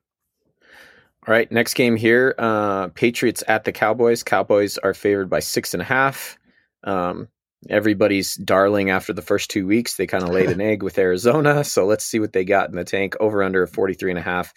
All 1.27 1.33
right, 1.33 1.51
next 1.51 1.75
game 1.75 1.95
here. 1.95 2.33
Uh, 2.37 2.87
Patriots 2.89 3.43
at 3.47 3.63
the 3.63 3.71
Cowboys. 3.71 4.23
Cowboys 4.23 4.77
are 4.79 4.93
favored 4.93 5.29
by 5.29 5.39
six 5.39 5.73
and 5.73 5.81
a 5.81 5.85
half. 5.85 6.37
Um, 6.83 7.27
everybody's 7.67 8.35
darling 8.35 8.89
after 8.89 9.13
the 9.13 9.21
first 9.21 9.49
two 9.49 9.65
weeks. 9.65 9.95
They 9.95 10.07
kind 10.07 10.23
of 10.23 10.29
laid 10.29 10.49
an 10.49 10.61
egg 10.61 10.83
with 10.83 10.97
Arizona. 10.97 11.63
So 11.63 11.85
let's 11.85 12.05
see 12.05 12.19
what 12.19 12.33
they 12.33 12.45
got 12.45 12.69
in 12.69 12.75
the 12.75 12.83
tank. 12.83 13.15
Over 13.19 13.43
under 13.43 13.65
43 13.65 14.11
and 14.11 14.19
a 14.19 14.23
half 14.23 14.53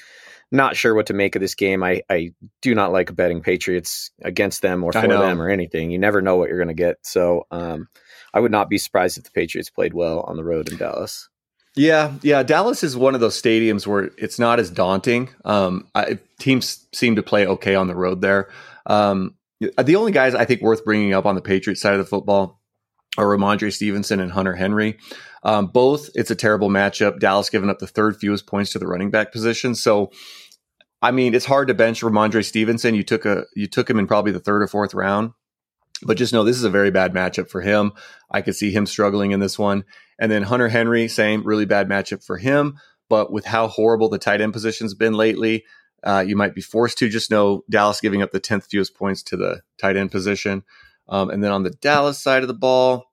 not 0.52 0.76
sure 0.76 0.94
what 0.94 1.06
to 1.06 1.14
make 1.14 1.34
of 1.34 1.40
this 1.40 1.54
game. 1.54 1.82
I, 1.82 2.02
I 2.10 2.34
do 2.60 2.74
not 2.74 2.92
like 2.92 3.14
betting 3.16 3.40
Patriots 3.40 4.10
against 4.22 4.60
them 4.60 4.84
or 4.84 4.92
for 4.92 5.08
them 5.08 5.40
or 5.40 5.48
anything. 5.48 5.90
You 5.90 5.98
never 5.98 6.20
know 6.20 6.36
what 6.36 6.50
you're 6.50 6.58
going 6.58 6.68
to 6.68 6.74
get. 6.74 6.98
So 7.02 7.46
um, 7.50 7.88
I 8.34 8.40
would 8.40 8.52
not 8.52 8.68
be 8.68 8.76
surprised 8.76 9.16
if 9.16 9.24
the 9.24 9.30
Patriots 9.30 9.70
played 9.70 9.94
well 9.94 10.20
on 10.20 10.36
the 10.36 10.44
road 10.44 10.70
in 10.70 10.76
Dallas. 10.76 11.28
Yeah, 11.74 12.12
yeah. 12.20 12.42
Dallas 12.42 12.84
is 12.84 12.94
one 12.94 13.14
of 13.14 13.22
those 13.22 13.40
stadiums 13.40 13.86
where 13.86 14.10
it's 14.18 14.38
not 14.38 14.60
as 14.60 14.70
daunting. 14.70 15.30
Um, 15.46 15.88
I, 15.94 16.18
teams 16.38 16.86
seem 16.92 17.16
to 17.16 17.22
play 17.22 17.46
okay 17.46 17.74
on 17.74 17.88
the 17.88 17.96
road 17.96 18.20
there. 18.20 18.50
Um, 18.84 19.36
the 19.58 19.96
only 19.96 20.12
guys 20.12 20.34
I 20.34 20.44
think 20.44 20.60
worth 20.60 20.84
bringing 20.84 21.14
up 21.14 21.24
on 21.24 21.34
the 21.34 21.40
Patriots 21.40 21.80
side 21.80 21.94
of 21.94 21.98
the 21.98 22.04
football 22.04 22.60
are 23.18 23.26
Rhamondre 23.26 23.72
Stevenson 23.72 24.20
and 24.20 24.32
Hunter 24.32 24.54
Henry. 24.54 24.98
Um, 25.42 25.66
both, 25.66 26.08
it's 26.14 26.30
a 26.30 26.36
terrible 26.36 26.68
matchup. 26.68 27.18
Dallas 27.18 27.50
giving 27.50 27.68
up 27.68 27.78
the 27.78 27.86
third 27.86 28.16
fewest 28.16 28.46
points 28.46 28.72
to 28.72 28.78
the 28.78 28.86
running 28.86 29.10
back 29.10 29.32
position. 29.32 29.74
So 29.74 30.10
I 31.02 31.10
mean, 31.10 31.34
it's 31.34 31.44
hard 31.44 31.66
to 31.68 31.74
bench 31.74 32.00
Rhamondre 32.00 32.44
Stevenson. 32.44 32.94
You 32.94 33.02
took 33.02 33.26
a 33.26 33.44
you 33.56 33.66
took 33.66 33.90
him 33.90 33.98
in 33.98 34.06
probably 34.06 34.30
the 34.30 34.38
third 34.38 34.62
or 34.62 34.68
fourth 34.68 34.94
round, 34.94 35.32
but 36.04 36.16
just 36.16 36.32
know 36.32 36.44
this 36.44 36.56
is 36.56 36.64
a 36.64 36.70
very 36.70 36.92
bad 36.92 37.12
matchup 37.12 37.50
for 37.50 37.60
him. 37.60 37.92
I 38.30 38.40
could 38.40 38.54
see 38.54 38.70
him 38.70 38.86
struggling 38.86 39.32
in 39.32 39.40
this 39.40 39.58
one. 39.58 39.84
And 40.20 40.30
then 40.30 40.44
Hunter 40.44 40.68
Henry, 40.68 41.08
same 41.08 41.42
really 41.42 41.64
bad 41.66 41.88
matchup 41.88 42.24
for 42.24 42.38
him. 42.38 42.78
But 43.08 43.32
with 43.32 43.44
how 43.44 43.66
horrible 43.66 44.08
the 44.08 44.18
tight 44.18 44.40
end 44.40 44.52
position's 44.52 44.94
been 44.94 45.14
lately, 45.14 45.64
uh, 46.04 46.24
you 46.26 46.36
might 46.36 46.54
be 46.54 46.60
forced 46.60 46.98
to 46.98 47.08
just 47.08 47.32
know 47.32 47.64
Dallas 47.68 48.00
giving 48.00 48.22
up 48.22 48.30
the 48.30 48.40
tenth 48.40 48.68
fewest 48.70 48.94
points 48.94 49.24
to 49.24 49.36
the 49.36 49.62
tight 49.78 49.96
end 49.96 50.12
position. 50.12 50.62
Um, 51.08 51.30
and 51.30 51.42
then 51.42 51.52
on 51.52 51.62
the 51.62 51.70
Dallas 51.70 52.18
side 52.18 52.42
of 52.42 52.48
the 52.48 52.54
ball, 52.54 53.06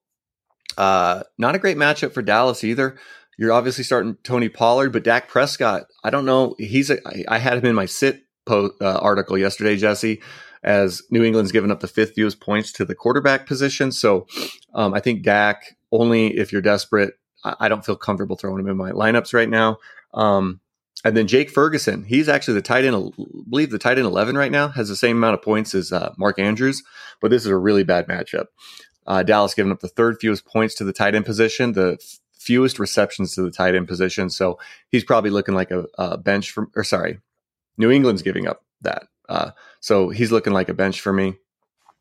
uh, 0.77 1.23
not 1.37 1.55
a 1.55 1.59
great 1.59 1.77
matchup 1.77 2.13
for 2.13 2.21
Dallas 2.21 2.63
either. 2.63 2.97
You're 3.37 3.53
obviously 3.53 3.83
starting 3.83 4.17
Tony 4.23 4.49
Pollard, 4.49 4.91
but 4.91 5.03
Dak 5.03 5.27
Prescott, 5.27 5.85
I 6.03 6.09
don't 6.09 6.25
know. 6.25 6.55
He's 6.57 6.89
a, 6.89 6.99
I 7.31 7.37
had 7.37 7.57
him 7.57 7.65
in 7.65 7.75
my 7.75 7.85
sit 7.85 8.21
po- 8.45 8.71
uh, 8.81 8.99
article 9.01 9.37
yesterday, 9.37 9.77
Jesse, 9.77 10.21
as 10.63 11.01
New 11.09 11.23
England's 11.23 11.51
given 11.51 11.71
up 11.71 11.79
the 11.79 11.87
fifth 11.87 12.13
fewest 12.13 12.41
points 12.41 12.71
to 12.73 12.85
the 12.85 12.95
quarterback 12.95 13.47
position. 13.47 13.91
So 13.91 14.27
um, 14.73 14.93
I 14.93 14.99
think 14.99 15.23
Dak 15.23 15.77
only 15.91 16.37
if 16.37 16.51
you're 16.51 16.61
desperate. 16.61 17.13
I, 17.43 17.55
I, 17.61 17.69
don't 17.69 17.85
feel 17.85 17.95
comfortable 17.95 18.35
throwing 18.35 18.59
him 18.59 18.67
in 18.67 18.77
my 18.77 18.91
lineups 18.91 19.33
right 19.33 19.49
now. 19.49 19.77
Um, 20.13 20.59
and 21.05 21.15
then 21.15 21.27
Jake 21.27 21.49
Ferguson, 21.49 22.03
he's 22.03 22.27
actually 22.27 22.55
the 22.55 22.61
tight 22.61 22.85
end, 22.85 22.95
I 22.95 23.23
believe 23.49 23.71
the 23.71 23.79
tight 23.79 23.97
end 23.97 24.07
11 24.07 24.37
right 24.37 24.51
now, 24.51 24.67
has 24.69 24.89
the 24.89 24.95
same 24.95 25.17
amount 25.17 25.35
of 25.35 25.41
points 25.41 25.73
as 25.73 25.91
uh, 25.91 26.13
Mark 26.17 26.39
Andrews, 26.39 26.83
but 27.21 27.31
this 27.31 27.43
is 27.43 27.51
a 27.51 27.57
really 27.57 27.83
bad 27.83 28.07
matchup. 28.07 28.47
Uh, 29.07 29.23
Dallas 29.23 29.53
giving 29.53 29.71
up 29.71 29.79
the 29.79 29.87
third 29.87 30.17
fewest 30.19 30.45
points 30.45 30.75
to 30.75 30.83
the 30.83 30.93
tight 30.93 31.15
end 31.15 31.25
position. 31.25 31.71
The 31.71 31.97
fewest 32.37 32.79
receptions 32.79 33.35
to 33.35 33.41
the 33.41 33.51
tight 33.51 33.75
end 33.75 33.87
position. 33.87 34.29
So 34.29 34.59
he's 34.89 35.03
probably 35.03 35.29
looking 35.29 35.55
like 35.55 35.71
a, 35.71 35.85
a 35.97 36.17
bench 36.17 36.55
or 36.75 36.83
sorry, 36.83 37.19
New 37.77 37.91
England's 37.91 38.21
giving 38.21 38.47
up 38.47 38.63
that. 38.81 39.03
Uh, 39.27 39.51
so 39.79 40.09
he's 40.09 40.31
looking 40.31 40.53
like 40.53 40.69
a 40.69 40.73
bench 40.73 41.01
for 41.01 41.13
me. 41.13 41.35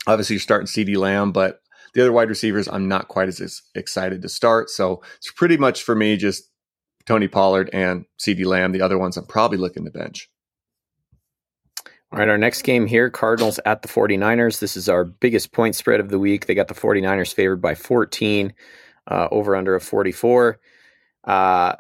Obviously, 0.07 0.35
you're 0.35 0.41
starting 0.41 0.67
CeeDee 0.67 0.97
Lamb, 0.97 1.33
but 1.33 1.61
the 1.93 2.01
other 2.01 2.13
wide 2.13 2.29
receivers, 2.29 2.69
I'm 2.69 2.89
not 2.89 3.09
quite 3.09 3.29
as 3.29 3.63
excited 3.75 4.23
to 4.23 4.29
start. 4.29 4.71
So 4.71 5.03
it's 5.17 5.31
pretty 5.31 5.57
much 5.57 5.83
for 5.83 5.95
me 5.95 6.17
just 6.17 6.49
Tony 7.09 7.27
Pollard 7.27 7.71
and 7.73 8.05
CeeDee 8.21 8.45
Lamb. 8.45 8.73
The 8.73 8.83
other 8.83 8.99
ones 8.99 9.17
I'm 9.17 9.25
probably 9.25 9.57
looking 9.57 9.87
to 9.87 9.91
bench. 9.91 10.29
All 12.13 12.19
right, 12.19 12.29
our 12.29 12.37
next 12.37 12.63
game 12.63 12.87
here 12.87 13.09
Cardinals 13.09 13.59
at 13.65 13.81
the 13.81 13.89
49ers. 13.89 14.61
This 14.61 14.77
is 14.77 14.91
our 14.91 15.05
biggest 15.05 15.53
point 15.53 15.75
spread 15.75 16.01
of 16.01 16.11
the 16.11 16.19
week. 16.19 16.45
They 16.45 16.55
got 16.55 16.69
the 16.69 16.75
49ers 16.75 17.33
favored 17.33 17.63
by 17.63 17.75
14 17.75 18.53
uh, 19.11 19.29
over 19.31 19.57
under 19.57 19.75
a 19.75 19.81
44. 19.81 20.61
Uh, 21.25 21.77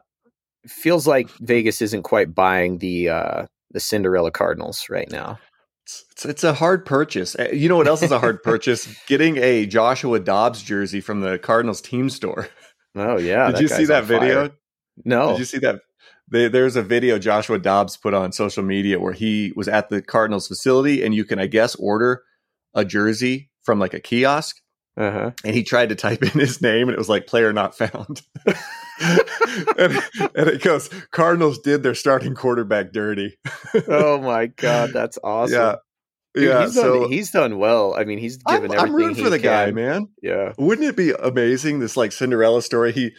feels 0.67 1.07
like 1.07 1.29
Vegas 1.41 1.83
isn't 1.83 2.05
quite 2.05 2.35
buying 2.35 2.79
the 2.79 3.11
uh, 3.11 3.47
the 3.71 3.81
Cinderella 3.81 4.31
Cardinals 4.31 4.87
right 4.89 5.11
now. 5.11 5.39
It's, 5.85 6.25
it's, 6.25 6.45
a 6.45 6.55
hard 6.55 6.87
purchase. 6.87 7.37
Uh, 7.39 7.49
you 7.53 7.69
know 7.69 7.77
what 7.77 7.87
else 7.87 8.03
is 8.03 8.13
a 8.13 8.19
hard 8.19 8.43
purchase? 8.43 8.89
Getting 9.07 9.37
a 9.37 9.67
Joshua 9.67 10.21
Dobbs 10.21 10.63
jersey 10.63 11.03
from 11.03 11.21
the 11.21 11.39
Cardinals 11.39 11.83
team 11.83 12.09
store. 12.09 12.49
Oh 12.95 13.19
yeah. 13.19 13.51
Did 13.51 13.61
you 13.61 13.69
see 13.69 13.85
that 13.85 14.05
video? 14.05 14.49
fire. 14.49 14.58
No. 15.05 15.31
Did 15.31 15.39
you 15.41 15.45
see 15.45 15.59
that? 15.59 15.81
They, 16.31 16.49
there's 16.49 16.77
a 16.77 16.83
video 16.83 17.19
Joshua 17.19 17.59
Dobbs 17.59 17.97
put 17.97 18.13
on 18.15 18.33
social 18.33 18.63
media 18.63 18.99
where 19.01 19.13
he 19.15 19.53
was 19.57 19.67
at 19.69 19.89
the 19.89 20.03
Cardinals 20.03 20.47
facility, 20.49 21.03
and 21.03 21.15
you 21.15 21.25
can, 21.25 21.39
I 21.39 21.47
guess, 21.47 21.75
order 21.77 22.23
a 22.75 22.85
jersey 22.85 23.51
from 23.63 23.79
like 23.79 23.95
a 23.95 24.01
kiosk. 24.01 24.57
uh-huh. 24.99 25.31
and 25.45 25.55
he 25.55 25.63
tried 25.63 25.89
to 25.91 25.95
type 25.95 26.23
in 26.23 26.39
his 26.41 26.61
name 26.61 26.89
and 26.89 26.95
it 26.95 26.99
was 26.99 27.09
like 27.09 27.27
player 27.27 27.53
not 27.53 27.77
found 27.77 28.21
and, 29.79 29.93
and 30.35 30.49
it 30.49 30.63
goes 30.63 30.89
cardinals 31.13 31.59
did 31.61 31.83
their 31.83 31.95
starting 31.95 32.35
quarterback 32.35 32.93
dirty 32.93 33.39
Oh 33.87 34.19
my 34.23 34.47
god, 34.47 34.91
that's 34.93 35.19
awesome. 35.23 35.55
yeah 35.55 35.75
Dude, 36.35 36.45
yeah 36.49 36.65
he's 36.67 36.75
done, 36.75 36.85
so 36.85 37.09
he's 37.09 37.31
done 37.31 37.59
well. 37.59 37.95
I 37.97 38.05
mean, 38.05 38.19
he's 38.19 38.39
I'm, 38.47 38.63
given 38.63 38.73
I'm 38.73 38.89
everything 38.89 38.97
rooting 38.97 39.17
he 39.17 39.23
for 39.23 39.31
the 39.31 39.39
guy 39.39 39.71
man 39.71 40.09
Yeah. 40.23 40.53
wouldn't 40.59 40.87
it 40.87 40.97
be 40.97 41.13
amazing 41.13 41.79
this 41.79 41.97
like 41.97 42.13
cinderella 42.13 42.61
story 42.63 42.93
he 42.93 43.13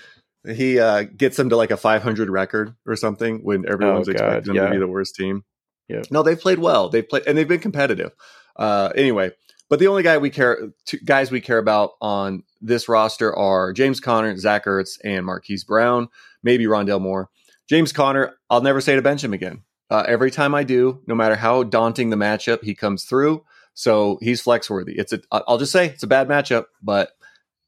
he 0.46 0.80
uh 0.80 1.04
gets 1.04 1.38
them 1.38 1.50
to 1.50 1.56
like 1.58 1.72
a 1.72 1.78
500 1.78 2.30
record 2.30 2.76
or 2.86 2.96
something 2.96 3.40
when 3.44 3.68
everyone's 3.70 4.08
Oh, 4.08 4.12
expecting 4.12 4.54
them 4.54 4.56
yeah. 4.56 4.66
to 4.68 4.72
be 4.72 4.78
the 4.80 4.88
worst 4.88 5.16
team 5.16 5.44
Yeah. 5.88 6.02
no 6.12 6.24
they've 6.24 6.40
played 6.40 6.60
well 6.60 6.90
they've 6.90 7.08
played 7.08 7.24
and 7.28 7.38
they've 7.38 7.48
been 7.48 7.60
competitive 7.60 8.12
uh 8.56 8.92
anyway 8.96 9.32
but 9.70 9.80
the 9.80 9.88
only 9.88 10.02
guy 10.04 10.18
we 10.18 10.30
care 10.30 10.70
two 10.86 10.98
guys 11.04 11.30
we 11.32 11.42
care 11.42 11.58
about 11.58 11.92
on 12.02 12.44
this 12.62 12.90
roster 12.90 13.34
are 13.36 13.72
James 13.72 14.00
Conner, 14.00 14.36
Zach 14.38 14.66
Ertz, 14.66 14.98
and 15.04 15.26
Marquise 15.26 15.64
Brown, 15.64 16.10
maybe 16.44 16.66
Rondale 16.66 17.00
Moore. 17.00 17.30
James 17.70 17.94
Conner, 17.94 18.34
I'll 18.50 18.62
never 18.62 18.82
say 18.82 18.96
to 18.96 19.02
bench 19.04 19.24
him 19.24 19.32
again. 19.32 19.62
Uh, 19.92 20.04
every 20.08 20.30
time 20.32 20.54
I 20.56 20.64
do, 20.64 21.02
no 21.08 21.14
matter 21.16 21.36
how 21.36 21.64
daunting 21.64 22.10
the 22.10 22.16
matchup, 22.18 22.64
he 22.64 22.74
comes 22.76 23.04
through. 23.06 23.46
So 23.76 24.18
he's 24.22 24.42
flex 24.42 24.70
worthy. 24.70 24.94
It's 24.98 25.14
a, 25.14 25.22
I'll 25.32 25.58
just 25.60 25.72
say 25.72 25.86
it's 25.86 26.04
a 26.04 26.08
bad 26.08 26.28
matchup, 26.28 26.66
but 26.82 27.12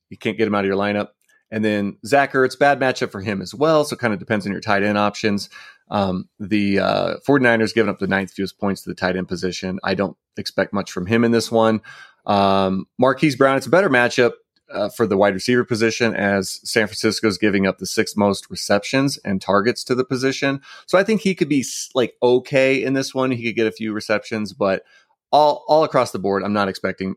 you 0.09 0.17
can't 0.17 0.37
get 0.37 0.47
him 0.47 0.55
out 0.55 0.65
of 0.65 0.67
your 0.67 0.75
lineup. 0.75 1.09
And 1.51 1.63
then 1.65 1.97
Zach 2.05 2.31
Ertz, 2.33 2.57
bad 2.57 2.79
matchup 2.79 3.11
for 3.11 3.21
him 3.21 3.41
as 3.41 3.53
well. 3.53 3.83
So 3.83 3.95
kind 3.95 4.13
of 4.13 4.19
depends 4.19 4.45
on 4.45 4.51
your 4.51 4.61
tight 4.61 4.83
end 4.83 4.97
options. 4.97 5.49
Um, 5.89 6.29
the 6.39 6.79
uh, 6.79 7.15
49ers 7.27 7.73
giving 7.73 7.89
up 7.89 7.99
the 7.99 8.07
ninth 8.07 8.31
fewest 8.31 8.57
points 8.57 8.81
to 8.83 8.89
the 8.89 8.95
tight 8.95 9.17
end 9.17 9.27
position. 9.27 9.79
I 9.83 9.93
don't 9.93 10.15
expect 10.37 10.71
much 10.73 10.91
from 10.91 11.05
him 11.05 11.25
in 11.25 11.31
this 11.31 11.51
one. 11.51 11.81
Um, 12.25 12.87
Marquise 12.97 13.35
Brown, 13.35 13.57
it's 13.57 13.65
a 13.65 13.71
better 13.71 13.89
matchup 13.89 14.31
uh, 14.71 14.89
for 14.89 15.05
the 15.05 15.17
wide 15.17 15.33
receiver 15.33 15.65
position 15.65 16.15
as 16.15 16.61
San 16.63 16.87
Francisco 16.87 17.27
is 17.27 17.37
giving 17.37 17.67
up 17.67 17.77
the 17.77 17.85
sixth 17.85 18.15
most 18.15 18.49
receptions 18.49 19.17
and 19.25 19.41
targets 19.41 19.83
to 19.83 19.95
the 19.95 20.05
position. 20.05 20.61
So 20.85 20.97
I 20.97 21.03
think 21.03 21.21
he 21.21 21.35
could 21.35 21.49
be 21.49 21.65
like 21.93 22.15
okay 22.23 22.81
in 22.81 22.93
this 22.93 23.13
one. 23.13 23.31
He 23.31 23.43
could 23.43 23.55
get 23.55 23.67
a 23.67 23.71
few 23.71 23.91
receptions, 23.91 24.53
but 24.53 24.83
all 25.31 25.65
all 25.67 25.83
across 25.83 26.11
the 26.11 26.19
board, 26.19 26.43
I'm 26.43 26.53
not 26.53 26.69
expecting 26.69 27.15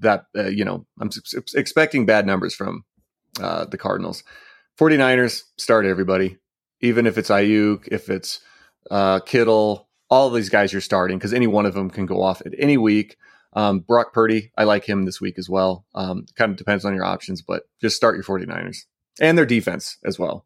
that. 0.00 0.26
Uh, 0.36 0.48
you 0.48 0.64
know, 0.64 0.86
I'm 1.00 1.10
expecting 1.54 2.04
bad 2.04 2.26
numbers 2.26 2.54
from 2.54 2.84
uh, 3.40 3.64
the 3.66 3.78
Cardinals. 3.78 4.22
49ers 4.78 5.42
start 5.56 5.86
everybody, 5.86 6.36
even 6.80 7.06
if 7.06 7.18
it's 7.18 7.30
Aiyuk, 7.30 7.88
if 7.88 8.10
it's 8.10 8.40
uh, 8.90 9.20
Kittle, 9.20 9.88
all 10.10 10.28
of 10.28 10.34
these 10.34 10.48
guys 10.48 10.72
you're 10.72 10.80
starting 10.80 11.18
because 11.18 11.32
any 11.32 11.46
one 11.46 11.66
of 11.66 11.74
them 11.74 11.90
can 11.90 12.06
go 12.06 12.22
off 12.22 12.42
at 12.44 12.52
any 12.58 12.76
week. 12.76 13.16
Um, 13.54 13.80
Brock 13.80 14.12
Purdy, 14.12 14.52
I 14.56 14.64
like 14.64 14.84
him 14.84 15.04
this 15.04 15.20
week 15.20 15.38
as 15.38 15.48
well. 15.48 15.86
Um, 15.94 16.26
kind 16.36 16.50
of 16.50 16.58
depends 16.58 16.84
on 16.84 16.94
your 16.94 17.04
options, 17.04 17.40
but 17.40 17.62
just 17.80 17.96
start 17.96 18.14
your 18.14 18.24
49ers 18.24 18.84
and 19.20 19.36
their 19.38 19.46
defense 19.46 19.96
as 20.04 20.18
well. 20.18 20.44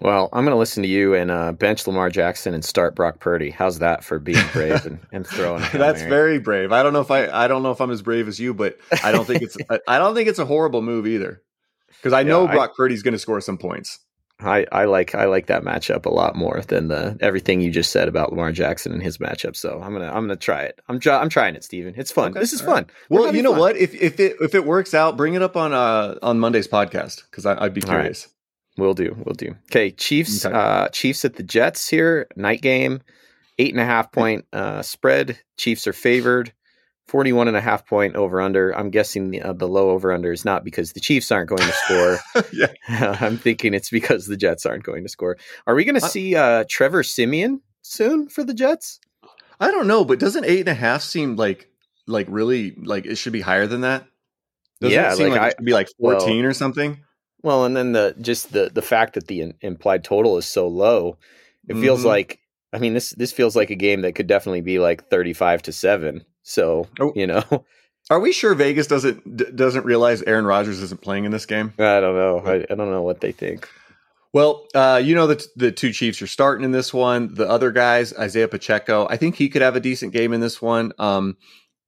Well, 0.00 0.28
I'm 0.32 0.44
going 0.44 0.54
to 0.54 0.58
listen 0.58 0.82
to 0.84 0.88
you 0.88 1.14
and 1.14 1.30
uh, 1.30 1.52
bench 1.52 1.86
Lamar 1.86 2.08
Jackson 2.08 2.54
and 2.54 2.64
start 2.64 2.94
Brock 2.94 3.18
Purdy. 3.18 3.50
How's 3.50 3.80
that 3.80 4.04
for 4.04 4.20
being 4.20 4.44
brave 4.52 4.86
and, 4.86 5.00
and 5.10 5.26
throwing? 5.26 5.62
That's 5.72 6.00
Mary? 6.00 6.10
very 6.10 6.38
brave. 6.38 6.70
I 6.70 6.84
don't 6.84 6.92
know 6.92 7.00
if 7.00 7.10
I 7.10 7.28
I 7.28 7.48
don't 7.48 7.64
know 7.64 7.72
if 7.72 7.80
I'm 7.80 7.90
as 7.90 8.02
brave 8.02 8.28
as 8.28 8.38
you, 8.38 8.54
but 8.54 8.76
I 9.02 9.10
don't 9.10 9.24
think 9.24 9.42
it's 9.42 9.56
I, 9.70 9.80
I 9.88 9.98
don't 9.98 10.14
think 10.14 10.28
it's 10.28 10.38
a 10.38 10.44
horrible 10.44 10.82
move 10.82 11.06
either. 11.06 11.42
Because 11.88 12.12
I 12.12 12.22
know 12.22 12.44
Yeah, 12.44 12.50
I- 12.50 12.54
Brock 12.54 12.76
Purdy's 12.76 13.02
going 13.02 13.12
to 13.12 13.18
score 13.18 13.40
some 13.40 13.58
points. 13.58 13.98
I, 14.40 14.66
I 14.70 14.84
like 14.84 15.16
I 15.16 15.24
like 15.24 15.46
that 15.46 15.64
matchup 15.64 16.06
a 16.06 16.10
lot 16.10 16.36
more 16.36 16.62
than 16.68 16.86
the 16.86 17.18
everything 17.20 17.60
you 17.60 17.72
just 17.72 17.90
said 17.90 18.06
about 18.06 18.30
Lamar 18.30 18.52
Jackson 18.52 18.92
and 18.92 19.02
his 19.02 19.18
matchup. 19.18 19.56
So 19.56 19.80
I'm 19.82 19.92
gonna 19.92 20.06
I'm 20.06 20.22
gonna 20.28 20.36
try 20.36 20.62
it. 20.62 20.78
I'm 20.88 21.00
try, 21.00 21.20
I'm 21.20 21.28
trying 21.28 21.56
it, 21.56 21.64
Steven. 21.64 21.92
It's 21.96 22.12
fun. 22.12 22.30
Okay, 22.30 22.38
This 22.38 22.52
is 22.52 22.60
fun. 22.60 22.86
We're 23.10 23.22
Well, 23.22 23.34
you 23.34 23.42
know 23.42 23.50
fun. 23.50 23.58
what? 23.60 23.76
If 23.76 23.94
if 24.00 24.20
it 24.20 24.36
if 24.40 24.54
it 24.54 24.64
works 24.64 24.94
out, 24.94 25.16
bring 25.16 25.34
it 25.34 25.42
up 25.42 25.56
on 25.56 25.72
uh 25.72 26.14
on 26.22 26.38
Monday's 26.38 26.68
podcast 26.68 27.24
because 27.28 27.46
I'd 27.46 27.74
be 27.74 27.82
All 27.82 27.88
right. 27.88 27.96
curious. 28.02 28.28
We'll 28.76 28.94
do. 28.94 29.16
We'll 29.26 29.34
do. 29.34 29.56
Okay, 29.72 29.90
Chiefs. 29.90 30.46
Okay. 30.46 30.54
Uh, 30.56 30.86
Chiefs 30.90 31.24
at 31.24 31.34
the 31.34 31.42
Jets 31.42 31.88
here. 31.88 32.28
Night 32.36 32.62
game. 32.62 33.00
Eight 33.58 33.72
and 33.74 33.80
a 33.80 33.84
half 33.84 34.12
point 34.12 34.44
uh, 34.52 34.82
spread. 34.82 35.40
Chiefs 35.56 35.88
are 35.88 35.92
favored. 35.92 36.52
41 37.08 37.48
and 37.48 37.56
a 37.56 37.60
half 37.60 37.86
point 37.86 38.14
over 38.16 38.40
under. 38.40 38.70
I'm 38.76 38.90
guessing 38.90 39.30
the, 39.30 39.42
uh, 39.42 39.52
the 39.54 39.66
low 39.68 39.90
over 39.90 40.12
under 40.12 40.30
is 40.32 40.44
not 40.44 40.62
because 40.64 40.92
the 40.92 41.00
Chiefs 41.00 41.32
aren't 41.32 41.48
going 41.48 41.62
to 41.62 41.72
score. 41.72 42.18
yeah. 42.52 42.66
I'm 43.20 43.38
thinking 43.38 43.74
it's 43.74 43.90
because 43.90 44.26
the 44.26 44.36
Jets 44.36 44.64
aren't 44.66 44.84
going 44.84 45.02
to 45.04 45.08
score. 45.08 45.36
Are 45.66 45.74
we 45.74 45.84
going 45.84 45.94
to 45.94 46.00
see 46.00 46.36
uh, 46.36 46.64
Trevor 46.68 47.02
Siemian 47.02 47.60
soon 47.82 48.28
for 48.28 48.44
the 48.44 48.54
Jets? 48.54 49.00
I 49.58 49.70
don't 49.70 49.88
know, 49.88 50.04
but 50.04 50.20
doesn't 50.20 50.44
eight 50.44 50.60
and 50.60 50.68
a 50.68 50.74
half 50.74 51.02
seem 51.02 51.34
like 51.36 51.68
like 52.06 52.26
really 52.30 52.72
like 52.76 53.06
it 53.06 53.16
should 53.16 53.32
be 53.32 53.40
higher 53.40 53.66
than 53.66 53.80
that? 53.80 54.06
Doesn't 54.80 54.94
Yeah, 54.94 55.12
it 55.12 55.16
seem 55.16 55.30
like 55.30 55.40
like, 55.40 55.52
I- 55.54 55.56
should 55.56 55.64
be 55.64 55.72
like 55.72 55.88
well- 55.98 56.20
fourteen 56.20 56.44
or 56.44 56.52
something. 56.52 57.00
Well, 57.42 57.64
and 57.64 57.76
then 57.76 57.92
the 57.92 58.14
just 58.20 58.52
the 58.52 58.70
the 58.72 58.82
fact 58.82 59.14
that 59.14 59.26
the 59.28 59.40
in, 59.42 59.54
implied 59.60 60.04
total 60.04 60.36
is 60.38 60.46
so 60.46 60.68
low, 60.68 61.18
it 61.68 61.74
feels 61.76 62.02
Mhm. 62.02 62.06
like 62.06 62.38
I 62.72 62.78
mean 62.78 62.94
this 62.94 63.10
this 63.10 63.32
feels 63.32 63.56
like 63.56 63.70
a 63.70 63.74
game 63.76 64.02
that 64.02 64.14
could 64.14 64.26
definitely 64.26 64.60
be 64.60 64.78
like 64.78 65.08
35 65.08 65.62
to 65.62 65.72
7. 65.72 66.24
So, 66.48 66.86
Oh. 66.98 67.12
you 67.14 67.26
know, 67.26 67.42
Are 68.10 68.20
we 68.20 68.32
sure 68.32 68.54
Vegas 68.54 68.86
doesn't 68.86 69.36
d- 69.36 69.50
doesn't 69.54 69.84
realize 69.84 70.22
Aaron 70.22 70.46
Rodgers 70.46 70.80
isn't 70.80 71.02
playing 71.02 71.26
in 71.26 71.30
this 71.30 71.44
game? 71.44 71.74
I 71.78 72.00
don't 72.00 72.14
know. 72.16 72.38
I, 72.38 72.54
I 72.70 72.74
don't 72.74 72.90
know 72.90 73.02
what 73.02 73.20
they 73.20 73.32
think. 73.32 73.68
Well, 74.32 74.66
uh, 74.74 74.98
you 75.04 75.14
know 75.14 75.26
the 75.26 75.46
the 75.56 75.72
two 75.72 75.92
Chiefs 75.92 76.22
are 76.22 76.26
starting 76.26 76.64
in 76.64 76.72
this 76.72 76.94
one. 76.94 77.34
The 77.34 77.46
other 77.46 77.70
guys, 77.70 78.14
Isaiah 78.14 78.48
Pacheco, 78.48 79.06
I 79.10 79.18
think 79.18 79.34
he 79.36 79.50
could 79.50 79.60
have 79.60 79.76
a 79.76 79.80
decent 79.80 80.14
game 80.14 80.32
in 80.32 80.40
this 80.40 80.62
one. 80.62 80.92
Um, 80.98 81.36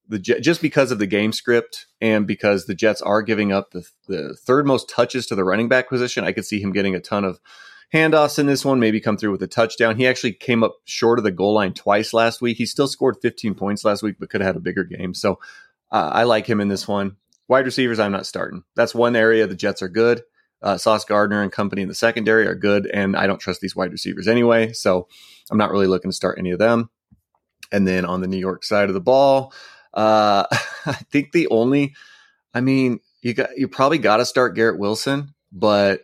the 0.09 0.19
just 0.19 0.61
because 0.61 0.91
of 0.91 0.99
the 0.99 1.07
game 1.07 1.33
script 1.33 1.87
and 2.03 2.27
because 2.27 2.67
the 2.67 2.75
Jets 2.75 3.01
are 3.01 3.23
giving 3.23 3.51
up 3.53 3.71
the 3.71 3.85
the 4.09 4.35
third 4.37 4.67
most 4.67 4.91
touches 4.91 5.27
to 5.29 5.35
the 5.35 5.45
running 5.45 5.69
back 5.69 5.89
position, 5.89 6.25
I 6.25 6.33
could 6.33 6.45
see 6.45 6.61
him 6.61 6.73
getting 6.73 6.95
a 6.95 7.01
ton 7.01 7.25
of 7.25 7.41
handoffs 7.93 8.39
in 8.39 8.47
this 8.47 8.65
one. 8.65 8.81
Maybe 8.81 9.01
come 9.01 9.17
through 9.17 9.33
with 9.33 9.43
a 9.43 9.47
touchdown. 9.47 9.97
He 9.97 10.07
actually 10.07 10.33
came 10.33 10.63
up 10.63 10.77
short 10.85 11.19
of 11.19 11.25
the 11.25 11.31
goal 11.31 11.55
line 11.55 11.75
twice 11.75 12.13
last 12.13 12.41
week. 12.41 12.57
He 12.57 12.67
still 12.67 12.89
scored 12.89 13.17
15 13.23 13.55
points 13.55 13.85
last 13.85 14.03
week, 14.03 14.17
but 14.19 14.31
could 14.31 14.41
have 14.41 14.49
had 14.49 14.57
a 14.57 14.61
bigger 14.61 14.85
game. 14.85 15.15
So 15.15 15.39
uh, 15.91 16.11
I 16.13 16.25
like 16.25 16.47
him 16.47 16.61
in 16.61 16.69
this 16.69 16.87
one. 16.87 17.17
Wide 17.49 17.65
receivers, 17.65 17.99
I'm 17.99 18.13
not 18.13 18.27
starting. 18.27 18.63
That's 18.77 18.95
one 18.95 19.17
area 19.17 19.47
the 19.47 19.57
Jets 19.57 19.83
are 19.83 19.89
good. 19.89 20.23
Uh, 20.63 20.77
Sauce 20.77 21.05
Gardner 21.05 21.43
and 21.43 21.51
company 21.51 21.83
in 21.83 21.89
the 21.89 21.95
secondary 21.95 22.47
are 22.47 22.55
good, 22.55 22.87
and 22.87 23.17
I 23.17 23.27
don't 23.27 23.41
trust 23.41 23.61
these 23.61 23.75
wide 23.75 23.93
receivers 23.93 24.29
anyway. 24.29 24.73
So 24.73 25.09
I'm 25.51 25.59
not 25.59 25.71
really 25.71 25.87
looking 25.87 26.11
to 26.11 26.17
start 26.17 26.39
any 26.39 26.51
of 26.51 26.59
them. 26.59 26.91
And 27.73 27.89
then 27.89 28.05
on 28.05 28.21
the 28.21 28.29
New 28.29 28.39
York 28.39 28.63
side 28.63 28.89
of 28.89 28.95
the 28.95 29.01
ball, 29.01 29.55
uh, 29.95 30.45
I 30.87 30.93
think 30.93 31.33
the 31.33 31.49
only, 31.49 31.95
I 32.53 32.61
mean, 32.61 33.01
you 33.23 33.35
got 33.35 33.57
you 33.57 33.69
probably 33.69 33.99
got 33.99 34.19
to 34.19 34.27
start 34.27 34.55
Garrett 34.55 34.79
Wilson, 34.79 35.35
but 35.53 36.03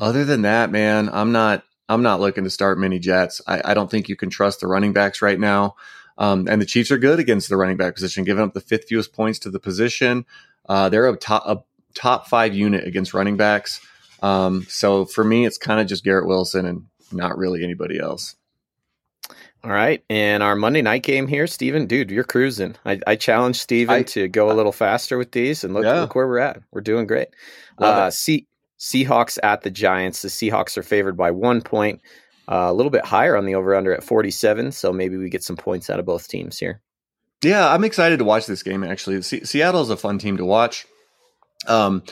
other 0.00 0.24
than 0.24 0.42
that, 0.42 0.70
man, 0.70 1.08
I'm 1.12 1.30
not 1.32 1.62
I'm 1.88 2.02
not 2.02 2.20
looking 2.20 2.44
to 2.44 2.50
start 2.50 2.78
many 2.78 2.98
Jets. 2.98 3.40
I, 3.46 3.60
I 3.64 3.74
don't 3.74 3.90
think 3.90 4.08
you 4.08 4.16
can 4.16 4.30
trust 4.30 4.60
the 4.60 4.66
running 4.66 4.92
backs 4.92 5.22
right 5.22 5.38
now. 5.38 5.74
Um, 6.18 6.46
and 6.48 6.60
the 6.60 6.66
Chiefs 6.66 6.90
are 6.90 6.98
good 6.98 7.18
against 7.18 7.48
the 7.48 7.56
running 7.56 7.76
back 7.76 7.94
position, 7.94 8.24
giving 8.24 8.44
up 8.44 8.52
the 8.54 8.60
fifth 8.60 8.84
fewest 8.88 9.12
points 9.12 9.38
to 9.40 9.50
the 9.50 9.58
position. 9.60 10.26
Uh, 10.68 10.88
they're 10.88 11.08
a 11.08 11.16
top 11.16 11.44
a 11.46 11.62
top 11.94 12.28
five 12.28 12.54
unit 12.54 12.86
against 12.86 13.14
running 13.14 13.36
backs. 13.36 13.80
Um, 14.22 14.66
so 14.68 15.04
for 15.06 15.24
me, 15.24 15.46
it's 15.46 15.58
kind 15.58 15.80
of 15.80 15.86
just 15.86 16.04
Garrett 16.04 16.26
Wilson 16.26 16.66
and 16.66 16.86
not 17.10 17.38
really 17.38 17.64
anybody 17.64 17.98
else. 17.98 18.36
All 19.62 19.70
right. 19.70 20.02
And 20.08 20.42
our 20.42 20.56
Monday 20.56 20.80
night 20.82 21.02
game 21.02 21.26
here, 21.26 21.46
Steven, 21.46 21.86
dude, 21.86 22.10
you're 22.10 22.24
cruising. 22.24 22.76
I, 22.84 22.98
I 23.06 23.16
challenged 23.16 23.60
Steven 23.60 23.94
I- 23.96 24.02
to 24.04 24.28
go 24.28 24.50
a 24.50 24.54
little 24.54 24.72
faster 24.72 25.18
with 25.18 25.32
these 25.32 25.64
and 25.64 25.74
look, 25.74 25.84
Yeah. 25.84 26.00
look 26.00 26.14
where 26.14 26.26
we're 26.26 26.38
at. 26.38 26.62
We're 26.70 26.80
doing 26.80 27.06
great. 27.06 27.28
Uh, 27.78 28.10
it. 28.10 28.14
Se- 28.80 29.04
Seahawks 29.04 29.38
at 29.42 29.62
the 29.62 29.70
Giants. 29.70 30.22
The 30.22 30.28
Seahawks 30.28 30.76
are 30.76 30.82
favored 30.82 31.16
by 31.16 31.30
one 31.30 31.60
point, 31.60 32.00
uh, 32.48 32.66
a 32.68 32.72
little 32.72 32.90
bit 32.90 33.04
higher 33.04 33.36
on 33.36 33.44
the 33.44 33.54
over 33.54 33.74
under 33.74 33.92
at 33.92 34.02
47. 34.02 34.72
So 34.72 34.92
maybe 34.92 35.16
we 35.16 35.28
get 35.28 35.44
some 35.44 35.56
points 35.56 35.90
out 35.90 36.00
of 36.00 36.06
both 36.06 36.28
teams 36.28 36.58
here. 36.58 36.80
Yeah, 37.42 37.72
I'm 37.72 37.84
excited 37.84 38.18
to 38.18 38.24
watch 38.24 38.46
this 38.46 38.62
game. 38.62 38.82
Actually, 38.84 39.22
Se- 39.22 39.44
Seattle 39.44 39.82
is 39.82 39.90
a 39.90 39.96
fun 39.96 40.18
team 40.18 40.36
to 40.36 40.44
watch. 40.44 40.86
Um, 41.66 42.02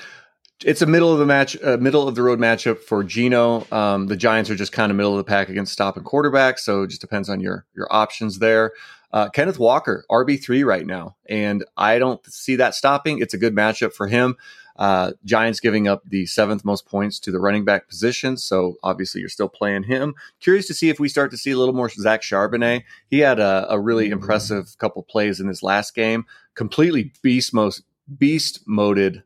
it's 0.65 0.83
a 0.83 0.87
middle 0.87 1.13
of 1.13 1.19
the 1.19 1.27
match, 1.27 1.57
uh, 1.63 1.77
middle 1.77 2.09
of 2.09 2.15
the 2.15 2.23
road 2.23 2.39
matchup 2.39 2.79
for 2.81 3.05
Geno. 3.05 3.67
Um, 3.71 4.07
the 4.07 4.17
Giants 4.17 4.51
are 4.51 4.57
just 4.57 4.73
kind 4.73 4.91
of 4.91 4.97
middle 4.97 5.13
of 5.13 5.19
the 5.19 5.25
pack 5.25 5.49
against 5.49 5.73
stopping 5.73 6.03
quarterbacks, 6.03 6.61
so 6.61 6.83
it 6.83 6.89
just 6.89 7.01
depends 7.01 7.29
on 7.29 7.41
your 7.41 7.65
your 7.77 7.87
options 7.91 8.41
there. 8.41 8.73
Uh, 9.13 9.29
Kenneth 9.31 9.59
Walker, 9.59 10.05
RB 10.11 10.43
three 10.43 10.65
right 10.65 10.85
now, 10.85 11.17
and 11.29 11.65
I 11.77 11.99
don't 11.99 12.25
see 12.27 12.57
that 12.57 12.75
stopping. 12.75 13.21
It's 13.21 13.35
a 13.35 13.39
good 13.39 13.55
matchup 13.55 13.93
for 13.93 14.09
him. 14.09 14.37
Uh, 14.79 15.13
Giants 15.25 15.59
giving 15.61 15.89
up 15.89 16.03
the 16.07 16.25
seventh 16.27 16.65
most 16.65 16.87
points 16.87 17.19
to 17.21 17.33
the 17.33 17.41
running 17.41 17.65
back 17.65 17.89
position, 17.89 18.37
so 18.37 18.77
obviously 18.85 19.21
you're 19.21 19.29
still 19.29 19.49
playing 19.49 19.83
him. 19.83 20.15
Curious 20.41 20.67
to 20.69 20.75
see 20.75 20.89
if 20.89 21.01
we 21.01 21.09
start 21.09 21.31
to 21.33 21.37
see 21.37 21.51
a 21.51 21.59
little 21.59 21.75
more 21.75 21.89
Zach 21.89 22.23
Charbonnet. 22.23 22.85
He 23.11 23.19
had 23.19 23.41
a, 23.41 23.67
a 23.71 23.81
really 23.81 24.11
impressive 24.11 24.77
couple 24.79 25.03
plays 25.03 25.41
in 25.41 25.49
his 25.49 25.63
last 25.63 25.95
game. 25.95 26.25
Completely 26.55 27.13
beast 27.23 27.53
most 27.53 27.83
beast 28.19 28.61
moded 28.67 29.23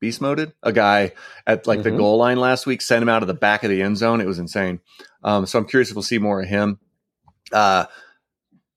beast 0.00 0.20
moded. 0.20 0.52
A 0.62 0.72
guy 0.72 1.12
at 1.46 1.66
like 1.66 1.82
the 1.82 1.90
Mhm. 1.90 1.96
goal 1.98 2.18
line 2.18 2.38
last 2.38 2.66
week 2.66 2.80
sent 2.82 3.02
him 3.02 3.08
out 3.08 3.22
of 3.22 3.26
the 3.26 3.34
back 3.34 3.64
of 3.64 3.70
the 3.70 3.82
end 3.82 3.96
zone. 3.98 4.20
It 4.20 4.26
was 4.28 4.38
insane. 4.38 4.80
Um, 5.24 5.44
so 5.46 5.58
I'm 5.58 5.64
curious 5.66 5.90
if 5.90 5.96
we'll 5.96 6.02
see 6.04 6.18
more 6.18 6.40
of 6.42 6.48
him. 6.48 6.78
Uh, 7.52 7.86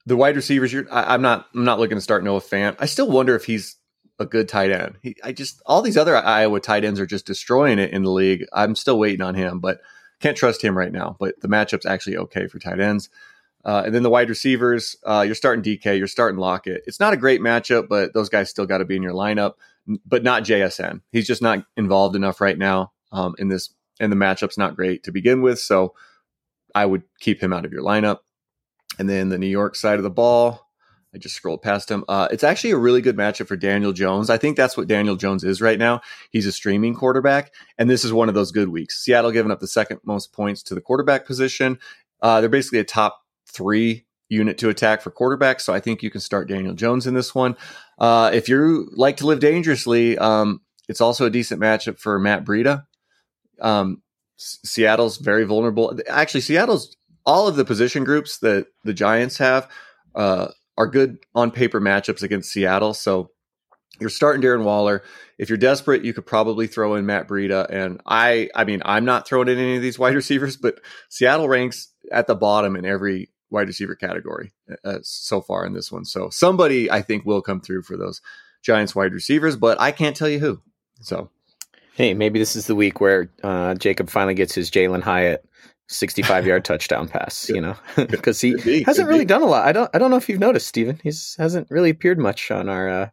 the 0.07 0.15
wide 0.17 0.35
receivers, 0.35 0.73
you're, 0.73 0.91
I, 0.91 1.13
I'm 1.13 1.21
not. 1.21 1.45
I'm 1.53 1.63
not 1.63 1.79
looking 1.79 1.97
to 1.97 2.01
start 2.01 2.23
Noah 2.23 2.41
Fant. 2.41 2.75
I 2.79 2.85
still 2.87 3.09
wonder 3.09 3.35
if 3.35 3.45
he's 3.45 3.75
a 4.21 4.25
good 4.25 4.47
tight 4.47 4.71
end. 4.71 4.97
He, 5.01 5.15
I 5.23 5.31
just 5.33 5.61
all 5.65 5.81
these 5.81 5.97
other 5.97 6.15
Iowa 6.15 6.59
tight 6.59 6.85
ends 6.85 6.99
are 6.99 7.05
just 7.05 7.25
destroying 7.25 7.79
it 7.79 7.91
in 7.91 8.03
the 8.03 8.11
league. 8.11 8.45
I'm 8.53 8.75
still 8.75 8.97
waiting 8.97 9.21
on 9.21 9.35
him, 9.35 9.59
but 9.59 9.81
can't 10.21 10.37
trust 10.37 10.63
him 10.63 10.77
right 10.77 10.91
now. 10.91 11.17
But 11.19 11.41
the 11.41 11.47
matchup's 11.47 11.85
actually 11.85 12.17
okay 12.17 12.47
for 12.47 12.59
tight 12.59 12.79
ends. 12.79 13.09
Uh, 13.63 13.83
and 13.85 13.93
then 13.93 14.03
the 14.03 14.09
wide 14.09 14.29
receivers, 14.29 14.95
uh, 15.05 15.23
you're 15.25 15.35
starting 15.35 15.63
DK, 15.63 15.97
you're 15.97 16.07
starting 16.07 16.39
Lockett. 16.39 16.83
It's 16.87 16.99
not 16.99 17.13
a 17.13 17.17
great 17.17 17.41
matchup, 17.41 17.87
but 17.89 18.13
those 18.13 18.29
guys 18.29 18.49
still 18.49 18.65
got 18.65 18.79
to 18.79 18.85
be 18.85 18.95
in 18.95 19.03
your 19.03 19.13
lineup. 19.13 19.53
But 20.05 20.23
not 20.23 20.43
JSN. 20.43 21.01
He's 21.11 21.27
just 21.27 21.41
not 21.41 21.65
involved 21.75 22.15
enough 22.15 22.39
right 22.39 22.57
now 22.57 22.91
um, 23.11 23.35
in 23.39 23.49
this, 23.49 23.73
and 23.99 24.11
the 24.11 24.15
matchup's 24.15 24.57
not 24.57 24.75
great 24.75 25.03
to 25.03 25.11
begin 25.11 25.41
with. 25.41 25.59
So 25.59 25.95
I 26.73 26.85
would 26.85 27.03
keep 27.19 27.41
him 27.41 27.51
out 27.51 27.65
of 27.65 27.73
your 27.73 27.83
lineup. 27.83 28.19
And 28.99 29.09
then 29.09 29.29
the 29.29 29.37
New 29.37 29.47
York 29.47 29.75
side 29.75 29.97
of 29.97 30.03
the 30.03 30.09
ball, 30.09 30.70
I 31.13 31.17
just 31.17 31.35
scrolled 31.35 31.61
past 31.61 31.91
him. 31.91 32.05
Uh, 32.07 32.27
it's 32.31 32.43
actually 32.43 32.71
a 32.71 32.77
really 32.77 33.01
good 33.01 33.17
matchup 33.17 33.47
for 33.47 33.57
Daniel 33.57 33.91
Jones. 33.91 34.29
I 34.29 34.37
think 34.37 34.55
that's 34.55 34.77
what 34.77 34.87
Daniel 34.87 35.15
Jones 35.15 35.43
is 35.43 35.61
right 35.61 35.77
now. 35.77 36.01
He's 36.29 36.45
a 36.45 36.51
streaming 36.51 36.95
quarterback, 36.95 37.53
and 37.77 37.89
this 37.89 38.05
is 38.05 38.13
one 38.13 38.29
of 38.29 38.35
those 38.35 38.51
good 38.51 38.69
weeks. 38.69 39.03
Seattle 39.03 39.31
giving 39.31 39.51
up 39.51 39.59
the 39.59 39.67
second 39.67 39.99
most 40.05 40.31
points 40.31 40.63
to 40.63 40.75
the 40.75 40.81
quarterback 40.81 41.25
position. 41.25 41.79
Uh, 42.21 42.39
they're 42.39 42.49
basically 42.49 42.79
a 42.79 42.85
top 42.85 43.21
three 43.45 44.05
unit 44.29 44.57
to 44.59 44.69
attack 44.69 45.01
for 45.01 45.11
quarterbacks, 45.11 45.61
so 45.61 45.73
I 45.73 45.81
think 45.81 46.01
you 46.01 46.09
can 46.09 46.21
start 46.21 46.47
Daniel 46.47 46.73
Jones 46.73 47.05
in 47.05 47.13
this 47.13 47.35
one. 47.35 47.57
Uh, 47.99 48.31
if 48.33 48.47
you 48.47 48.89
like 48.93 49.17
to 49.17 49.27
live 49.27 49.41
dangerously, 49.41 50.17
um, 50.17 50.61
it's 50.87 51.01
also 51.01 51.25
a 51.25 51.29
decent 51.29 51.61
matchup 51.61 51.99
for 51.99 52.17
Matt 52.19 52.45
Breida. 52.45 52.85
Um, 53.59 54.01
S- 54.39 54.59
Seattle's 54.63 55.17
very 55.17 55.43
vulnerable. 55.43 55.99
Actually, 56.07 56.41
Seattle's 56.41 56.95
all 57.25 57.47
of 57.49 57.57
the 57.57 57.65
position 57.65 58.05
groups 58.05 58.39
that 58.39 58.67
the 58.85 58.93
Giants 58.93 59.37
have 59.37 59.69
uh, 60.15 60.47
are 60.81 60.87
good 60.87 61.19
on 61.35 61.51
paper 61.51 61.79
matchups 61.79 62.23
against 62.23 62.51
Seattle. 62.51 62.95
So 62.95 63.29
you're 63.99 64.09
starting 64.09 64.41
Darren 64.41 64.63
Waller. 64.63 65.03
If 65.37 65.47
you're 65.47 65.59
desperate, 65.59 66.03
you 66.03 66.11
could 66.11 66.25
probably 66.25 66.65
throw 66.65 66.95
in 66.95 67.05
Matt 67.05 67.27
Breida. 67.27 67.67
And 67.69 68.01
I, 68.07 68.49
I 68.55 68.63
mean, 68.63 68.81
I'm 68.83 69.05
not 69.05 69.27
throwing 69.27 69.47
in 69.47 69.59
any 69.59 69.75
of 69.75 69.83
these 69.83 69.99
wide 69.99 70.15
receivers, 70.15 70.57
but 70.57 70.79
Seattle 71.09 71.47
ranks 71.47 71.89
at 72.11 72.25
the 72.25 72.35
bottom 72.35 72.75
in 72.75 72.83
every 72.83 73.29
wide 73.51 73.67
receiver 73.67 73.95
category 73.95 74.53
uh, 74.83 74.99
so 75.03 75.39
far 75.39 75.67
in 75.67 75.73
this 75.73 75.91
one. 75.91 76.03
So 76.03 76.29
somebody 76.29 76.89
I 76.89 77.03
think 77.03 77.25
will 77.25 77.43
come 77.43 77.61
through 77.61 77.83
for 77.83 77.95
those 77.95 78.21
Giants 78.63 78.95
wide 78.95 79.13
receivers, 79.13 79.55
but 79.55 79.79
I 79.79 79.91
can't 79.91 80.15
tell 80.15 80.29
you 80.29 80.39
who. 80.39 80.61
So 81.01 81.29
Hey, 81.93 82.13
maybe 82.13 82.39
this 82.39 82.55
is 82.55 82.67
the 82.67 82.75
week 82.75 83.01
where 83.01 83.29
uh, 83.43 83.75
Jacob 83.75 84.09
finally 84.09 84.33
gets 84.33 84.55
his 84.55 84.71
Jalin 84.71 85.03
Hyatt 85.03 85.45
65 85.91 86.45
yard 86.47 86.65
touchdown 86.65 87.07
pass, 87.07 87.49
you 87.49 87.61
know, 87.61 87.75
because 88.09 88.39
he 88.41 88.53
Could 88.53 88.63
be, 88.63 88.83
hasn't 88.83 89.07
really 89.07 89.19
be. 89.21 89.25
done 89.25 89.41
a 89.43 89.45
lot. 89.45 89.65
I 89.67 89.71
don't, 89.71 89.89
I 89.93 89.99
don't 89.99 90.09
know 90.11 90.17
if 90.17 90.29
you've 90.29 90.39
noticed, 90.39 90.67
Steven. 90.67 90.99
He's 91.03 91.35
hasn't 91.37 91.69
really 91.69 91.89
appeared 91.89 92.17
much 92.19 92.49
on 92.51 92.69
our. 92.69 92.89
Uh, 92.89 93.09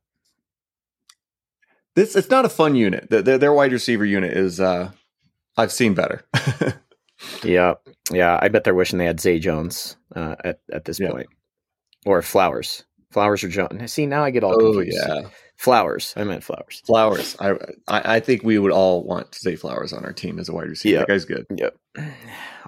this 1.94 2.14
it's 2.16 2.30
not 2.30 2.44
a 2.44 2.48
fun 2.48 2.74
unit. 2.74 3.10
The, 3.10 3.22
their, 3.22 3.38
their 3.38 3.52
wide 3.52 3.72
receiver 3.72 4.04
unit 4.04 4.32
is 4.36 4.60
uh 4.60 4.90
I've 5.56 5.72
seen 5.72 5.94
better. 5.94 6.24
yeah, 7.44 7.74
yeah. 8.12 8.38
I 8.40 8.48
bet 8.48 8.62
they're 8.64 8.74
wishing 8.74 8.98
they 8.98 9.04
had 9.06 9.20
Zay 9.20 9.38
Jones 9.40 9.96
uh, 10.14 10.36
at 10.44 10.60
at 10.72 10.84
this 10.84 11.00
Yeah. 11.00 11.10
point, 11.10 11.26
or 12.06 12.22
Flowers. 12.22 12.84
Flowers 13.10 13.42
or 13.42 13.48
Jones. 13.48 13.92
See, 13.92 14.06
now 14.06 14.22
I 14.22 14.30
get 14.30 14.44
all 14.44 14.54
oh 14.54 14.74
confused. 14.74 14.98
yeah, 15.08 15.22
Flowers. 15.58 16.14
I 16.16 16.22
meant 16.22 16.44
Flowers. 16.44 16.82
Flowers. 16.86 17.36
I, 17.40 17.50
I 17.88 18.16
I 18.16 18.20
think 18.20 18.44
we 18.44 18.60
would 18.60 18.70
all 18.70 19.02
want 19.02 19.32
to 19.32 19.40
say 19.40 19.56
Flowers 19.56 19.92
on 19.92 20.04
our 20.04 20.12
team 20.12 20.38
as 20.38 20.48
a 20.48 20.54
wide 20.54 20.68
receiver. 20.68 20.94
Yeah. 20.94 21.00
That 21.00 21.08
guy's 21.08 21.24
good. 21.24 21.46
Yep. 21.52 21.76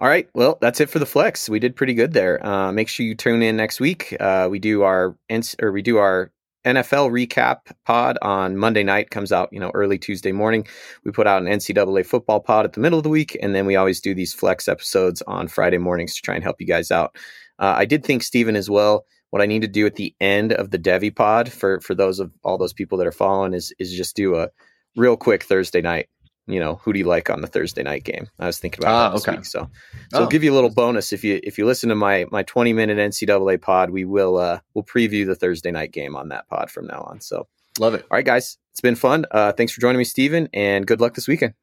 All 0.01 0.09
right. 0.09 0.29
Well, 0.35 0.59
that's 0.61 0.81
it 0.81 0.91
for 0.91 0.99
the 0.99 1.07
flex. 1.07 1.49
We 1.49 1.61
did 1.61 1.77
pretty 1.77 1.95
good 1.95 2.15
there. 2.15 2.45
Uh, 2.45 2.73
make 2.73 2.89
sure 2.89 3.07
you 3.07 3.15
tune 3.15 3.43
in 3.43 3.57
next 3.57 3.79
week. 3.79 4.17
Uh, 4.19 4.49
we 4.51 4.59
do 4.59 4.83
our 4.83 5.17
or 5.63 5.71
we 5.71 5.83
do 5.83 5.99
our 5.99 6.33
NFL 6.67 7.13
recap 7.13 7.59
pod 7.87 8.19
on 8.23 8.57
Monday 8.57 8.83
night. 8.83 9.11
Comes 9.11 9.31
out 9.31 9.51
you 9.53 9.61
know 9.61 9.71
early 9.73 9.97
Tuesday 9.97 10.33
morning. 10.33 10.67
We 11.05 11.13
put 11.13 11.29
out 11.29 11.43
an 11.43 11.49
NCAA 11.49 12.05
football 12.05 12.41
pod 12.41 12.65
at 12.65 12.73
the 12.73 12.81
middle 12.81 12.99
of 12.99 13.05
the 13.05 13.09
week, 13.09 13.39
and 13.41 13.55
then 13.55 13.67
we 13.67 13.77
always 13.77 14.01
do 14.01 14.17
these 14.17 14.35
flex 14.35 14.67
episodes 14.67 15.23
on 15.29 15.47
Friday 15.47 15.79
mornings 15.79 16.17
to 16.17 16.23
try 16.23 16.35
and 16.35 16.43
help 16.43 16.61
you 16.61 16.67
guys 16.67 16.91
out. 16.91 17.15
Uh, 17.61 17.75
I 17.77 17.85
did 17.85 18.05
think 18.05 18.25
Steven 18.25 18.57
as 18.57 18.69
well. 18.69 19.05
What 19.31 19.43
I 19.43 19.47
need 19.47 19.63
to 19.63 19.69
do 19.69 19.87
at 19.87 19.95
the 19.97 20.15
end 20.21 20.53
of 20.53 20.71
the 20.71 20.79
Devi 20.79 21.11
pod 21.11 21.51
for 21.53 21.81
for 21.81 21.95
those 21.95 22.19
of 22.21 22.33
all 22.43 22.59
those 22.59 22.73
people 22.73 22.99
that 22.99 23.07
are 23.07 23.13
following 23.13 23.55
is 23.55 23.73
is 23.79 23.93
just 23.95 24.17
do 24.17 24.37
a 24.37 24.51
real 24.97 25.17
quick 25.17 25.45
Thursday 25.45 25.81
night. 25.81 26.09
You 26.47 26.59
know, 26.59 26.81
who 26.83 26.93
do 26.93 26.99
you 26.99 27.05
like 27.05 27.31
on 27.31 27.43
the 27.43 27.47
Thursday 27.47 27.85
night 27.85 28.03
game? 28.03 28.27
I 28.41 28.47
was 28.47 28.59
thinking 28.59 28.83
about 28.83 28.93
Ah, 28.95 29.09
that 29.11 29.15
this 29.15 29.29
okay. 29.29 29.37
week. 29.37 29.45
So, 29.45 29.71
so 30.11 30.19
Oh. 30.19 30.23
I'll 30.23 30.29
give 30.29 30.43
you 30.43 30.53
a 30.53 30.57
little 30.57 30.71
bonus 30.71 31.13
if 31.13 31.23
you 31.23 31.39
if 31.45 31.59
you 31.59 31.65
listen 31.67 31.91
to 31.91 31.95
my 31.95 32.27
my 32.33 32.43
20 32.43 32.73
minute 32.73 32.99
NCAA 32.99 33.61
pod. 33.61 33.91
We 33.91 34.05
will 34.05 34.37
uh 34.37 34.59
we'll 34.75 34.83
preview 34.85 35.25
the 35.27 35.37
Thursday 35.37 35.71
night 35.71 35.93
game 35.93 36.17
on 36.17 36.29
that 36.31 36.49
pod 36.49 36.71
from 36.71 36.87
now 36.89 37.03
on. 37.09 37.21
So, 37.21 37.47
Love 37.79 37.95
it. 37.95 38.03
all 38.11 38.17
right, 38.17 38.25
guys, 38.25 38.59
it's 38.73 38.81
been 38.81 38.97
fun. 38.97 39.27
Uh, 39.31 39.53
thanks 39.53 39.73
for 39.73 39.81
joining 39.81 39.99
me, 39.99 40.05
Steven, 40.05 40.49
and 40.53 40.87
good 40.89 41.01
luck 41.01 41.15
this 41.15 41.29
weekend. 41.29 41.55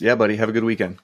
Yeah, 0.00 0.16
buddy. 0.16 0.34
Have 0.36 0.48
a 0.48 0.52
good 0.52 0.64
weekend. 0.64 0.98